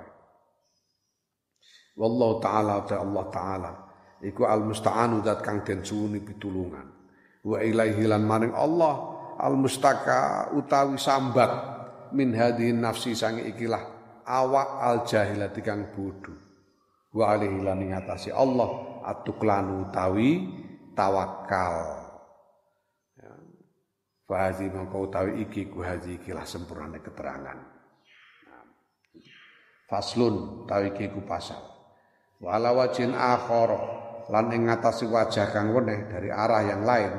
Wallahu 1.98 2.38
taala 2.40 2.86
Allah 2.86 3.26
taala 3.34 3.72
iku 4.22 4.46
al 4.46 4.62
musta'anu 4.66 5.26
zat 5.26 5.42
kang 5.42 5.66
den 5.66 5.82
suwuni 5.82 6.22
pitulungan 6.22 6.88
wa 7.42 7.58
ilaihi 7.58 8.06
lan 8.06 8.22
maring 8.26 8.54
Allah 8.54 9.18
al 9.38 9.58
mustaka 9.58 10.54
utawi 10.54 10.98
sambat 10.98 11.50
min 12.14 12.34
hadhihi 12.34 12.74
nafsi 12.74 13.14
sange 13.14 13.46
ikilah 13.50 13.97
awak 14.28 14.70
al 14.84 14.98
jahilati 15.08 15.64
kang 15.64 15.96
bodho. 15.96 16.36
Wa 17.16 17.34
alaihi 17.34 17.64
lan 17.64 17.82
ngatasi 17.82 18.36
Allah 18.36 19.02
atuklanu 19.08 19.88
utawi 19.88 20.44
tawakal. 20.94 22.04
Fahazi 24.28 24.68
mongko 24.68 25.08
utawi 25.08 25.48
iki 25.48 25.72
ku 25.72 25.80
haji 25.80 26.20
ikilah 26.20 26.44
sempurnane 26.44 27.00
keterangan. 27.00 27.58
Faslun 29.88 30.68
utawi 30.68 30.92
iki 30.92 31.08
ku 31.16 31.24
pasal. 31.24 31.64
Wala 32.44 32.76
wajin 32.76 33.16
akhara 33.16 33.80
lan 34.28 34.52
ing 34.52 34.68
ngatasi 34.68 35.08
wajah 35.08 35.50
kang 35.56 35.72
weneh 35.72 36.12
dari 36.12 36.28
arah 36.28 36.62
yang 36.68 36.84
lain 36.84 37.14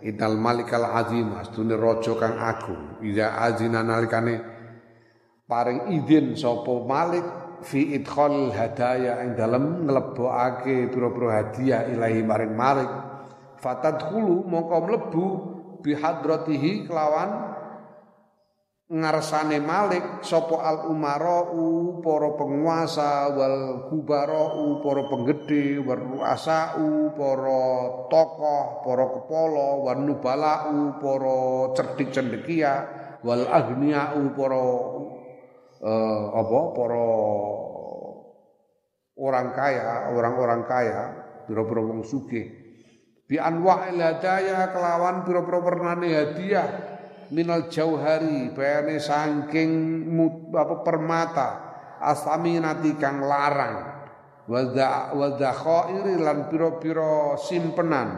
Innal 0.00 0.40
malikal 0.40 0.88
azim 0.96 1.36
astune 1.36 1.76
raja 1.76 2.16
kang 2.16 2.40
agung. 2.40 3.04
Ida 3.04 3.36
azina 3.36 3.84
nalikane 3.84 4.40
paring 5.50 5.90
izin 5.90 6.38
sapa 6.38 6.70
malik 6.86 7.26
fi 7.66 7.98
idkhal 7.98 8.54
hadaya 8.54 9.26
ing 9.26 9.34
dalem 9.34 9.90
nglebokake 9.90 10.88
pira-pira 10.94 11.28
hadiah 11.42 11.90
ilahi 11.90 12.22
maring 12.22 12.54
malik. 12.54 12.90
Fatadkhulu 13.60 14.46
mongko 14.48 14.76
mlebu 14.86 15.26
bihadratihi 15.84 16.88
kelawan 16.88 17.50
ngarsane 18.90 19.62
Malik 19.62 20.26
sapa 20.26 20.66
al 20.66 20.90
umarau 20.90 22.02
para 22.02 22.34
penguasa 22.34 23.30
wal 23.30 23.86
kubarau 23.86 24.82
para 24.82 25.06
penggede 25.06 25.78
wal 25.78 26.02
ruasau 26.10 27.14
para 27.14 27.62
tokoh 28.10 28.82
para 28.82 29.06
kepala 29.14 29.68
wan 29.86 30.10
nubalau 30.10 30.98
para 30.98 31.38
cerdik 31.78 32.10
cendekia 32.10 32.90
wal 33.22 33.46
agniau 33.46 34.34
para 34.34 34.64
uh, 35.80 36.22
apa 36.36 36.60
para 36.76 37.04
orang 39.20 39.48
kaya 39.52 40.12
orang-orang 40.12 40.62
kaya 40.68 41.00
pira-pira 41.48 41.80
wong 41.84 42.02
sugih. 42.04 42.46
Bi 43.30 43.38
anwa'il 43.38 44.00
hadaya 44.00 44.70
kelawan 44.74 45.22
pira-pira 45.22 45.58
pernane 45.62 46.08
hadiah. 46.10 46.68
Minal 47.30 47.70
jauhari 47.70 48.50
bayane 48.50 48.98
saking 48.98 49.70
apa 50.50 50.82
permata. 50.82 51.48
Asaminati 52.00 52.96
kang 52.98 53.22
larang. 53.22 54.02
Wadha 54.50 55.52
khairi 55.54 56.18
lan 56.18 56.50
pira-pira 56.50 57.38
simpenan. 57.38 58.08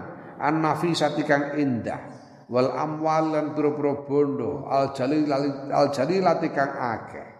An 0.40 0.64
nafisati 0.64 1.28
kang 1.28 1.60
indah. 1.60 2.00
Wal 2.48 2.72
amwal 2.72 3.36
lan 3.36 3.52
pira-pira 3.52 4.00
bondo. 4.00 4.64
Al 4.64 4.96
jalil 4.96 5.28
al 5.28 5.92
jalilati 5.92 6.48
kang 6.56 6.72
akeh 6.72 7.31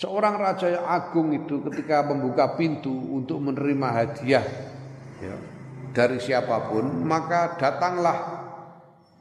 Seorang 0.00 0.40
raja 0.40 0.80
yang 0.80 0.88
agung 0.88 1.28
itu 1.36 1.60
ketika 1.68 2.00
membuka 2.08 2.56
pintu 2.56 2.88
untuk 2.88 3.36
menerima 3.36 3.88
hadiah 3.92 4.46
ya, 5.20 5.36
dari 5.92 6.16
siapa 6.16 6.72
pun, 6.72 7.04
maka 7.04 7.60
datanglah 7.60 8.18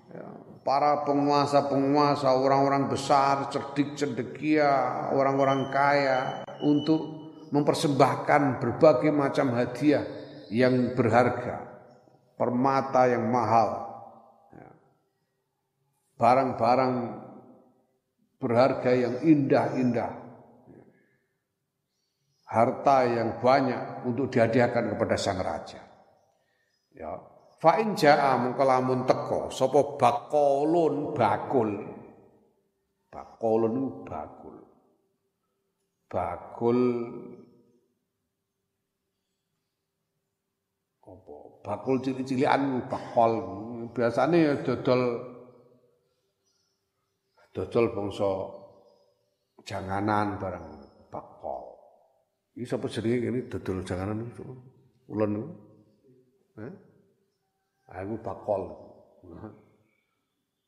ya, 0.08 0.24
para 0.64 1.04
penguasa-penguasa, 1.04 2.32
orang-orang 2.32 2.88
besar, 2.88 3.52
cerdik 3.52 4.00
cendekia, 4.00 5.12
orang-orang 5.12 5.68
kaya 5.68 6.48
untuk 6.64 7.28
mempersembahkan 7.52 8.64
berbagai 8.64 9.12
macam 9.12 9.52
hadiah 9.60 10.08
yang 10.48 10.96
berharga, 10.96 11.60
permata 12.40 13.04
yang 13.04 13.28
mahal, 13.28 13.84
ya, 14.56 14.72
barang-barang 16.16 16.96
berharga 18.40 18.92
yang 18.96 19.20
indah-indah 19.28 20.29
harta 22.50 23.06
yang 23.06 23.38
banyak 23.38 24.10
untuk 24.10 24.34
dihadiahkan 24.34 24.98
kepada 24.98 25.16
sang 25.16 25.38
raja. 25.38 25.78
Ya, 26.98 27.14
fa 27.62 27.78
in 27.78 27.94
jaa 27.94 28.34
mengko 28.42 28.66
lamun 28.66 29.06
teka 29.06 29.54
sapa 29.54 29.96
bakolun 30.02 31.14
bakul. 31.14 31.70
Bakolun 33.14 34.06
bakul. 34.06 34.58
Bakul 36.10 36.80
apa? 41.06 41.38
Bakul 41.62 41.96
cilik-cilikan 42.02 42.90
bakol. 42.90 43.34
Biasanya 43.94 44.38
ya 44.38 44.54
dodol 44.66 45.02
dodol 47.54 47.86
bangsa 47.94 48.30
janganan 49.66 50.42
barang. 50.42 50.79
Iki 52.60 52.68
sapa 52.68 52.92
jenenge 52.92 53.24
kene 53.24 53.40
dodol 53.48 53.88
janganan 53.88 54.28
itu. 54.28 54.44
Ulun 55.08 55.32
niku. 55.32 55.48
Aku 57.88 58.20
bakol. 58.20 58.64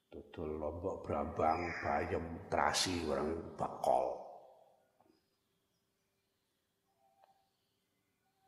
Dodol 0.07 0.49
lombok 0.55 1.03
brambang, 1.03 1.67
bayem, 1.83 2.47
terasi 2.47 3.03
orang 3.11 3.27
bakol. 3.59 4.23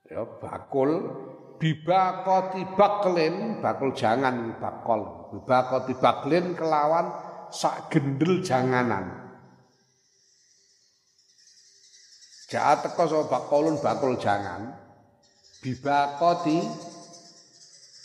Ya 0.07 0.23
bakul 0.23 0.91
bibakoti 1.59 2.63
baklin, 2.79 3.59
bakul 3.59 3.91
jangan 3.91 4.55
bakol. 4.55 5.35
Bibakoti 5.35 5.99
baklin 5.99 6.55
kelawan 6.55 7.11
sak 7.51 7.91
gendel 7.91 8.39
janganan. 8.39 9.22
Jaat 12.51 12.83
teko 12.83 13.03
sapa 13.07 13.27
bakolun 13.29 13.79
bakul 13.79 14.19
jangan. 14.19 14.75
Bibakoti 15.63 16.59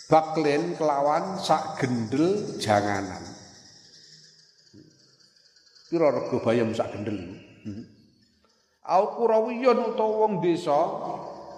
baklin 0.06 0.78
kelawan 0.78 1.36
sak 1.42 1.82
gendel 1.82 2.56
janganan. 2.62 3.20
Pira 5.90 6.08
rego 6.14 6.38
bayam 6.38 6.70
sak 6.70 6.94
gendel. 6.94 7.18
Hmm. 7.66 7.84
Au 8.88 9.20
kurawiyun 9.20 9.92
utawa 9.92 10.24
wong 10.24 10.40
desa 10.40 10.80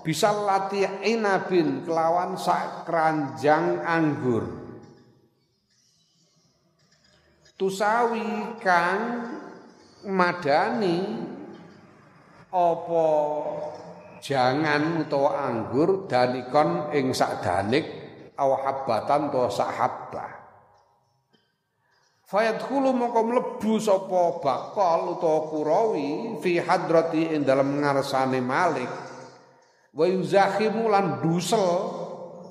bisa 0.02 0.32
latih 0.34 1.04
inabin 1.06 1.86
kelawan 1.86 2.34
sak 2.34 2.88
keranjang 2.88 3.84
anggur. 3.86 4.44
Tusawi 7.54 8.56
kang 8.58 9.30
madani 10.08 11.28
apa 12.50 13.06
jangan 14.18 15.06
utawa 15.06 15.46
anggur 15.46 16.10
danikon 16.10 16.90
ing 16.90 17.14
danik 17.42 17.86
aw 18.34 18.50
habbatan 18.58 19.30
to 19.30 19.46
sahabbah 19.54 20.40
Fayadkhulu 22.30 22.94
mongko 22.94 23.20
mlebu 23.26 23.82
sapa 23.82 24.38
bakal 24.38 25.18
utawa 25.18 25.50
kurawi 25.50 26.38
fi 26.38 26.62
hadrati 26.62 27.26
ing 27.34 27.42
dalem 27.42 27.82
ngarsane 27.82 28.38
Malik. 28.38 28.86
Wa 29.90 30.06
yuzakhimu 30.06 30.86
lan 30.86 31.26
dusel 31.26 31.90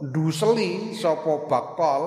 duseli 0.03 0.91
sapa 0.91 1.47
bakal 1.47 2.01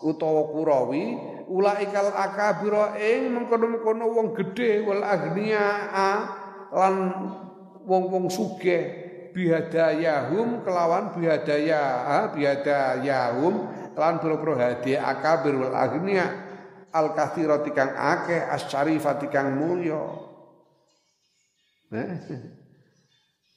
utawa 0.00 0.48
kurawi 0.48 1.04
ulaikal 1.52 2.08
akabira 2.08 2.96
ing 2.96 3.36
mengkono-mengkono 3.36 4.08
wong 4.08 4.32
gedhe 4.32 4.88
wal 4.88 5.04
agniya 5.04 5.92
lan 6.74 6.94
wong-wong 7.86 8.26
sugih 8.26 9.04
bihadayahum 9.30 10.62
kelawan 10.66 11.14
bihadaya 11.14 11.82
ha 12.06 12.18
bihadayahum 12.34 13.70
kelawan 13.94 14.16
boro-boro 14.18 14.54
hadiah 14.58 15.10
akabir 15.10 15.54
wal 15.54 15.74
agniya 15.74 16.26
al 16.94 17.14
kathirati 17.14 17.70
kang 17.74 17.94
akeh 17.94 18.38
asyarifati 18.38 19.26
kang 19.30 19.58
mulya 19.58 20.02
eh? 21.94 22.10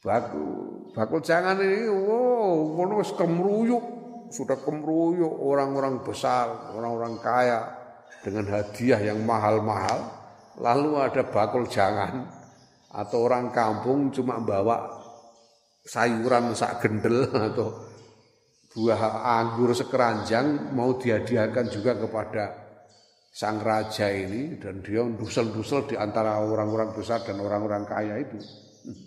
baku 0.01 0.45
baku 0.93 1.17
jangan 1.21 1.57
ini 1.61 1.89
wow 1.89 2.77
ngono 2.77 3.01
wis 3.01 3.13
kemruyuk 3.13 3.85
sudah 4.33 4.57
kemruyuk 4.61 5.29
orang-orang 5.29 6.01
besar 6.01 6.73
orang-orang 6.73 7.17
kaya 7.21 7.59
dengan 8.25 8.49
hadiah 8.49 8.99
yang 9.01 9.21
mahal-mahal 9.25 10.09
lalu 10.57 10.97
ada 10.97 11.21
bakul 11.21 11.69
jangan 11.69 12.36
atau 12.93 13.27
orang 13.27 13.51
kampung 13.51 14.13
cuma 14.15 14.39
bawa 14.39 14.87
sayuran 15.87 16.55
sak 16.55 16.83
gendel 16.83 17.27
atau 17.51 17.87
buah 18.77 19.25
anggur 19.41 19.73
sekeranjang 19.73 20.75
mau 20.75 20.95
dihadiahkan 20.99 21.65
juga 21.73 21.97
kepada 21.97 22.67
sang 23.33 23.61
raja 23.61 24.09
ini 24.09 24.57
dan 24.61 24.85
dia 24.85 25.01
dusel-dusel 25.01 25.89
di 25.89 25.95
antara 25.97 26.41
orang-orang 26.41 26.93
besar 26.93 27.25
dan 27.25 27.41
orang-orang 27.41 27.83
kaya 27.85 28.15
itu. 28.21 28.37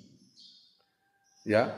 Ya. 1.41 1.73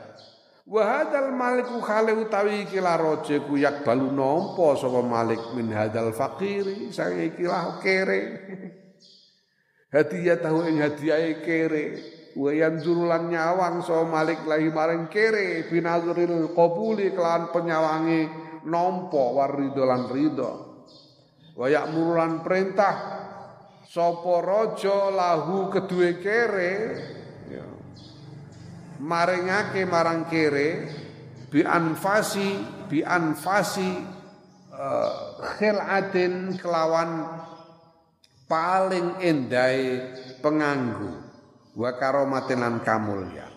Wa 0.67 0.83
hadzal 0.83 1.31
maliku 1.31 1.79
khale 1.79 2.11
utawi 2.11 2.67
iki 2.67 2.83
raja 2.83 3.39
ku 3.47 3.55
yak 3.55 3.87
balu 3.87 4.11
nampa 4.11 4.75
sapa 4.75 4.99
malik 4.99 5.39
min 5.55 5.71
hadzal 5.71 6.11
faqiri 6.11 6.91
saya 6.91 7.31
iki 7.31 7.47
kere. 7.79 8.21
hadiah 9.93 10.41
tahu 10.41 10.65
ing 10.65 10.81
hadiah 10.81 11.39
kere. 11.45 12.11
Wayan 12.33 12.81
jurulan 12.81 13.29
nyawang 13.29 13.85
so 13.85 14.01
malik 14.09 14.41
lahi 14.49 14.73
maring 14.73 15.05
kere. 15.07 15.69
Binazril 15.69 16.49
qabuli 16.57 17.13
kelan 17.13 17.53
penyawangi 17.53 18.21
nampa 18.65 19.23
warido 19.37 19.85
lan 19.85 20.09
ridho 20.09 20.73
wa 21.53 21.69
ya'murulan 21.69 22.41
perintah 22.41 22.95
sapa 23.85 24.33
raja 24.41 25.13
lahu 25.13 25.69
kedue 25.69 26.17
kere. 26.17 26.73
Ya. 27.51 27.65
Maringake 29.03 29.85
marang 29.85 30.25
kere 30.25 30.89
bi 31.53 31.61
anfasi 31.61 32.49
bi 32.89 33.05
anfasi 33.05 33.91
uh, 34.73 35.37
khilatin 35.59 36.57
kelawan 36.57 37.29
paling 38.53 39.17
endai 39.25 39.97
penganggu. 40.37 41.25
Wa 41.73 41.97
karomatin 41.97 42.61
lan 42.61 42.85
kamulya. 42.85 43.49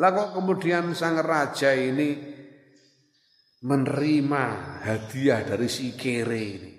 Lah 0.00 0.32
kemudian 0.32 0.96
sang 0.96 1.20
raja 1.20 1.76
ini 1.76 2.16
menerima 3.60 4.44
hadiah 4.80 5.44
dari 5.44 5.68
si 5.68 5.92
kere 5.92 6.40
ini? 6.40 6.72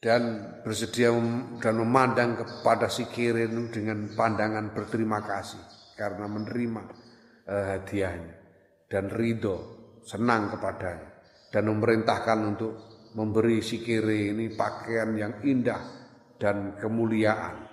Dan 0.00 0.22
bersedia 0.62 1.10
dan 1.58 1.74
memandang 1.82 2.38
kepada 2.38 2.86
si 2.86 3.10
kere 3.10 3.50
itu 3.50 3.82
dengan 3.82 4.14
pandangan 4.14 4.70
berterima 4.70 5.18
kasih 5.26 5.60
karena 5.98 6.30
menerima 6.30 6.82
uh, 7.50 7.64
hadiahnya. 7.74 8.34
Dan 8.86 9.10
ridho 9.10 9.56
senang 10.06 10.54
kepadanya. 10.54 11.10
Dan 11.50 11.66
memerintahkan 11.66 12.38
untuk 12.46 12.89
memberi 13.14 13.58
si 13.64 13.82
kere 13.82 14.30
ini 14.30 14.52
pakaian 14.54 15.10
yang 15.18 15.34
indah 15.42 15.82
dan 16.38 16.78
kemuliaan. 16.78 17.66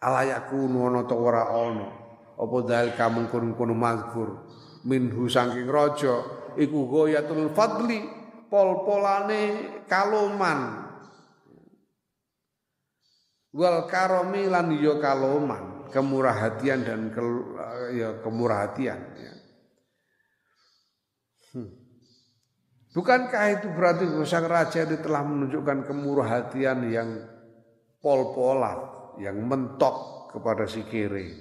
Alayaku 0.00 0.58
nuwono 0.68 1.08
to 1.08 1.16
ora 1.16 1.48
ana 1.50 1.88
apa 2.36 2.56
dal 2.68 2.92
kamu 2.92 3.32
kun 3.32 3.72
mazkur? 3.72 4.44
Minhu 4.86 5.26
saking 5.26 5.66
raja 5.66 6.22
iku 6.54 6.86
goyatul 6.86 7.50
fadli 7.56 8.06
pol-polane 8.46 9.42
kaloman. 9.90 10.86
Wal 13.56 13.88
karomi 13.88 14.46
lan 14.52 14.68
yo 14.76 15.00
ya 15.00 15.02
kaloman 15.02 15.76
kemurah 15.90 16.36
hatian 16.36 16.84
dan 16.84 17.08
ke, 17.08 17.20
ya 17.96 18.20
kemurah 18.20 18.68
hatian 18.68 19.00
ya. 19.16 19.32
Bukankah 22.96 23.60
itu 23.60 23.68
berarti 23.76 24.08
sang 24.24 24.48
raja 24.48 24.88
itu 24.88 24.96
telah 25.04 25.20
menunjukkan 25.20 25.84
kemurah 25.84 26.28
hatian 26.32 26.80
yang 26.88 27.28
pol-polan 28.00 28.80
yang 29.20 29.36
mentok 29.44 30.28
kepada 30.32 30.64
si 30.64 30.80
kiri. 30.88 31.36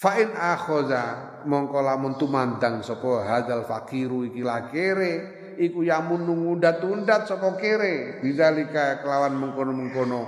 Fa'in 0.00 0.32
akhoza 0.32 1.04
mongko 1.44 1.84
lamun 1.84 2.16
tumandang 2.16 2.80
sapa 2.80 3.28
hadal 3.28 3.68
fakiru 3.68 4.24
iki 4.24 4.40
kere 4.72 5.12
iku 5.60 5.84
yamun 5.84 6.24
ngundat-undat 6.24 7.28
sapa 7.28 7.60
kere 7.60 8.24
bidzalika 8.24 9.04
kelawan 9.04 9.36
mengkono-mengkono 9.36 10.22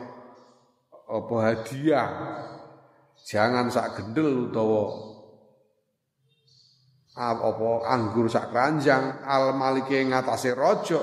apa 1.08 1.36
hadiah 1.40 2.08
jangan 3.24 3.72
sak 3.72 3.96
gendel 3.96 4.52
utawa 4.52 5.11
apa 7.12 7.84
anggur 7.92 8.32
sak 8.32 8.48
keranjang 8.48 9.20
al 9.28 9.52
malike 9.52 10.00
ngatasé 10.00 10.56
raja 10.56 11.00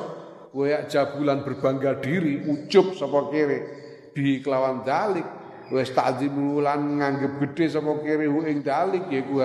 kowe 0.50 0.66
jabulan 0.90 1.46
berbangga 1.46 2.02
diri 2.02 2.50
ucup 2.50 2.98
sapa 2.98 3.30
kere 3.30 3.60
bi 4.10 4.42
kelawan 4.42 4.82
dalik 4.82 5.26
wis 5.70 5.94
takzimu 5.94 6.66
lan 6.66 6.98
nganggep 6.98 7.38
gedhe 7.38 7.70
sapa 7.70 8.02
kiri 8.02 8.26
ing 8.26 8.66
dalik 8.66 9.06
yaiku 9.14 9.38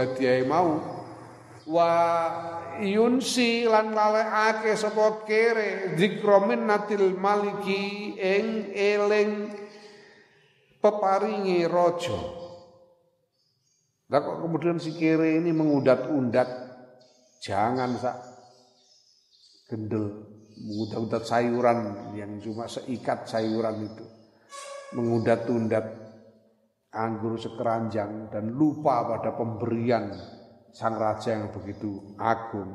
mau. 0.49 0.81
Wa 1.65 1.93
yunsi 2.81 3.65
lan 3.65 3.97
lalekake 3.97 4.77
sapa 4.77 5.25
kere 5.29 5.97
zikromin 5.97 6.69
natil 6.69 7.17
maliki 7.17 8.17
ing 8.17 8.73
eling 8.73 9.49
peparingi 10.81 11.65
raja 11.65 12.44
Lah 14.15 14.23
kok 14.23 14.47
kemudian 14.47 14.79
si 14.79 14.95
kere 14.95 15.43
ini 15.43 15.51
mengudat-undat 15.51 16.47
jangan 17.43 17.99
sak. 17.99 18.15
Gendel 19.67 20.23
mengudat-undat 20.55 21.27
sayuran 21.27 21.79
yang 22.15 22.39
cuma 22.39 22.71
seikat 22.71 23.27
sayuran 23.27 23.91
itu. 23.91 24.07
Mengundat-undat 24.95 25.83
anggur 26.95 27.43
sekeranjang 27.43 28.31
dan 28.31 28.55
lupa 28.55 29.03
pada 29.03 29.35
pemberian 29.35 30.15
sang 30.71 30.95
raja 30.95 31.35
yang 31.35 31.51
begitu 31.51 32.15
agung. 32.15 32.71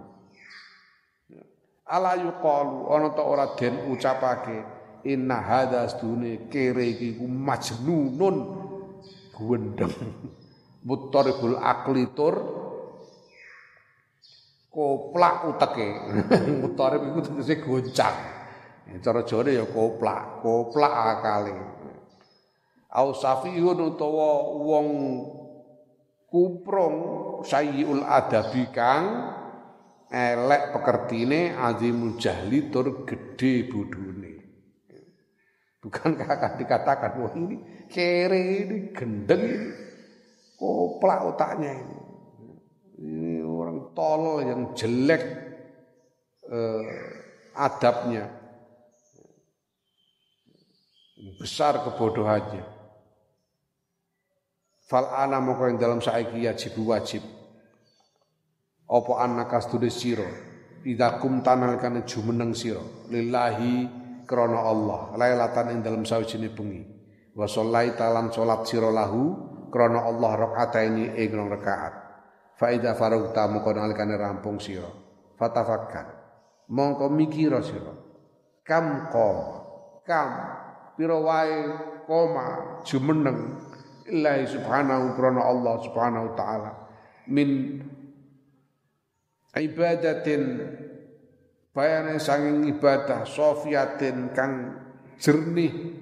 Ala 1.87 2.19
yuqalu 2.19 2.91
ana 2.91 3.15
ta 3.15 3.23
ora 3.23 3.55
den 3.55 3.87
ucapake 3.87 4.59
inna 5.07 5.39
hadza 5.39 5.87
stune 5.87 6.51
kere 6.51 6.83
iki 6.83 7.15
majnunun. 7.23 8.59
Guwendeng 9.39 9.95
mutaribul 10.85 11.59
akli 11.59 12.05
tur 12.15 12.35
koplak 14.69 15.49
uteke. 15.49 15.89
Mutarib 16.61 17.01
iku 17.09 17.19
tegese 17.25 17.55
goncang. 17.59 18.17
Cara 18.99 19.21
Jawa 19.21 19.49
ya 19.49 19.65
koplak 19.69 20.41
koplak 20.41 20.93
akale. 20.93 21.57
Au 22.89 23.13
safihun 23.13 23.93
utawa 23.93 24.49
wong 24.57 24.87
kuprung 26.29 26.97
sayyiul 27.45 28.05
adabi 28.05 28.65
kang 28.73 29.05
elek 30.09 30.73
pekertine 30.73 31.53
azimul 31.53 32.17
jahli 32.17 32.69
tur 32.73 33.05
gedhe 33.05 33.69
bodhone 33.69 34.33
bukan 35.81 36.11
kakak 36.17 36.53
dikatakan 36.61 37.11
wah 37.17 37.33
ini 37.37 37.85
kere 37.89 38.41
ini 38.65 38.77
gendeng 38.93 39.41
ini 39.41 39.88
koplak 40.59 41.19
otaknya 41.23 41.71
ini. 41.71 41.97
Ini 42.99 43.33
orang 43.47 43.95
tolol 43.95 44.43
yang 44.43 44.61
jelek 44.75 45.23
eh, 46.51 46.87
adabnya. 47.55 48.27
Besar 51.39 51.79
kebodohannya. 51.87 52.63
Fal 54.87 55.05
ana 55.15 55.39
moko 55.39 55.67
ing 55.71 55.79
dalam 55.79 56.03
saiki 56.03 56.43
wajib 56.43 56.75
wajib. 56.83 57.23
Apa 58.89 59.11
anaka 59.23 59.63
sedune 59.63 59.87
sira? 59.93 60.27
Idza 60.83 61.19
kum 61.21 61.43
tanal 61.43 61.77
kana 61.79 62.03
jumeneng 62.03 62.55
sira? 62.55 62.81
Lillahi 63.11 63.87
krana 64.25 64.59
Allah. 64.65 65.13
Lailatan 65.15 65.77
ing 65.77 65.79
dalam 65.85 66.03
sawijine 66.03 66.51
bengi. 66.51 66.83
Wa 67.37 67.45
shallaita 67.45 68.09
lan 68.11 68.33
salat 68.33 68.65
sira 68.65 68.89
lahu 68.89 69.48
krana 69.71 70.05
Allah 70.05 70.49
rakaataini 70.49 71.15
ing 71.17 71.29
rong 71.33 71.49
rakaat. 71.53 71.93
Fa 72.59 72.73
idza 72.75 72.93
faragta 72.97 73.47
moko 73.47 73.71
nalikane 73.71 74.19
rampung 74.19 74.59
sira 74.59 74.89
fatafakkar. 75.39 76.07
Mongko 76.69 77.07
mikira 77.09 77.63
sira. 77.63 77.95
Kam 78.67 79.09
qom 79.09 79.37
kam 80.05 80.29
pira 80.97 81.15
wae 81.15 81.57
koma 82.09 82.81
jumeneng 82.83 83.55
illahi 84.09 84.49
subhanahu 84.49 85.13
krana 85.13 85.41
Allah 85.45 85.75
subhanahu 85.85 86.27
ta'ala 86.33 86.71
min 87.29 87.79
ibadatin 89.53 90.41
bayane 91.73 92.17
sanging 92.17 92.65
ibadah 92.73 93.23
sofiatin 93.23 94.33
kang 94.33 94.75
jernih 95.21 95.93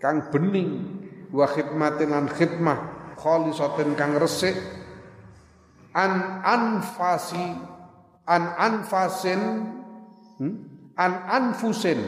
kang 0.00 0.32
bening 0.32 1.00
wa 1.28 1.44
khidmatin 1.44 2.10
lan 2.10 2.26
khidmah 2.32 2.78
khalisatin 3.22 3.94
kang 3.94 4.18
resik. 4.18 4.58
An 5.94 6.42
anfasi 6.42 7.54
an 8.26 8.42
anfasin 8.58 9.42
hmm? 10.42 10.54
an 10.98 11.12
anfusin 11.30 12.00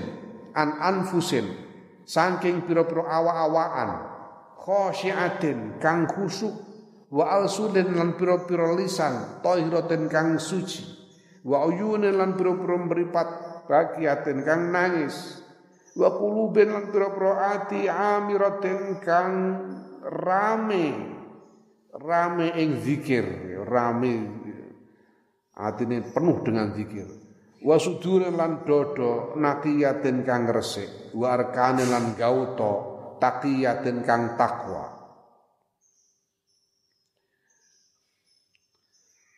an 0.58 0.68
anfusin. 0.82 1.46
Saking 2.04 2.68
pira-pira 2.68 3.00
awa-awaan 3.06 3.90
khosyiatin 4.60 5.78
kang 5.78 6.10
khusuk. 6.10 6.52
Wa 7.14 7.38
alsudin 7.38 7.94
lan 7.94 8.18
pira-pira 8.18 8.74
lisan. 8.74 9.38
Tahiratin 9.44 10.10
kang 10.10 10.40
suci. 10.40 10.82
Wa 11.46 11.68
uyunin 11.68 12.16
lan 12.16 12.34
pira-pira 12.34 12.76
mripat. 12.80 13.28
Bagiatin 13.64 14.44
kang 14.44 14.74
nangis. 14.74 15.40
Wa 15.94 16.10
qulubin 16.10 16.74
lan 16.74 16.90
pira-pira 16.90 17.54
ati 17.54 17.86
amiratin 17.86 18.98
kang 18.98 19.32
rame 20.04 20.86
rame 21.96 22.46
ing 22.60 22.84
zikir 22.84 23.24
rame 23.64 24.14
atine 25.56 26.04
penuh 26.12 26.38
dengan 26.44 26.76
zikir. 26.76 27.08
Wa 27.64 27.80
lan 27.80 28.68
dodo 28.68 29.32
nakiyatin 29.40 30.20
kang 30.28 30.44
resik 30.52 31.16
wa 31.16 31.32
arkanin 31.32 31.88
lan 31.88 32.12
gauto 32.12 32.72
taqiyatin 33.16 34.04
kang 34.04 34.36
takwa. 34.36 34.92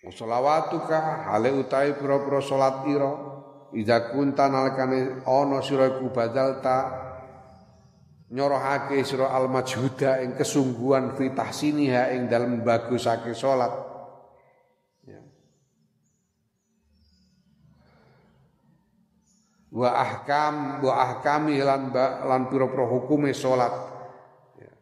Sholawatuka 0.06 1.26
hale 1.30 1.50
utai 1.50 1.98
pira-pira 1.98 2.38
salat 2.38 2.86
ira 2.86 3.10
Ida 3.74 4.14
kunta 4.14 4.46
nalikane 4.46 5.26
ana 5.26 5.58
sira 5.58 5.90
iku 5.90 6.14
nyorohake 8.30 9.06
sira 9.06 9.30
al 9.30 9.46
majhuda 9.46 10.18
ing 10.26 10.34
kesungguhan 10.34 11.14
fi 11.14 11.30
tahsiniha 11.30 12.10
ing 12.18 12.26
dalem 12.26 12.58
bagusake 12.66 13.30
salat 13.38 13.70
ya. 15.06 15.22
wa 19.70 19.90
ahkam 19.94 20.82
wa 20.82 20.92
ahkami 21.06 21.62
lan 21.62 21.94
lan 22.26 22.50
pira-pira 22.50 22.82
hukume 22.90 23.30
salat 23.30 23.70
ya. 24.58 24.74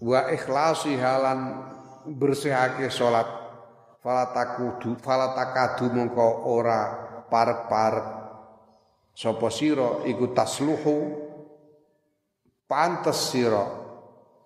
wa 0.00 0.20
ikhlasi 0.32 0.96
halan 0.96 1.60
bersihake 2.16 2.88
salat 2.88 3.28
fala 4.00 4.32
takudu 4.32 4.96
fala 5.04 5.36
takadu 5.36 5.92
mongko 5.92 6.48
ora 6.48 6.80
parek-parek 7.28 8.06
sapa 9.12 9.52
sira 9.52 10.00
iku 10.08 10.32
tasluhu 10.32 11.28
pantes 12.70 13.34
sira 13.34 13.66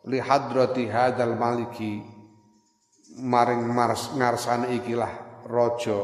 li 0.08 0.16
hadrati 0.16 0.88
hadzal 0.88 1.36
maliki 1.36 2.00
maring 3.20 3.68
mars 3.68 4.16
ngarsane 4.16 4.72
ikilah 4.80 5.44
raja 5.44 6.00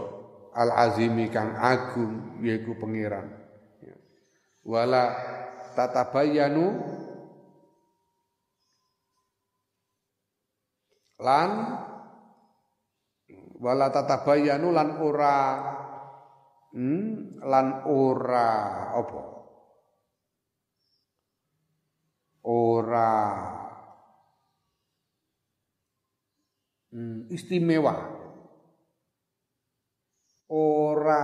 al 0.52 0.70
azimi 0.76 1.32
kang 1.32 1.56
agung 1.56 2.36
yaiku 2.44 2.76
pangeran. 2.76 3.32
Wala 4.60 5.16
tatabayanu 5.72 6.66
lan 11.24 11.50
wala 13.60 13.86
tatabayanu 13.88 14.68
lan 14.68 14.88
ora 15.00 15.36
hmm, 16.76 17.40
lan 17.44 17.66
ora 17.88 18.48
apa 19.00 19.39
ora. 22.44 23.12
Hmm, 26.90 27.30
istimewa. 27.30 27.94
Ora 30.50 31.22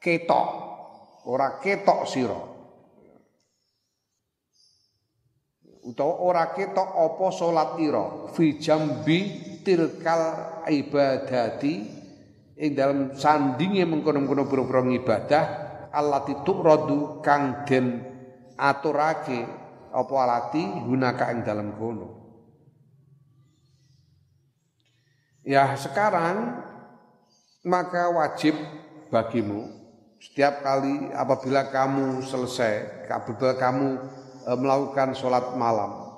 ketok. 0.00 0.48
Ora 1.26 1.58
ketok 1.60 2.00
sira. 2.08 2.40
Utawa 5.86 6.14
ora 6.18 6.44
ketok 6.50 6.88
apa 6.88 7.26
salat 7.30 7.70
ira. 7.78 8.30
Fi 8.32 8.58
jambi 8.58 9.18
tilkal 9.62 10.22
ibadati. 10.66 11.94
Ing 12.56 12.72
dalam 12.72 13.12
sandinge 13.12 13.84
mengkono-mengkono 13.84 14.48
pira-pira 14.48 14.80
ibadah 14.88 15.44
allati 15.92 16.40
tu'radu 16.40 17.20
kang 17.20 17.68
den 17.68 18.00
aturake 18.56 19.65
apa 19.96 20.14
alati 20.20 20.60
gunaka 20.84 21.32
ing 21.32 21.40
dalam 21.40 21.72
kono? 21.80 22.28
Ya 25.40 25.72
sekarang 25.78 26.60
maka 27.64 28.12
wajib 28.12 28.52
bagimu 29.08 29.72
setiap 30.20 30.60
kali 30.60 31.14
apabila 31.16 31.70
kamu 31.72 32.20
selesai 32.26 33.06
apabila 33.08 33.54
kamu 33.56 33.88
e, 34.42 34.50
melakukan 34.58 35.16
sholat 35.16 35.56
malam 35.56 36.12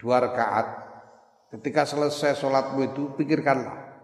dua 0.00 0.24
rakaat. 0.24 0.66
Ketika 1.54 1.86
selesai 1.86 2.34
sholatmu 2.42 2.82
itu 2.82 3.02
pikirkanlah. 3.14 3.94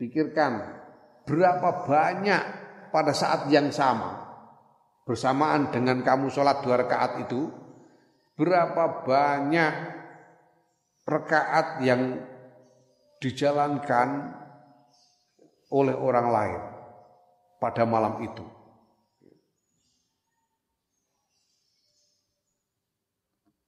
Pikirkan 0.00 0.64
berapa 1.28 1.84
banyak 1.84 2.42
pada 2.88 3.12
saat 3.12 3.44
yang 3.52 3.68
sama 3.68 4.27
bersamaan 5.08 5.72
dengan 5.72 6.04
kamu 6.04 6.28
sholat 6.28 6.60
dua 6.60 6.84
rakaat 6.84 7.24
itu 7.24 7.48
berapa 8.36 9.08
banyak 9.08 9.74
rakaat 11.08 11.80
yang 11.80 12.20
dijalankan 13.16 14.36
oleh 15.72 15.96
orang 15.96 16.28
lain 16.28 16.60
pada 17.56 17.88
malam 17.88 18.20
itu. 18.20 18.44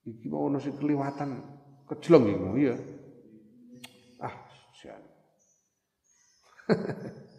Iki 0.04 0.28
mau 0.28 0.52
nasi 0.52 0.76
kelewatan 0.76 1.40
Kejlong 1.90 2.54
iya. 2.54 2.78
Ah, 4.22 4.46
sian. 4.78 5.02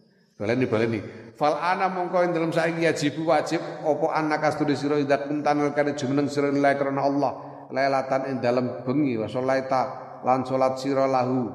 baleni 0.42 0.66
baleni. 0.66 1.00
Fal 1.38 1.54
ana 1.54 1.86
mongko 1.86 2.26
ing 2.26 2.34
dalem 2.34 2.50
saiki 2.50 2.82
wajib 2.82 3.14
wajib 3.22 3.62
apa 3.86 4.06
anak 4.18 4.42
astune 4.50 4.74
sira 4.74 4.98
ida 4.98 5.22
kuntan 5.22 5.62
kare 5.78 5.94
jumeneng 5.94 6.26
sira 6.26 6.50
karena 6.50 7.06
Allah. 7.06 7.32
Lailatan 7.70 8.22
ing 8.34 8.38
dalem 8.42 8.82
bengi 8.82 9.22
wa 9.22 9.30
sholaita 9.30 9.82
lan 10.26 10.42
salat 10.44 10.82
sira 10.82 11.06
lahu 11.06 11.46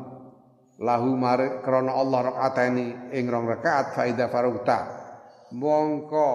lahu 0.79 1.11
mare 1.19 1.61
krana 1.67 1.93
Allah 1.99 2.31
rakaateni 2.31 3.11
ing 3.11 3.27
rong 3.27 3.51
rakaat 3.51 3.99
faida 3.99 4.31
farugta. 4.31 4.79
Mongko 5.51 6.31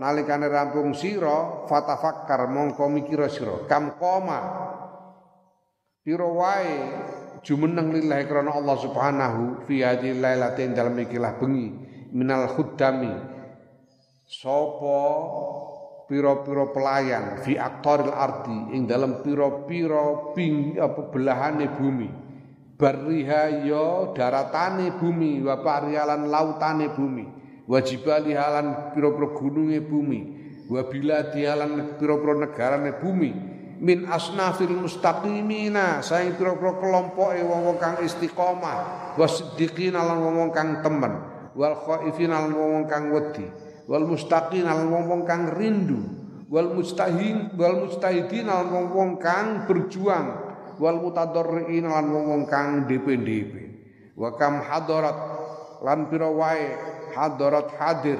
nalikane 0.00 0.48
rampung 0.48 0.96
sira 0.96 1.68
fatafakkar 1.68 2.48
mongko 2.48 2.88
mikira 2.88 3.28
sira 3.28 3.68
kam 3.68 3.94
koma 4.00 4.72
Piro 6.04 6.36
wae 6.36 6.92
jumeneng 7.44 7.92
lillahi 7.92 8.24
krana 8.24 8.56
Allah 8.56 8.76
Subhanahu 8.80 9.68
fi 9.68 9.84
hadhil 9.84 10.24
lailatin 10.24 10.72
dalam 10.72 10.96
ikilah 10.96 11.36
bengi 11.36 11.68
minal 12.16 12.48
khuddami. 12.56 13.12
Sapa 14.24 15.00
piro-piro 16.08 16.72
pelayan 16.72 17.44
fi 17.44 17.60
aktoril 17.60 18.16
ardi 18.16 18.72
ing 18.72 18.88
dalam 18.88 19.20
piro-piro 19.20 20.32
ping 20.32 20.80
apa 20.80 21.12
belahane 21.12 21.68
bumi. 21.76 22.10
Barriha 22.74 23.62
yo 23.62 24.16
daratane 24.16 24.96
bumi 24.96 25.44
wa 25.44 25.60
parialan 25.60 26.26
lautane 26.32 26.90
bumi. 26.96 27.44
Wajibali 27.68 28.32
halan 28.32 28.96
piro-piro 28.96 29.36
gununge 29.36 29.84
bumi. 29.84 30.20
Wa 30.72 30.88
biladi 30.88 31.44
halan 31.44 32.00
piro-piro 32.00 32.40
negarane 32.40 32.96
bumi 32.96 33.53
min 33.84 34.08
asnafil 34.08 34.72
mustaqimina. 34.80 36.00
Saing 36.00 36.40
pira-pira 36.40 36.80
kelompoke 36.80 37.36
wong-wong 37.44 37.76
kang 37.76 38.00
istiqomah. 38.00 39.12
Wasiddiqin 39.20 39.92
lan 39.92 40.24
wong-wong 40.24 40.50
kang 40.56 40.80
temen. 40.80 41.12
Wal 41.52 41.76
khaifin 41.84 42.32
lan 42.32 42.56
wong-wong 42.56 42.88
kang 42.88 43.12
wedi. 43.12 43.44
Wal 43.84 44.08
mustaqin 44.08 44.64
lan 44.64 44.88
wong-wong 44.88 45.28
kang 45.28 45.52
rindu. 45.52 46.00
Wal 46.48 46.72
mustahin 46.72 47.52
wal 47.60 47.84
mustahidin 47.84 48.48
lan 48.48 48.72
wong-wong 48.72 49.20
kang 49.20 49.68
berjuang. 49.68 50.56
Wal 50.80 51.04
mutadarrin 51.04 51.84
lan 51.84 52.08
wong-wong 52.08 52.48
kang 52.48 52.88
DP-DP 52.88 53.64
wa 54.14 54.30
kam 54.38 54.62
hadarat 54.62 55.18
lan 55.82 56.06
pira 56.06 56.30
wae 56.30 56.70
hadarat 57.18 57.74
hadir 57.78 58.18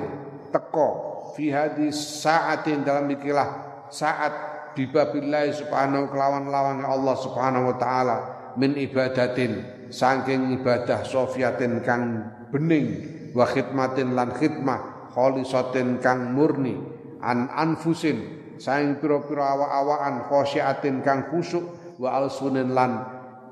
teko 0.50 0.90
fi 1.38 1.54
hadis 1.54 1.94
saatin 2.22 2.82
dalam 2.82 3.06
ikilah 3.14 3.48
saat 3.90 4.53
bibabillahi 4.74 5.54
subhanahu 5.54 6.10
kelawan 6.10 6.50
lawan 6.50 6.82
Allah 6.82 7.16
subhanahu 7.18 7.72
wa 7.72 7.76
taala 7.78 8.16
min 8.58 8.74
ibadatin 8.74 9.86
saking 9.90 10.54
ibadah 10.60 11.06
sofiatin 11.06 11.82
kang 11.86 12.30
bening 12.50 13.14
wa 13.34 13.46
khidmatin 13.46 14.14
lan 14.14 14.34
khidmah 14.34 15.10
kholisatin 15.14 16.02
kang 16.02 16.34
murni 16.34 16.74
an 17.22 17.46
anfusin 17.50 18.42
saing 18.58 18.98
pira-pira 18.98 19.54
awa-awaan 19.54 20.26
khosyatin 20.30 21.02
kang 21.02 21.30
khusuk 21.30 21.96
wa 21.98 22.18
alsunin 22.18 22.74
lan 22.74 23.02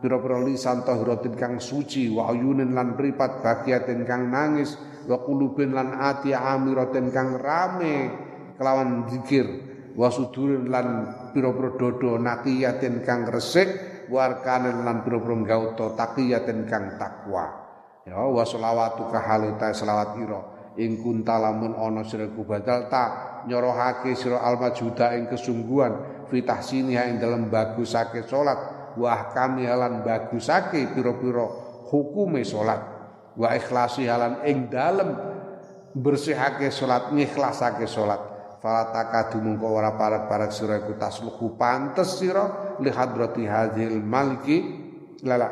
pira-pira 0.02 0.42
lisan 0.42 0.82
kang 1.38 1.62
suci 1.62 2.10
wa 2.10 2.30
ayunin 2.34 2.74
lan 2.74 2.98
pripat 2.98 3.42
bagiatin 3.42 4.02
kang 4.02 4.30
nangis 4.30 4.74
wa 5.06 5.18
kulubin 5.22 5.74
lan 5.74 5.98
ati 5.98 6.34
amiratin 6.34 7.10
kang 7.14 7.38
rame 7.38 8.10
kelawan 8.58 9.06
zikir 9.10 9.71
wasudurin 9.96 10.68
lan 10.72 10.86
pira-pira 11.32 11.76
dodo 11.76 12.16
naqiyatin 12.16 13.04
kang 13.04 13.28
resik 13.28 13.68
warkanen 14.08 14.84
lan 14.84 15.04
pira-pira 15.04 15.36
gauta 15.44 15.96
taqiyatin 15.96 16.68
kang 16.68 16.96
takwa. 16.96 17.62
Ya 18.02 18.18
wa 18.18 18.42
sholawatu 18.42 19.06
ka 19.14 19.20
halita 19.22 19.70
selawat 19.70 20.18
ira. 20.18 20.40
Ing 20.72 21.04
kuntalamun 21.04 21.76
ana 21.76 22.00
sira 22.00 22.32
kubadal 22.32 22.88
ta 22.88 23.04
nyorohake 23.44 24.16
sira 24.16 24.40
almajuda 24.40 25.12
ing 25.20 25.28
kesungguhan 25.28 26.24
fi 26.32 26.40
tahsiniha 26.40 27.12
ing 27.12 27.16
dalem 27.20 27.52
bagusake 27.52 28.24
salat 28.24 28.56
wa 28.96 29.28
kami 29.36 29.68
halan 29.68 30.00
bagusake 30.00 30.96
pira-pira 30.96 31.44
hukume 31.92 32.40
salat 32.40 32.80
wa 33.36 33.52
ikhlasi 33.52 34.08
halan 34.08 34.40
ing 34.48 34.72
dalem 34.72 35.12
bersihake 35.92 36.72
salat 36.72 37.12
ngikhlasake 37.12 37.84
salat 37.84 38.31
fala 38.62 38.94
takadu 38.94 39.42
mungko 39.42 39.66
ora 39.66 39.98
parek-parek 39.98 40.54
sira 40.54 40.78
iku 40.78 40.94
tasluhu 40.94 41.58
pantes 41.58 42.22
sira 42.22 42.78
li 42.78 42.88
hadrati 42.94 43.42
hadzal 43.42 43.98
maliki. 43.98 44.58
Lala 45.26 45.48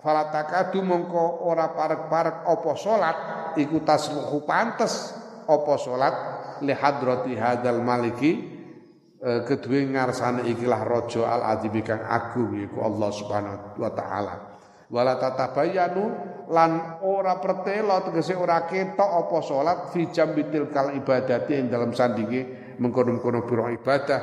fala 0.00 0.32
takadu 0.32 0.80
mongko 0.80 1.44
ora 1.44 1.68
parek-parek 1.76 2.48
apa 2.48 2.72
salat 2.80 3.16
iku 3.60 3.84
tasluhu 3.84 4.48
pantes 4.48 5.12
apa 5.44 5.72
salat 5.76 6.14
li 6.64 6.72
hadrati 6.72 7.36
hadzal 7.36 7.84
maliki. 7.84 8.56
E, 9.16 9.42
ngarsane 9.68 10.44
ikilah 10.48 10.80
raja 10.84 11.24
al 11.28 11.42
azim 11.56 11.76
kang 11.84 12.04
agung 12.04 12.56
iku 12.56 12.84
Allah 12.84 13.10
Subhanahu 13.12 13.80
wa 13.80 13.90
taala. 13.92 14.34
Wala 14.88 15.18
tatabayanu 15.20 16.35
lan 16.46 17.02
ora 17.02 17.42
pertelo 17.42 18.06
tegese 18.06 18.38
ora 18.38 18.62
ketok 18.70 19.10
apa 19.26 19.36
salat 19.42 19.78
fi 19.90 20.06
jambitil 20.14 20.70
kal 20.70 20.94
ibadati 20.94 21.58
ing 21.58 21.66
dalam 21.66 21.90
sandinge 21.90 22.74
mengkono-kono 22.78 23.42
pira 23.42 23.74
ibadah 23.74 24.20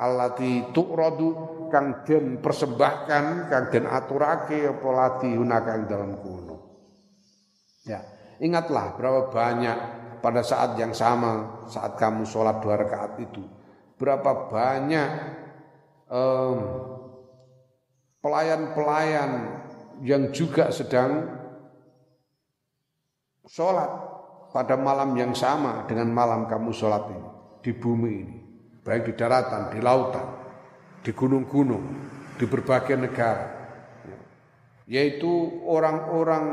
allati 0.00 0.72
tu'radu 0.72 1.28
kang 1.68 2.06
den 2.08 2.40
persembahkan 2.40 3.52
kang 3.52 3.64
den 3.68 3.84
aturake 3.84 4.64
apa 4.64 4.88
lati 4.88 5.28
hunaka 5.36 5.70
ing 5.76 5.84
dalam 5.84 6.12
kuno. 6.16 6.56
Ya 7.84 8.00
ingatlah 8.40 8.96
berapa 8.96 9.28
banyak 9.28 9.76
pada 10.24 10.40
saat 10.40 10.78
yang 10.80 10.96
sama 10.96 11.66
saat 11.68 12.00
kamu 12.00 12.24
sholat 12.24 12.64
dua 12.64 12.80
rakaat 12.80 13.20
itu. 13.20 13.44
Berapa 13.98 14.48
banyak 14.48 15.10
pelayan-pelayan 18.24 19.30
um, 19.36 20.06
yang 20.06 20.30
juga 20.32 20.70
sedang 20.70 21.37
sholat 23.48 23.88
pada 24.52 24.76
malam 24.76 25.16
yang 25.16 25.32
sama 25.32 25.88
dengan 25.88 26.12
malam 26.12 26.44
kamu 26.44 26.70
sholat 26.70 27.08
ini 27.10 27.30
di 27.64 27.72
bumi 27.74 28.12
ini. 28.12 28.38
Baik 28.84 29.12
di 29.12 29.14
daratan, 29.16 29.68
di 29.72 29.80
lautan, 29.84 30.24
di 31.04 31.12
gunung-gunung, 31.12 31.84
di 32.40 32.44
berbagai 32.48 32.96
negara. 32.96 33.48
Yaitu 34.88 35.28
orang-orang 35.68 36.46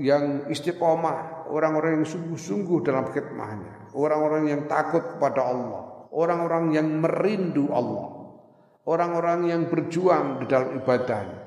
yang 0.00 0.48
istiqomah, 0.48 1.48
orang-orang 1.52 2.00
yang 2.00 2.08
sungguh-sungguh 2.08 2.80
dalam 2.80 3.12
khidmahnya, 3.12 3.92
orang-orang 3.92 4.48
yang 4.48 4.62
takut 4.64 5.04
kepada 5.04 5.44
Allah, 5.44 6.08
orang-orang 6.08 6.72
yang 6.72 6.88
merindu 6.88 7.68
Allah, 7.68 8.32
orang-orang 8.88 9.52
yang 9.52 9.62
berjuang 9.68 10.40
di 10.40 10.44
dalam 10.48 10.80
ibadahnya, 10.80 11.44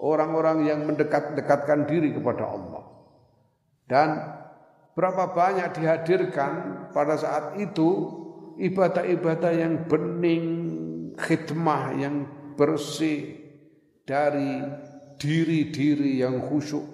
orang-orang 0.00 0.64
yang 0.64 0.80
mendekat-dekatkan 0.88 1.84
diri 1.84 2.16
kepada 2.16 2.48
Allah. 2.48 2.95
Dan 3.86 4.18
berapa 4.98 5.30
banyak 5.30 5.78
dihadirkan 5.78 6.52
pada 6.90 7.14
saat 7.14 7.54
itu 7.58 8.10
ibadah-ibadah 8.58 9.52
yang 9.54 9.86
bening, 9.86 10.46
khidmah 11.14 11.94
yang 11.94 12.26
bersih 12.58 13.46
dari 14.02 14.62
diri-diri 15.16 16.20
yang 16.20 16.42
khusyuk, 16.42 16.84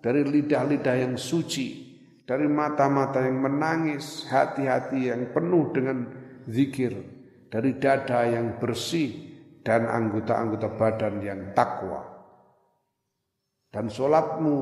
dari 0.00 0.24
lidah-lidah 0.26 0.96
yang 0.96 1.14
suci, 1.20 1.90
dari 2.24 2.46
mata-mata 2.46 3.22
yang 3.26 3.42
menangis, 3.42 4.26
hati-hati 4.30 5.10
yang 5.10 5.34
penuh 5.34 5.74
dengan 5.74 5.98
zikir, 6.46 6.94
dari 7.50 7.74
dada 7.78 8.26
yang 8.26 8.62
bersih 8.62 9.30
dan 9.66 9.86
anggota-anggota 9.86 10.68
badan 10.78 11.14
yang 11.20 11.40
takwa. 11.52 12.06
Dan 13.70 13.86
sholatmu 13.86 14.56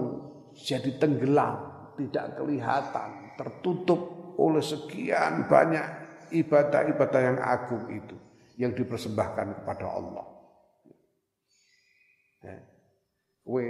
jadi 0.52 1.00
tenggelam, 1.00 1.67
tidak 1.98 2.38
kelihatan, 2.38 3.34
tertutup 3.34 4.00
oleh 4.38 4.62
sekian 4.62 5.50
banyak 5.50 5.82
ibadah-ibadah 6.30 7.20
yang 7.20 7.38
agung 7.42 7.90
itu 7.90 8.14
yang 8.54 8.70
dipersembahkan 8.70 9.62
kepada 9.62 9.86
Allah. 9.90 10.26
Ya. 12.46 12.58
We 13.48 13.64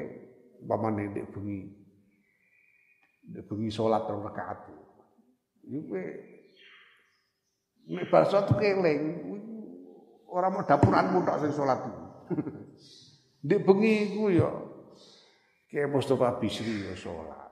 pamane 0.69 1.09
ndek 1.15 1.33
bengi 1.33 1.73
ndek 3.33 3.45
bengi 3.49 3.69
salat 3.73 4.05
rong 4.05 4.29
rakaat. 4.29 4.69
Iku 5.65 5.97
nek 7.89 8.05
basa 8.13 8.45
keling 8.45 9.03
ora 10.29 10.53
mau 10.53 10.65
dapuranmu 10.69 11.25
tok 11.25 11.39
sing 11.41 11.53
salat 11.57 11.81
iku. 11.89 12.05
Ndek 13.39 13.63
bengi 13.65 13.93
iku 14.11 14.35
ya 14.35 14.51
Kiai 15.71 15.87
Mustafa 15.87 16.37
Bisri 16.43 16.91
ya 16.91 16.97
sholat 16.99 17.48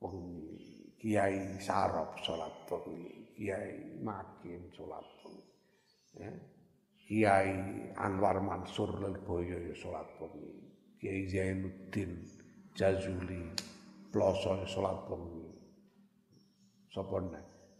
bengi, 0.00 0.96
Kiai 0.96 1.60
Sarop 1.60 2.16
sholat 2.24 2.52
bengi, 2.64 3.36
Kiai 3.36 4.00
Makin 4.00 4.72
sholat 4.72 5.04
bengi. 5.20 5.44
Ya. 6.16 6.32
Kiai 7.04 7.52
Anwar 8.00 8.40
Mansur 8.40 8.96
Lelboyo 8.96 9.60
ya 9.60 9.74
bengi, 10.18 10.50
Kiai 10.96 11.28
Zainuddin 11.28 12.12
Jazuli 12.72 13.52
Ploso 14.08 14.56
ya 14.56 14.66
sholat 14.66 15.04
bengi. 15.06 15.46
Sapa 16.90 17.22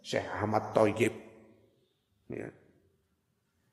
Syekh 0.05 0.28
Ahmad 0.28 0.70
Thoyib 0.76 1.14
ya. 2.30 2.48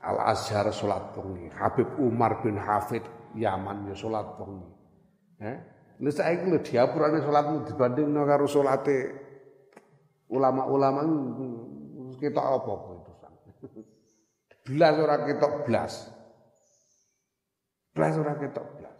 Al 0.07 0.17
Azhar 0.31 0.71
sholat 0.71 1.11
bengi, 1.13 1.51
Habib 1.51 1.99
Umar 1.99 2.39
bin 2.39 2.55
Hafid 2.55 3.03
Yaman 3.35 3.91
ya 3.91 3.95
sholat 3.95 4.39
bengi. 4.39 4.71
Eh? 5.43 5.76
Lha 5.97 6.11
saiki 6.13 6.45
lho 6.45 6.61
diapurane 6.61 7.17
salatmu 7.25 7.65
dibandingno 7.65 8.21
karo 8.29 8.45
salate 8.45 8.97
ulama-ulama 10.29 11.01
ketok 12.21 12.45
apa 12.45 12.71
itu 13.01 13.11
Blas 14.67 14.95
ora 14.99 15.15
ketok 15.23 15.53
blas. 15.63 15.93
Blas 17.95 18.13
ora 18.19 18.35
ketok 18.35 18.67
blas. 18.75 18.99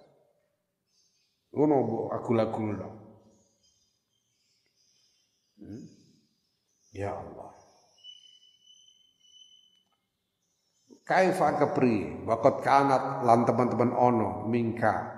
Ngono 1.52 1.76
mbok 1.84 2.06
agul-agulno. 2.16 2.90
Hmm? 5.60 5.84
Ya 6.96 7.12
Allah. 7.20 7.52
Kaifa 11.08 11.56
kepri 11.60 12.24
Wakot 12.28 12.64
kanat 12.64 13.24
lan 13.28 13.44
teman-teman 13.48 13.92
ono 13.92 14.48
mingka 14.48 15.17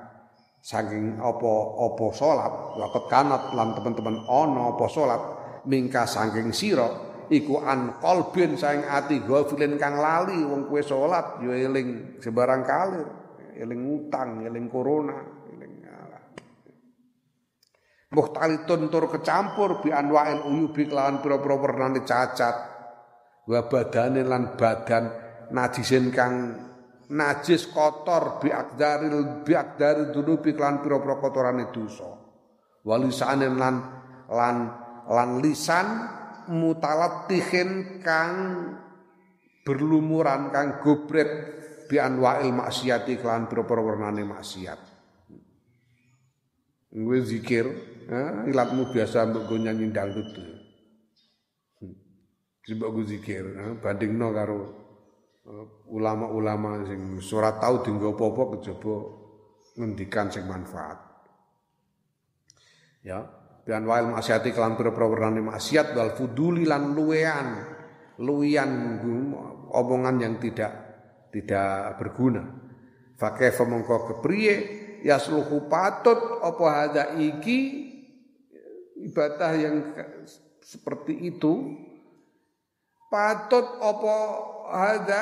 saking 0.60 1.18
apa 1.24 1.54
apa 1.80 2.06
salat 2.12 2.54
waqt 2.76 3.06
kanat 3.08 3.56
lan 3.56 3.74
teman-teman 3.74 4.28
ana 4.28 4.76
apa 4.76 4.86
salat 4.92 5.22
mingka 5.66 6.04
saking 6.04 6.52
sira 6.52 6.88
iku 7.32 7.64
an 7.64 7.98
qalbin 8.04 8.60
saing 8.60 8.84
ati 8.84 9.24
gofilin 9.24 9.80
kang 9.80 9.98
lali 9.98 10.44
wong 10.44 10.68
kowe 10.68 10.82
salat 10.84 11.40
yo 11.40 11.56
eling 11.56 12.20
sebarang 12.20 12.62
kalir 12.68 13.08
eling 13.56 13.82
utang 13.88 14.44
eling 14.44 14.68
corona 14.68 15.16
eling 15.56 15.80
muhtalitun 18.10 18.90
tur 18.90 19.06
kecampur 19.10 19.86
bi 19.86 19.94
anwa'il 19.94 20.42
uyubi 20.50 20.90
kelawan 20.90 21.22
pira-pira 21.22 21.56
wernane 21.58 22.02
cacat. 22.02 22.56
Wa 23.50 23.66
badane 23.66 24.22
lan 24.26 24.54
badan 24.58 25.10
najisin 25.54 26.14
kang 26.14 26.34
najis 27.10 27.66
kotor 27.74 28.38
bi 28.38 28.54
akdaril 28.54 29.42
bi 29.42 29.58
akdari 29.58 30.14
dunubi 30.14 30.54
klan 30.54 30.82
pira-pira 30.86 31.18
kotorane 31.18 31.74
dosa. 31.74 32.10
Walisanen 32.86 33.58
lan 33.58 33.76
lan 34.30 34.58
lan 35.10 35.30
lisan 35.42 35.88
mutalattihin 36.54 38.02
kang 38.06 38.34
berlumuran 39.66 40.54
kang 40.54 40.82
gobret 40.86 41.30
bi 41.90 41.98
anwa'il 41.98 42.54
maksiati 42.54 43.18
klan 43.18 43.50
pira-pira 43.50 43.82
warnane 43.82 44.22
maksiat. 44.26 44.80
Gue 46.90 47.22
zikir, 47.22 47.70
ilatmu 48.50 48.90
biasa 48.90 49.30
mbok 49.30 49.46
go 49.46 49.56
nyanyi 49.62 49.94
dangdut. 49.94 50.34
Mbok 52.70 52.90
gue 52.98 53.06
zikir, 53.06 53.46
bandingno 53.82 54.34
karo 54.34 54.79
ulama-ulama 55.90 56.86
sing 56.86 57.18
surat 57.18 57.58
tau 57.58 57.82
dienggo 57.82 58.14
apa-apa 58.14 58.58
kejaba 58.58 58.96
ngendikan 59.78 60.30
sing 60.30 60.46
manfaat. 60.46 61.00
Ya, 63.02 63.26
dan 63.66 63.88
wail 63.88 64.12
maksiati 64.12 64.54
kelan 64.54 64.78
pira-pira 64.78 65.32
maksiat 65.32 65.96
wal 65.96 66.14
fuduli 66.14 66.68
lan 66.68 66.94
luwean, 66.94 67.48
luwian 68.22 69.02
omongan 69.74 70.16
yang 70.22 70.36
tidak 70.38 70.74
tidak 71.34 71.98
berguna. 71.98 72.44
Fakaifa 73.18 73.64
mongko 73.68 74.16
kepriye 74.16 74.56
yasluhu 75.04 75.68
patut 75.72 76.44
apa 76.44 76.66
hada 76.68 77.04
iki 77.20 77.90
ibadah 79.00 79.52
yang 79.56 79.76
seperti 80.60 81.34
itu 81.34 81.76
patut 83.08 83.66
apa 83.80 84.16
hada 84.70 85.22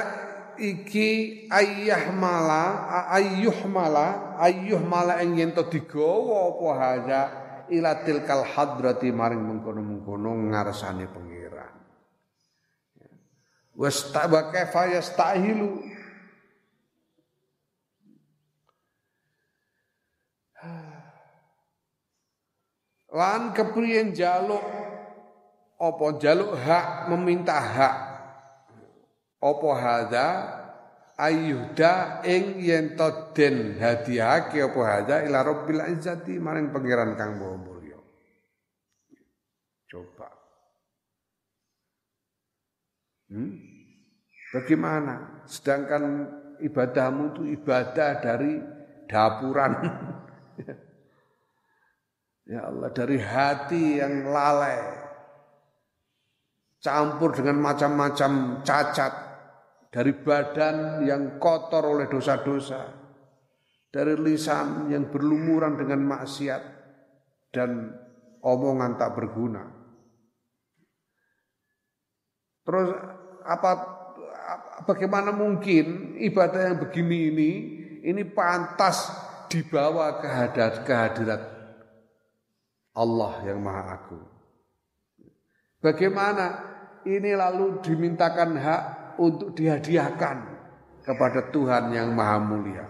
iki 0.58 1.46
ayah 1.50 2.12
mala 2.12 2.88
ayuh 3.14 3.66
mala 3.70 4.38
ayuh 4.42 4.82
mala 4.82 5.22
ing 5.24 5.38
yen 5.38 5.52
to 5.54 5.64
digawa 5.70 6.54
apa 6.54 6.68
hada 6.76 7.22
ila 7.72 8.00
tilkal 8.04 8.44
hadrati 8.48 9.12
maring 9.12 9.44
mengkono-mengkono 9.44 10.32
ngarsane 10.52 11.06
pangeran. 11.12 11.76
Was 13.78 14.10
faya 14.10 14.66
fa 14.72 14.84
yastahilu? 14.90 15.86
Lan 23.14 23.56
kepriyen 23.56 24.12
jaluk 24.18 24.62
apa 25.78 26.06
jaluk 26.18 26.58
hak 26.58 27.08
meminta 27.14 27.56
hak? 27.56 27.96
Apa 29.42 29.70
hadza? 29.78 30.28
Ayuda 31.18 32.22
ing 32.30 32.62
yen 32.62 32.94
to 32.94 33.34
den 33.34 33.82
hadiahake 33.82 34.62
apa 34.62 34.82
hadza 34.86 35.16
ila 35.26 35.42
rabbil 35.42 35.82
izzati 35.90 36.38
maring 36.38 36.70
pangeran 36.70 37.18
kang 37.18 37.42
maha 37.42 37.58
mulya. 37.58 37.98
Coba. 39.90 40.30
Hmm? 43.34 43.78
bagaimana? 44.54 45.44
Sedangkan 45.50 46.04
ibadahmu 46.64 47.36
itu 47.36 47.42
ibadah 47.60 48.22
dari 48.22 48.62
dapuran. 49.10 49.74
Ya 52.48 52.64
Allah 52.64 52.88
dari 52.96 53.20
hati 53.20 54.00
yang 54.00 54.32
lalai. 54.32 54.80
Campur 56.80 57.36
dengan 57.36 57.60
macam-macam 57.60 58.64
cacat 58.64 59.27
dari 59.88 60.12
badan 60.12 61.08
yang 61.08 61.40
kotor 61.40 61.84
oleh 61.96 62.12
dosa-dosa, 62.12 62.92
dari 63.88 64.16
lisan 64.20 64.92
yang 64.92 65.08
berlumuran 65.08 65.80
dengan 65.80 66.04
maksiat 66.04 66.62
dan 67.56 67.96
omongan 68.44 69.00
tak 69.00 69.16
berguna. 69.16 69.64
Terus 72.68 72.90
apa 73.48 73.72
bagaimana 74.84 75.32
mungkin 75.32 76.20
ibadah 76.20 76.72
yang 76.72 76.78
begini 76.84 77.18
ini 77.32 77.52
ini 78.04 78.24
pantas 78.28 79.08
dibawa 79.48 80.20
ke 80.20 80.28
kehadirat 80.84 81.44
Allah 82.92 83.34
yang 83.48 83.64
Maha 83.64 83.84
Agung. 83.96 84.26
Bagaimana 85.80 86.46
ini 87.08 87.32
lalu 87.38 87.80
dimintakan 87.80 88.58
hak 88.60 88.84
untuk 89.18 89.54
dihadiahkan 89.54 90.38
kepada 91.06 91.50
Tuhan 91.50 91.94
yang 91.94 92.14
maha 92.14 92.38
mulia. 92.42 92.86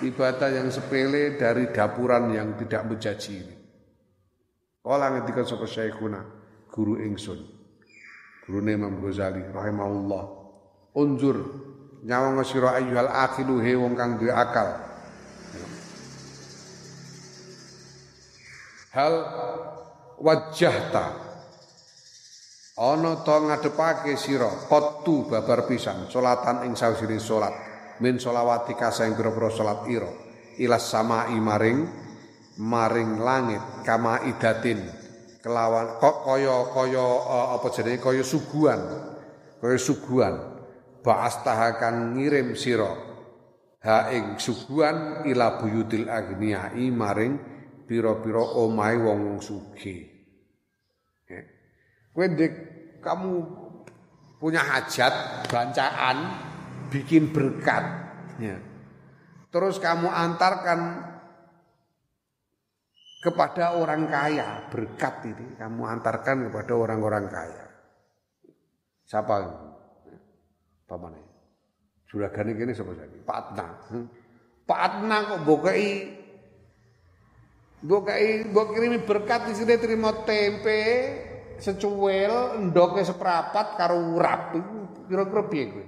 Ibadah 0.00 0.48
yang 0.48 0.68
sepele 0.72 1.36
dari 1.36 1.68
dapuran 1.68 2.32
yang 2.32 2.56
tidak 2.56 2.88
menjaji 2.88 3.32
ini. 3.36 3.56
Kala 4.80 5.12
ngendika 5.12 5.44
sapa 5.44 5.68
Syekhuna, 5.68 6.24
guru 6.72 6.96
ingsun. 7.04 7.36
Guru 8.48 8.64
Imam 8.64 8.96
Ghazali 9.04 9.44
rahimahullah. 9.52 10.24
Unjur 10.96 11.36
nyawang 12.02 12.40
sira 12.48 12.80
ayyuhal 12.80 13.12
akhilu 13.12 13.60
he 13.60 13.76
wong 13.76 13.92
kang 13.92 14.16
duwe 14.16 14.32
akal. 14.32 14.88
Hal 18.90 19.14
wajahta 20.18 21.29
ana 22.80 23.20
to 23.20 23.36
ngadepake 23.44 24.16
sira 24.16 24.48
qattu 24.64 25.28
babar 25.28 25.68
pisan 25.68 26.08
salatan 26.08 26.64
ing 26.64 26.72
sawisine 26.72 27.20
salat 27.20 27.52
min 28.00 28.16
selawati 28.16 28.72
kasa 28.72 29.04
ing 29.04 29.12
pira 29.12 29.52
salat 29.52 29.84
ira 29.92 30.08
ilas 30.56 30.88
samai 30.88 31.36
maring 31.36 31.84
maring 32.56 33.20
langit 33.20 33.60
kama 33.84 34.24
idatin 34.24 34.80
kelawan 35.44 36.00
kok 36.00 36.24
kaya 36.24 36.72
kaya 36.72 37.04
uh, 37.04 37.46
apa 37.60 37.68
jenenge 37.68 38.00
kaya 38.00 38.24
suguhan 38.24 38.80
kaya 39.60 39.76
suguhan 39.76 40.34
ba'astahakan 41.04 42.16
ngirim 42.16 42.56
sira 42.56 42.92
ha 43.84 44.08
ing 44.08 44.40
suguhan 44.40 45.28
ila 45.28 45.60
buyutil 45.60 46.08
agniai 46.08 46.88
maring 46.88 47.36
pira-pira 47.84 48.54
omahe 48.54 49.02
wong 49.02 49.42
sugih. 49.42 50.20
Kowe 52.14 52.26
kamu 53.00 53.32
punya 54.40 54.64
hajat, 54.64 55.44
bancaan, 55.48 56.16
bikin 56.88 57.32
berkat. 57.32 57.84
Ya. 58.40 58.56
Terus 59.50 59.82
kamu 59.82 60.08
antarkan 60.08 61.10
kepada 63.20 63.76
orang 63.76 64.08
kaya, 64.08 64.64
berkat 64.72 65.28
ini 65.28 65.60
kamu 65.60 65.82
antarkan 65.84 66.48
kepada 66.48 66.72
orang-orang 66.72 67.28
kaya. 67.28 67.64
Siapa? 69.04 69.34
Apa 70.86 70.94
mana? 70.96 71.20
Juragan 72.08 72.50
ini 72.50 72.72
siapa 72.74 72.96
saja? 72.96 73.16
Pak 73.22 73.36
Atna. 73.36 73.66
Hmm? 73.92 74.06
Pak 74.66 74.80
Atna 74.80 75.16
kok 75.30 75.40
bokai 75.46 76.16
bokai 77.80 78.50
mbok 78.50 78.76
kirimi 78.76 78.98
berkat 79.02 79.46
di 79.50 79.54
sini 79.54 79.74
terima 79.78 80.10
tempe, 80.26 80.82
secuil 81.60 82.58
ndoke 82.68 83.04
seprapat 83.04 83.78
karo 83.78 84.16
urap. 84.16 84.56
Kira-kira 85.06 85.42
piye 85.46 85.64
kowe? 85.70 85.86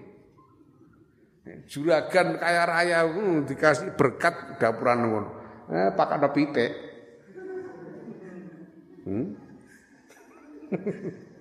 Juragan 1.66 2.38
kaya 2.38 2.62
raya 2.68 2.98
hmm, 3.02 3.48
dikasih 3.50 3.98
berkat 3.98 4.62
dapuran 4.62 5.02
ngono. 5.02 5.30
Eh 5.72 5.90
pakai 5.96 6.16
ada 6.20 6.28
pitik. 6.30 6.72
Hmm? 9.02 9.26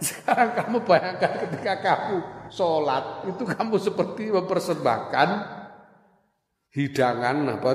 sekarang 0.00 0.50
kamu 0.52 0.78
bayangkan 0.84 1.32
ketika 1.46 1.74
kamu 1.80 2.16
sholat 2.52 3.04
itu 3.26 3.44
kamu 3.48 3.76
seperti 3.80 4.28
mempersembahkan 4.28 5.28
hidangan 6.76 7.36
apa 7.56 7.72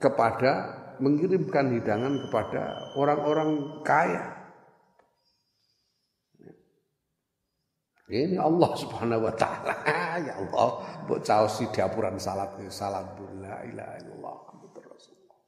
kepada 0.00 0.52
mengirimkan 0.98 1.76
hidangan 1.76 2.14
kepada 2.28 2.92
orang-orang 2.96 3.82
kaya 3.84 4.31
Ini 8.10 8.34
Allah 8.34 8.70
Subhanahu 8.74 9.30
wa 9.30 9.34
taala. 9.34 9.74
Ya 10.12 10.36
Allah, 10.36 10.68
mbok 11.08 11.24
caosi 11.24 11.72
dapuran 11.72 12.20
salat 12.20 12.52
salam 12.68 13.16
la 13.40 13.64
ilaha 13.64 13.96
illallah 13.96 14.34
Muhammadur 14.44 14.84
Rasulullah. 14.92 15.38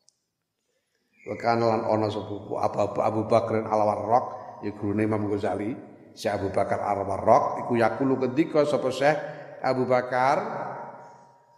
Wa 1.28 1.36
kana 1.36 1.64
lan 1.68 1.82
ana 1.84 2.06
sapa 2.08 2.32
Abu 2.64 3.00
Abu 3.04 3.20
Bakar 3.28 3.60
Al-Warraq 3.60 4.26
ya 4.64 4.72
gurune 4.72 5.04
Imam 5.04 5.28
Ghazali, 5.28 5.76
Syekh 6.16 6.40
Abu 6.40 6.48
Bakar 6.48 6.80
Al-Warraq 6.80 7.68
iku 7.68 7.76
yakulu 7.76 8.16
ketika 8.24 8.64
sapa 8.64 8.88
Syekh 8.88 9.18
Abu 9.60 9.84
Bakar 9.84 10.36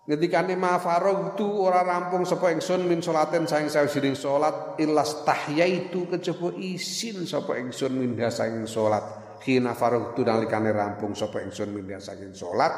ngendikane 0.06 0.58
ma 0.58 0.78
tu 1.38 1.46
ora 1.46 1.86
rampung 1.86 2.26
sapa 2.26 2.50
ingsun 2.54 2.86
min 2.90 3.02
salaten 3.02 3.46
saing 3.46 3.70
sawijining 3.70 4.14
salat 4.14 4.78
illas 4.82 5.22
tahyaitu 5.26 6.10
kejaba 6.10 6.54
isin 6.58 7.22
sapa 7.26 7.54
ingsun 7.58 7.94
min 7.94 8.18
saing 8.30 8.66
salat 8.66 9.25
hina 9.42 9.76
faragtu 9.76 10.22
nalikane 10.22 10.70
rampung 10.72 11.12
sapa 11.12 11.42
ingsun 11.44 11.74
minha 11.74 12.00
saking 12.00 12.32
salat. 12.32 12.72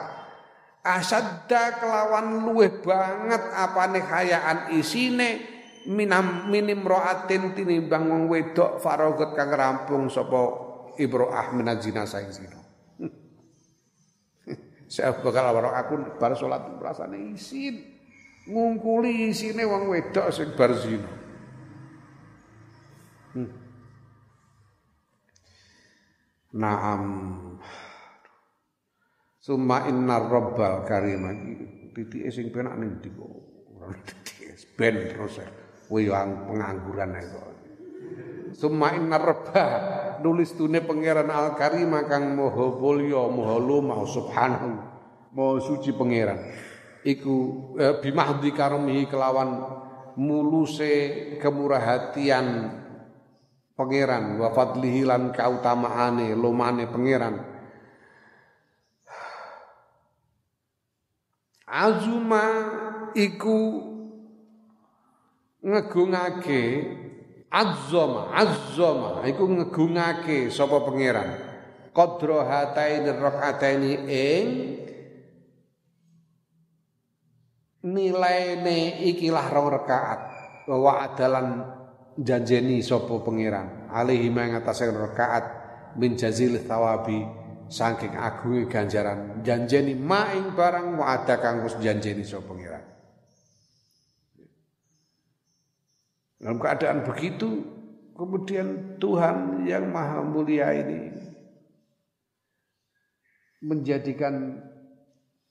Asadda 0.82 1.82
kelawan 1.82 2.48
luweh 2.48 2.80
banget 2.80 3.42
apane 3.52 4.00
khayaan 4.00 4.72
isine 4.78 5.42
minam 5.90 6.48
minim 6.48 6.80
roatin 6.86 7.52
tinimbang 7.52 8.08
wong 8.08 8.22
wedok 8.30 8.80
faragat 8.80 9.36
kang 9.36 9.52
rampung 9.52 10.08
sapa 10.08 10.38
ibroah 10.96 11.52
minazina 11.52 12.08
saing 12.08 12.32
zina 12.32 12.60
saya 14.92 15.18
bakal 15.20 15.44
awak 15.52 15.76
aku 15.76 15.94
bar 16.16 16.32
salat 16.32 16.64
rasane 16.80 17.36
isin. 17.36 17.98
Ngungkuli 18.48 19.28
isine 19.28 19.68
wong 19.68 19.92
wedok 19.92 20.32
sing 20.32 20.56
bar 20.56 20.72
zina. 20.72 21.10
Hmm. 23.36 23.67
Naam. 26.56 27.02
Suma 29.36 29.84
inna 29.88 30.16
rabbal 30.16 30.84
karim 30.88 31.24
titik 31.92 32.28
sing 32.32 32.48
penak 32.48 32.76
ning 32.80 33.00
ndi 33.00 33.12
kok. 33.12 33.32
Ora 33.76 33.92
titik 34.04 34.56
ben 34.76 34.96
terus 35.12 35.40
kowe 35.88 36.00
pengangguran 36.00 37.16
ae 37.16 37.26
kok. 37.28 37.48
Suma 38.56 38.96
inna 38.96 39.20
rabba 39.20 39.64
nulis 40.24 40.56
tune 40.56 40.80
pangeran 40.80 41.28
al 41.28 41.52
karim 41.52 41.92
kang 42.08 42.32
maha 42.32 42.66
mulya 42.80 43.28
maha 43.28 43.56
lumah 43.60 44.00
subhanahu 44.08 44.70
maha 45.36 45.54
suci 45.60 45.92
pangeran. 45.92 46.40
Iku 47.04 47.36
eh, 47.76 47.94
bimahdi 48.00 48.50
karamihi 48.56 49.06
kelawan 49.06 49.64
muluse 50.18 50.92
kemurahatian 51.38 52.46
pangeran 53.78 54.42
wa 54.42 54.50
fadlihi 54.50 55.06
lan 55.06 55.30
kautamaane 55.30 56.34
lumane 56.34 56.90
pangeran. 56.90 57.38
Azuma 61.62 62.44
iku 63.14 63.86
ngegungake 65.62 66.62
azzama 67.46 68.34
azzama 68.34 69.22
iku 69.30 69.46
ngegungake 69.46 70.50
sapa 70.50 70.82
pangeran? 70.82 71.46
Qadra 71.94 72.50
hataini 72.50 73.10
rakaataini 73.14 73.92
ing 74.06 74.46
nilaine 77.86 79.06
ikilah 79.06 79.46
rong 79.54 79.70
rakaat. 79.70 80.20
Wa 80.68 81.08
adalan 81.08 81.77
janjeni 82.18 82.82
sapa 82.82 83.22
pangeran? 83.22 83.88
Alaihi 83.90 84.28
ma 84.28 84.50
ngatasé 84.50 84.90
rakaat 84.90 85.44
min 85.94 86.18
jazil 86.18 86.58
thawabi 86.66 87.22
saking 87.70 88.14
agunge 88.18 88.66
ganjaran. 88.66 89.40
Janjeni 89.46 89.94
ma 89.94 90.34
ing 90.34 90.52
barang 90.52 90.98
ada 90.98 91.38
kang 91.38 91.62
wis 91.62 91.78
janjeni 91.78 92.26
sapa 92.26 92.44
pangeran. 92.50 92.84
Dalam 96.38 96.58
keadaan 96.62 97.02
begitu 97.02 97.66
kemudian 98.14 98.98
Tuhan 99.02 99.66
yang 99.66 99.90
maha 99.90 100.22
mulia 100.22 100.70
ini 100.70 101.10
menjadikan 103.58 104.62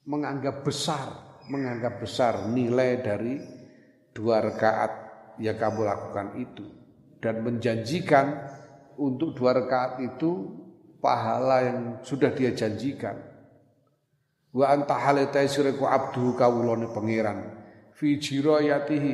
menganggap 0.08 0.64
besar 0.64 1.28
menganggap 1.48 2.00
besar 2.04 2.48
nilai 2.52 3.00
dari 3.04 3.36
dua 4.12 4.44
rakaat 4.44 5.07
yang 5.42 5.58
kamu 5.58 5.86
lakukan 5.86 6.38
itu. 6.38 6.66
Dan 7.18 7.42
menjanjikan 7.42 8.46
untuk 8.98 9.34
dua 9.38 9.58
rakaat 9.58 10.02
itu 10.06 10.54
pahala 11.02 11.66
yang 11.66 11.80
sudah 12.02 12.34
dia 12.34 12.54
janjikan. 12.54 13.18
Wa 14.54 14.74
anta 14.74 14.98
halatai 14.98 15.50
siraku 15.50 15.86
abdu 15.86 16.34
kawulane 16.38 16.90
pangeran. 16.94 17.58
Fi 17.98 18.18
jirayatihi 18.18 19.14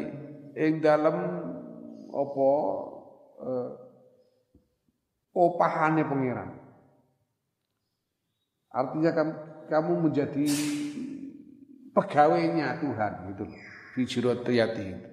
ing 0.56 0.74
dalem 0.84 1.18
apa 2.12 2.50
eh, 3.44 3.70
opahane 5.36 6.04
pangeran. 6.08 6.50
Artinya 8.74 9.12
kamu, 9.70 10.10
menjadi 10.10 10.50
pegawainya 11.94 12.82
Tuhan 12.82 13.14
gitu 13.32 13.46
fi 13.94 14.02
jirayatihi 14.02 15.13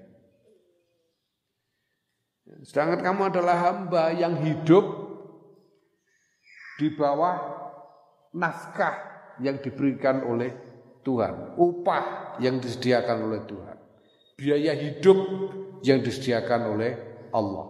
Sedangkan 2.66 3.01
kamu 3.01 3.22
adalah 3.31 3.56
hamba 3.70 4.10
yang 4.10 4.35
hidup 4.43 4.85
di 6.82 6.90
bawah 6.98 7.36
nafkah 8.35 8.94
yang 9.39 9.62
diberikan 9.62 10.27
oleh 10.27 10.51
Tuhan, 11.06 11.56
upah 11.56 12.36
yang 12.43 12.59
disediakan 12.60 13.31
oleh 13.31 13.40
Tuhan, 13.47 13.77
biaya 14.36 14.72
hidup 14.77 15.18
yang 15.81 16.02
disediakan 16.05 16.77
oleh 16.77 16.93
Allah. 17.32 17.66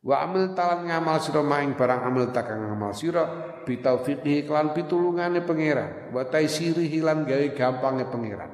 Wa 0.00 0.24
amil 0.24 0.56
talan 0.56 0.88
ngamal 0.88 1.20
sira 1.20 1.44
maing 1.44 1.76
barang 1.76 2.00
amil 2.08 2.32
takang 2.32 2.64
ngamal 2.64 2.96
sira 2.96 3.24
bitaufiqihi 3.68 4.48
kelan 4.48 4.72
pitulungane 4.72 5.44
pangeran, 5.44 6.14
wa 6.14 6.24
taisirihi 6.24 7.04
lan 7.04 7.28
gawe 7.28 7.46
gampange 7.52 8.04
pangeran. 8.08 8.52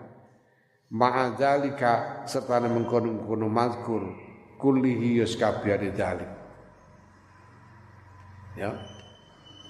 Ma'adzalika 0.87 2.23
serta 2.31 2.63
mengkono-mengkono 2.63 3.51
mazkur 3.51 4.26
kullihi 4.67 5.23
yus 5.23 5.39
kabehane 5.39 5.95
dalik. 5.95 6.27
Ya. 8.59 8.75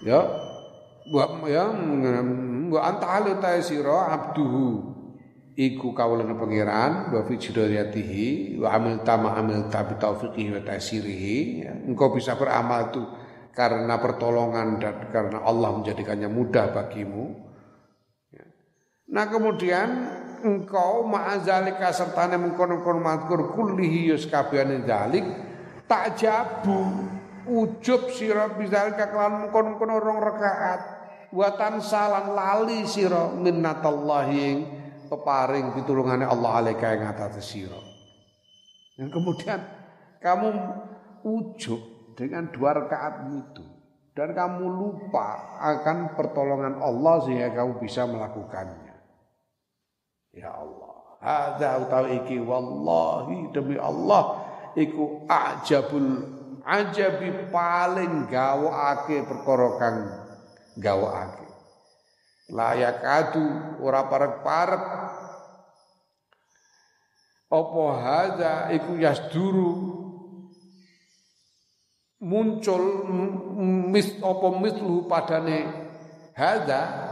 Ya. 0.01 0.21
Wa 1.13 1.37
ya 1.45 1.69
wa 2.67 2.81
anta 2.83 3.07
halu 3.07 3.37
sira 3.61 4.11
abduhu 4.17 4.97
iku 5.55 5.95
kawulane 5.95 6.35
pangeran 6.35 7.13
wa 7.13 7.21
fi 7.25 7.39
jidariyatihi 7.39 8.59
wa 8.59 8.75
amil 8.75 9.01
tama 9.07 9.39
amil 9.39 9.71
tabi 9.71 9.95
taufiqihi 9.97 10.51
wa 10.53 10.63
tasirihi 10.67 11.37
ya. 11.63 11.73
engkau 11.87 12.11
bisa 12.11 12.35
beramal 12.35 12.91
itu 12.91 13.03
karena 13.55 13.97
pertolongan 13.97 14.83
dan 14.83 15.09
karena 15.09 15.41
Allah 15.47 15.79
menjadikannya 15.81 16.29
mudah 16.29 16.75
bagimu 16.75 17.39
ya. 18.35 18.45
nah 19.09 19.31
kemudian 19.31 19.89
engkau 20.47 21.03
ma'azalika 21.11 21.91
sertane 21.91 22.39
mengkono-kono 22.39 23.03
mazkur 23.03 23.51
kullihi 23.51 24.15
yus 24.15 24.31
kabehane 24.31 24.87
dalik 24.87 25.27
tak 25.91 26.15
jabu 26.15 27.11
ujub 27.51 28.15
sira 28.15 28.55
bizalika 28.55 29.11
kelan 29.11 29.47
mengkono-kono 29.47 29.99
rong 29.99 30.19
rakaat 30.23 30.81
watan 31.35 31.83
salan 31.83 32.39
lali 32.39 32.87
sira 32.87 33.35
minnatallahi 33.35 34.63
peparing 35.11 35.75
pitulungane 35.75 36.27
Allah 36.27 36.63
alaika 36.63 36.95
ing 36.95 37.07
atase 37.07 37.43
sira. 37.43 37.79
Dan 38.97 39.11
kemudian 39.13 39.61
kamu 40.23 40.49
ujub 41.27 41.81
dengan 42.15 42.49
dua 42.49 42.73
rakaat 42.73 43.29
itu 43.35 43.65
dan 44.17 44.33
kamu 44.33 44.65
lupa 44.65 45.61
akan 45.61 46.17
pertolongan 46.17 46.81
Allah 46.81 47.21
sehingga 47.29 47.53
kamu 47.53 47.77
bisa 47.85 48.09
melakukannya 48.09 48.86
Ya 50.37 50.53
Allah. 50.53 50.93
Hadza 51.17 51.81
utawi 51.81 52.21
iki 52.23 52.37
wallahi 52.45 53.49
demi 53.57 53.81
Allah 53.81 54.45
iku 54.77 55.25
ajabul 55.25 56.29
ajabi 56.61 57.49
paling 57.49 58.29
gawake 58.29 59.25
perkara 59.25 59.69
kang 59.81 59.99
gawake. 60.77 61.49
Layak 62.53 63.01
adu 63.01 63.43
ora 63.81 64.07
parek-parek 64.07 64.85
apa 67.47 67.85
hadza 67.97 68.53
iku 68.77 68.93
yasduru 69.01 69.73
muncul 72.21 72.85
mis 73.91 74.21
apa 74.21 74.49
mislu 74.63 75.09
padane 75.09 75.65
hadza 76.37 77.06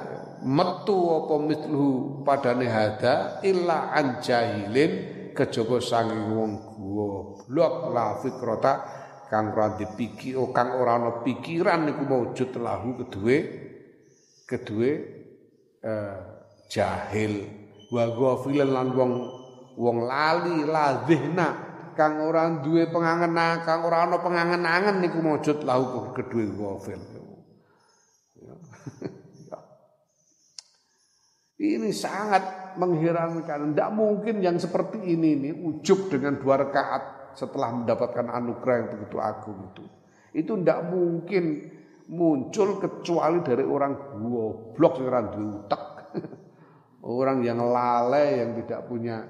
metu 0.44 1.24
apa 1.24 1.34
misluhu 1.40 2.20
padane 2.20 2.68
hada 2.68 3.40
illa 3.40 3.90
an 3.96 4.20
jahilin 4.20 4.92
kejaba 5.32 5.80
sanging 5.80 6.30
wong 6.36 6.52
goblok 6.76 7.90
la 7.90 8.20
fikrata 8.20 8.72
kang 9.32 9.56
ora 9.56 9.74
dipikir 9.74 10.36
oh, 10.36 10.52
kang 10.52 10.76
ora 10.76 11.00
ana 11.00 11.24
pikiran 11.24 11.88
niku 11.88 12.04
maujud 12.06 12.54
lahu 12.60 13.02
kedue 13.02 13.36
kedue 14.44 14.90
eh, 15.80 16.18
jahil. 16.68 17.64
Wa 17.88 18.10
ghafilan 18.10 18.70
lan 18.70 18.88
wong 18.92 19.12
wong 19.74 19.96
lali 20.06 20.62
ladhina 20.68 21.48
kang 21.94 22.20
ora 22.22 22.50
duwe 22.62 22.90
pengangen 22.90 23.34
kang 23.62 23.86
ora 23.86 24.06
ana 24.06 24.18
pengangen-angen 24.18 25.02
niku 25.02 25.18
maujud 25.22 25.62
lahu 25.62 26.12
kedue 26.14 26.52
ghafil 26.54 27.00
Ini 31.54 31.94
sangat 31.94 32.74
mengherankan. 32.74 33.74
Tidak 33.74 33.90
mungkin 33.94 34.42
yang 34.42 34.58
seperti 34.58 34.98
ini 34.98 35.38
ini 35.38 35.50
ujub 35.54 36.10
dengan 36.10 36.38
dua 36.42 36.66
rakaat 36.66 37.34
setelah 37.38 37.70
mendapatkan 37.70 38.26
anugerah 38.26 38.74
yang 38.82 38.88
begitu 38.98 39.16
agung 39.22 39.58
itu. 39.70 39.84
Itu 40.34 40.52
tidak 40.58 40.90
mungkin 40.90 41.70
muncul 42.10 42.82
kecuali 42.82 43.38
dari 43.46 43.62
orang 43.62 44.18
goblok 44.18 44.98
orang 44.98 45.26
diutak. 45.30 45.84
orang 47.04 47.46
yang 47.46 47.62
lalai 47.62 48.42
yang 48.42 48.58
tidak 48.58 48.90
punya 48.90 49.22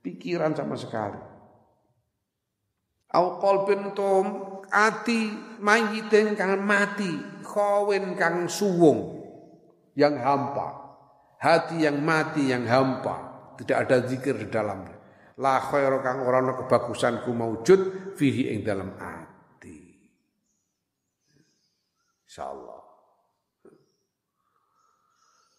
pikiran 0.00 0.56
sama 0.56 0.80
sekali. 0.80 1.20
Au 3.12 3.36
qalbin 3.44 3.92
tum 3.92 4.24
ati 4.72 5.28
mayitin 5.60 6.32
kang 6.32 6.56
mati, 6.64 7.12
kawin 7.44 8.16
kang 8.16 8.48
suwung 8.48 9.20
yang 9.92 10.16
hampa 10.16 10.81
hati 11.42 11.82
yang 11.82 11.98
mati 11.98 12.54
yang 12.54 12.64
hampa, 12.70 13.16
tidak 13.58 13.76
ada 13.84 13.96
zikir 14.06 14.38
di 14.38 14.46
dalamnya. 14.46 14.94
La 15.42 15.58
khairu 15.58 15.98
kang 15.98 16.22
ora 16.22 16.38
ana 16.38 16.54
kebagusanku 16.54 17.34
maujud 17.34 18.14
fihi 18.14 18.54
ing 18.54 18.62
dalam 18.62 18.94
hati. 18.94 19.80
Insyaallah. 22.30 22.80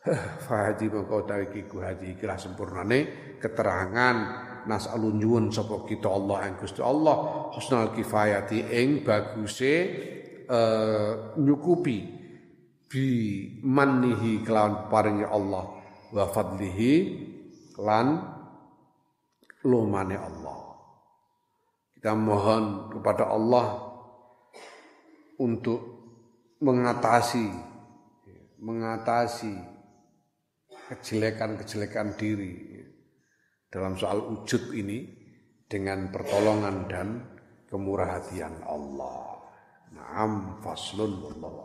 Fahadi 0.47 0.87
mengkau 0.87 1.27
tahu 1.27 1.43
ku 1.67 1.83
hadi 1.83 2.15
ikilah 2.15 2.39
sempurnane 2.39 2.99
keterangan 3.39 4.15
nas 4.63 4.87
alunjun 4.87 5.51
sapa 5.51 5.83
kita 5.83 6.07
Allah 6.07 6.47
yang 6.47 6.55
Gusti 6.55 6.79
Allah 6.79 7.15
husnul 7.51 7.91
kifayati 7.91 8.71
ing 8.71 9.03
baguse 9.03 9.75
uh, 10.47 11.35
nyukupi 11.39 12.22
bi 12.93 13.09
mannihi 13.65 14.45
kelawan 14.45 14.85
paringi 14.93 15.25
Allah 15.25 15.65
wa 16.13 16.25
fadlihi 16.29 16.93
lan 17.81 18.21
lumane 19.65 20.13
Allah. 20.13 20.77
Kita 21.97 22.13
mohon 22.13 22.93
kepada 22.93 23.33
Allah 23.33 23.81
untuk 25.41 25.81
mengatasi 26.61 27.49
mengatasi 28.61 29.57
kejelekan-kejelekan 30.93 32.13
diri 32.13 32.77
dalam 33.73 33.97
soal 33.97 34.21
wujud 34.21 34.69
ini 34.77 35.09
dengan 35.65 36.13
pertolongan 36.13 36.85
dan 36.85 37.07
kemurahatian 37.73 38.61
Allah. 38.69 39.41
Naam 39.97 40.61
faslun 40.61 41.11
wallahu 41.17 41.62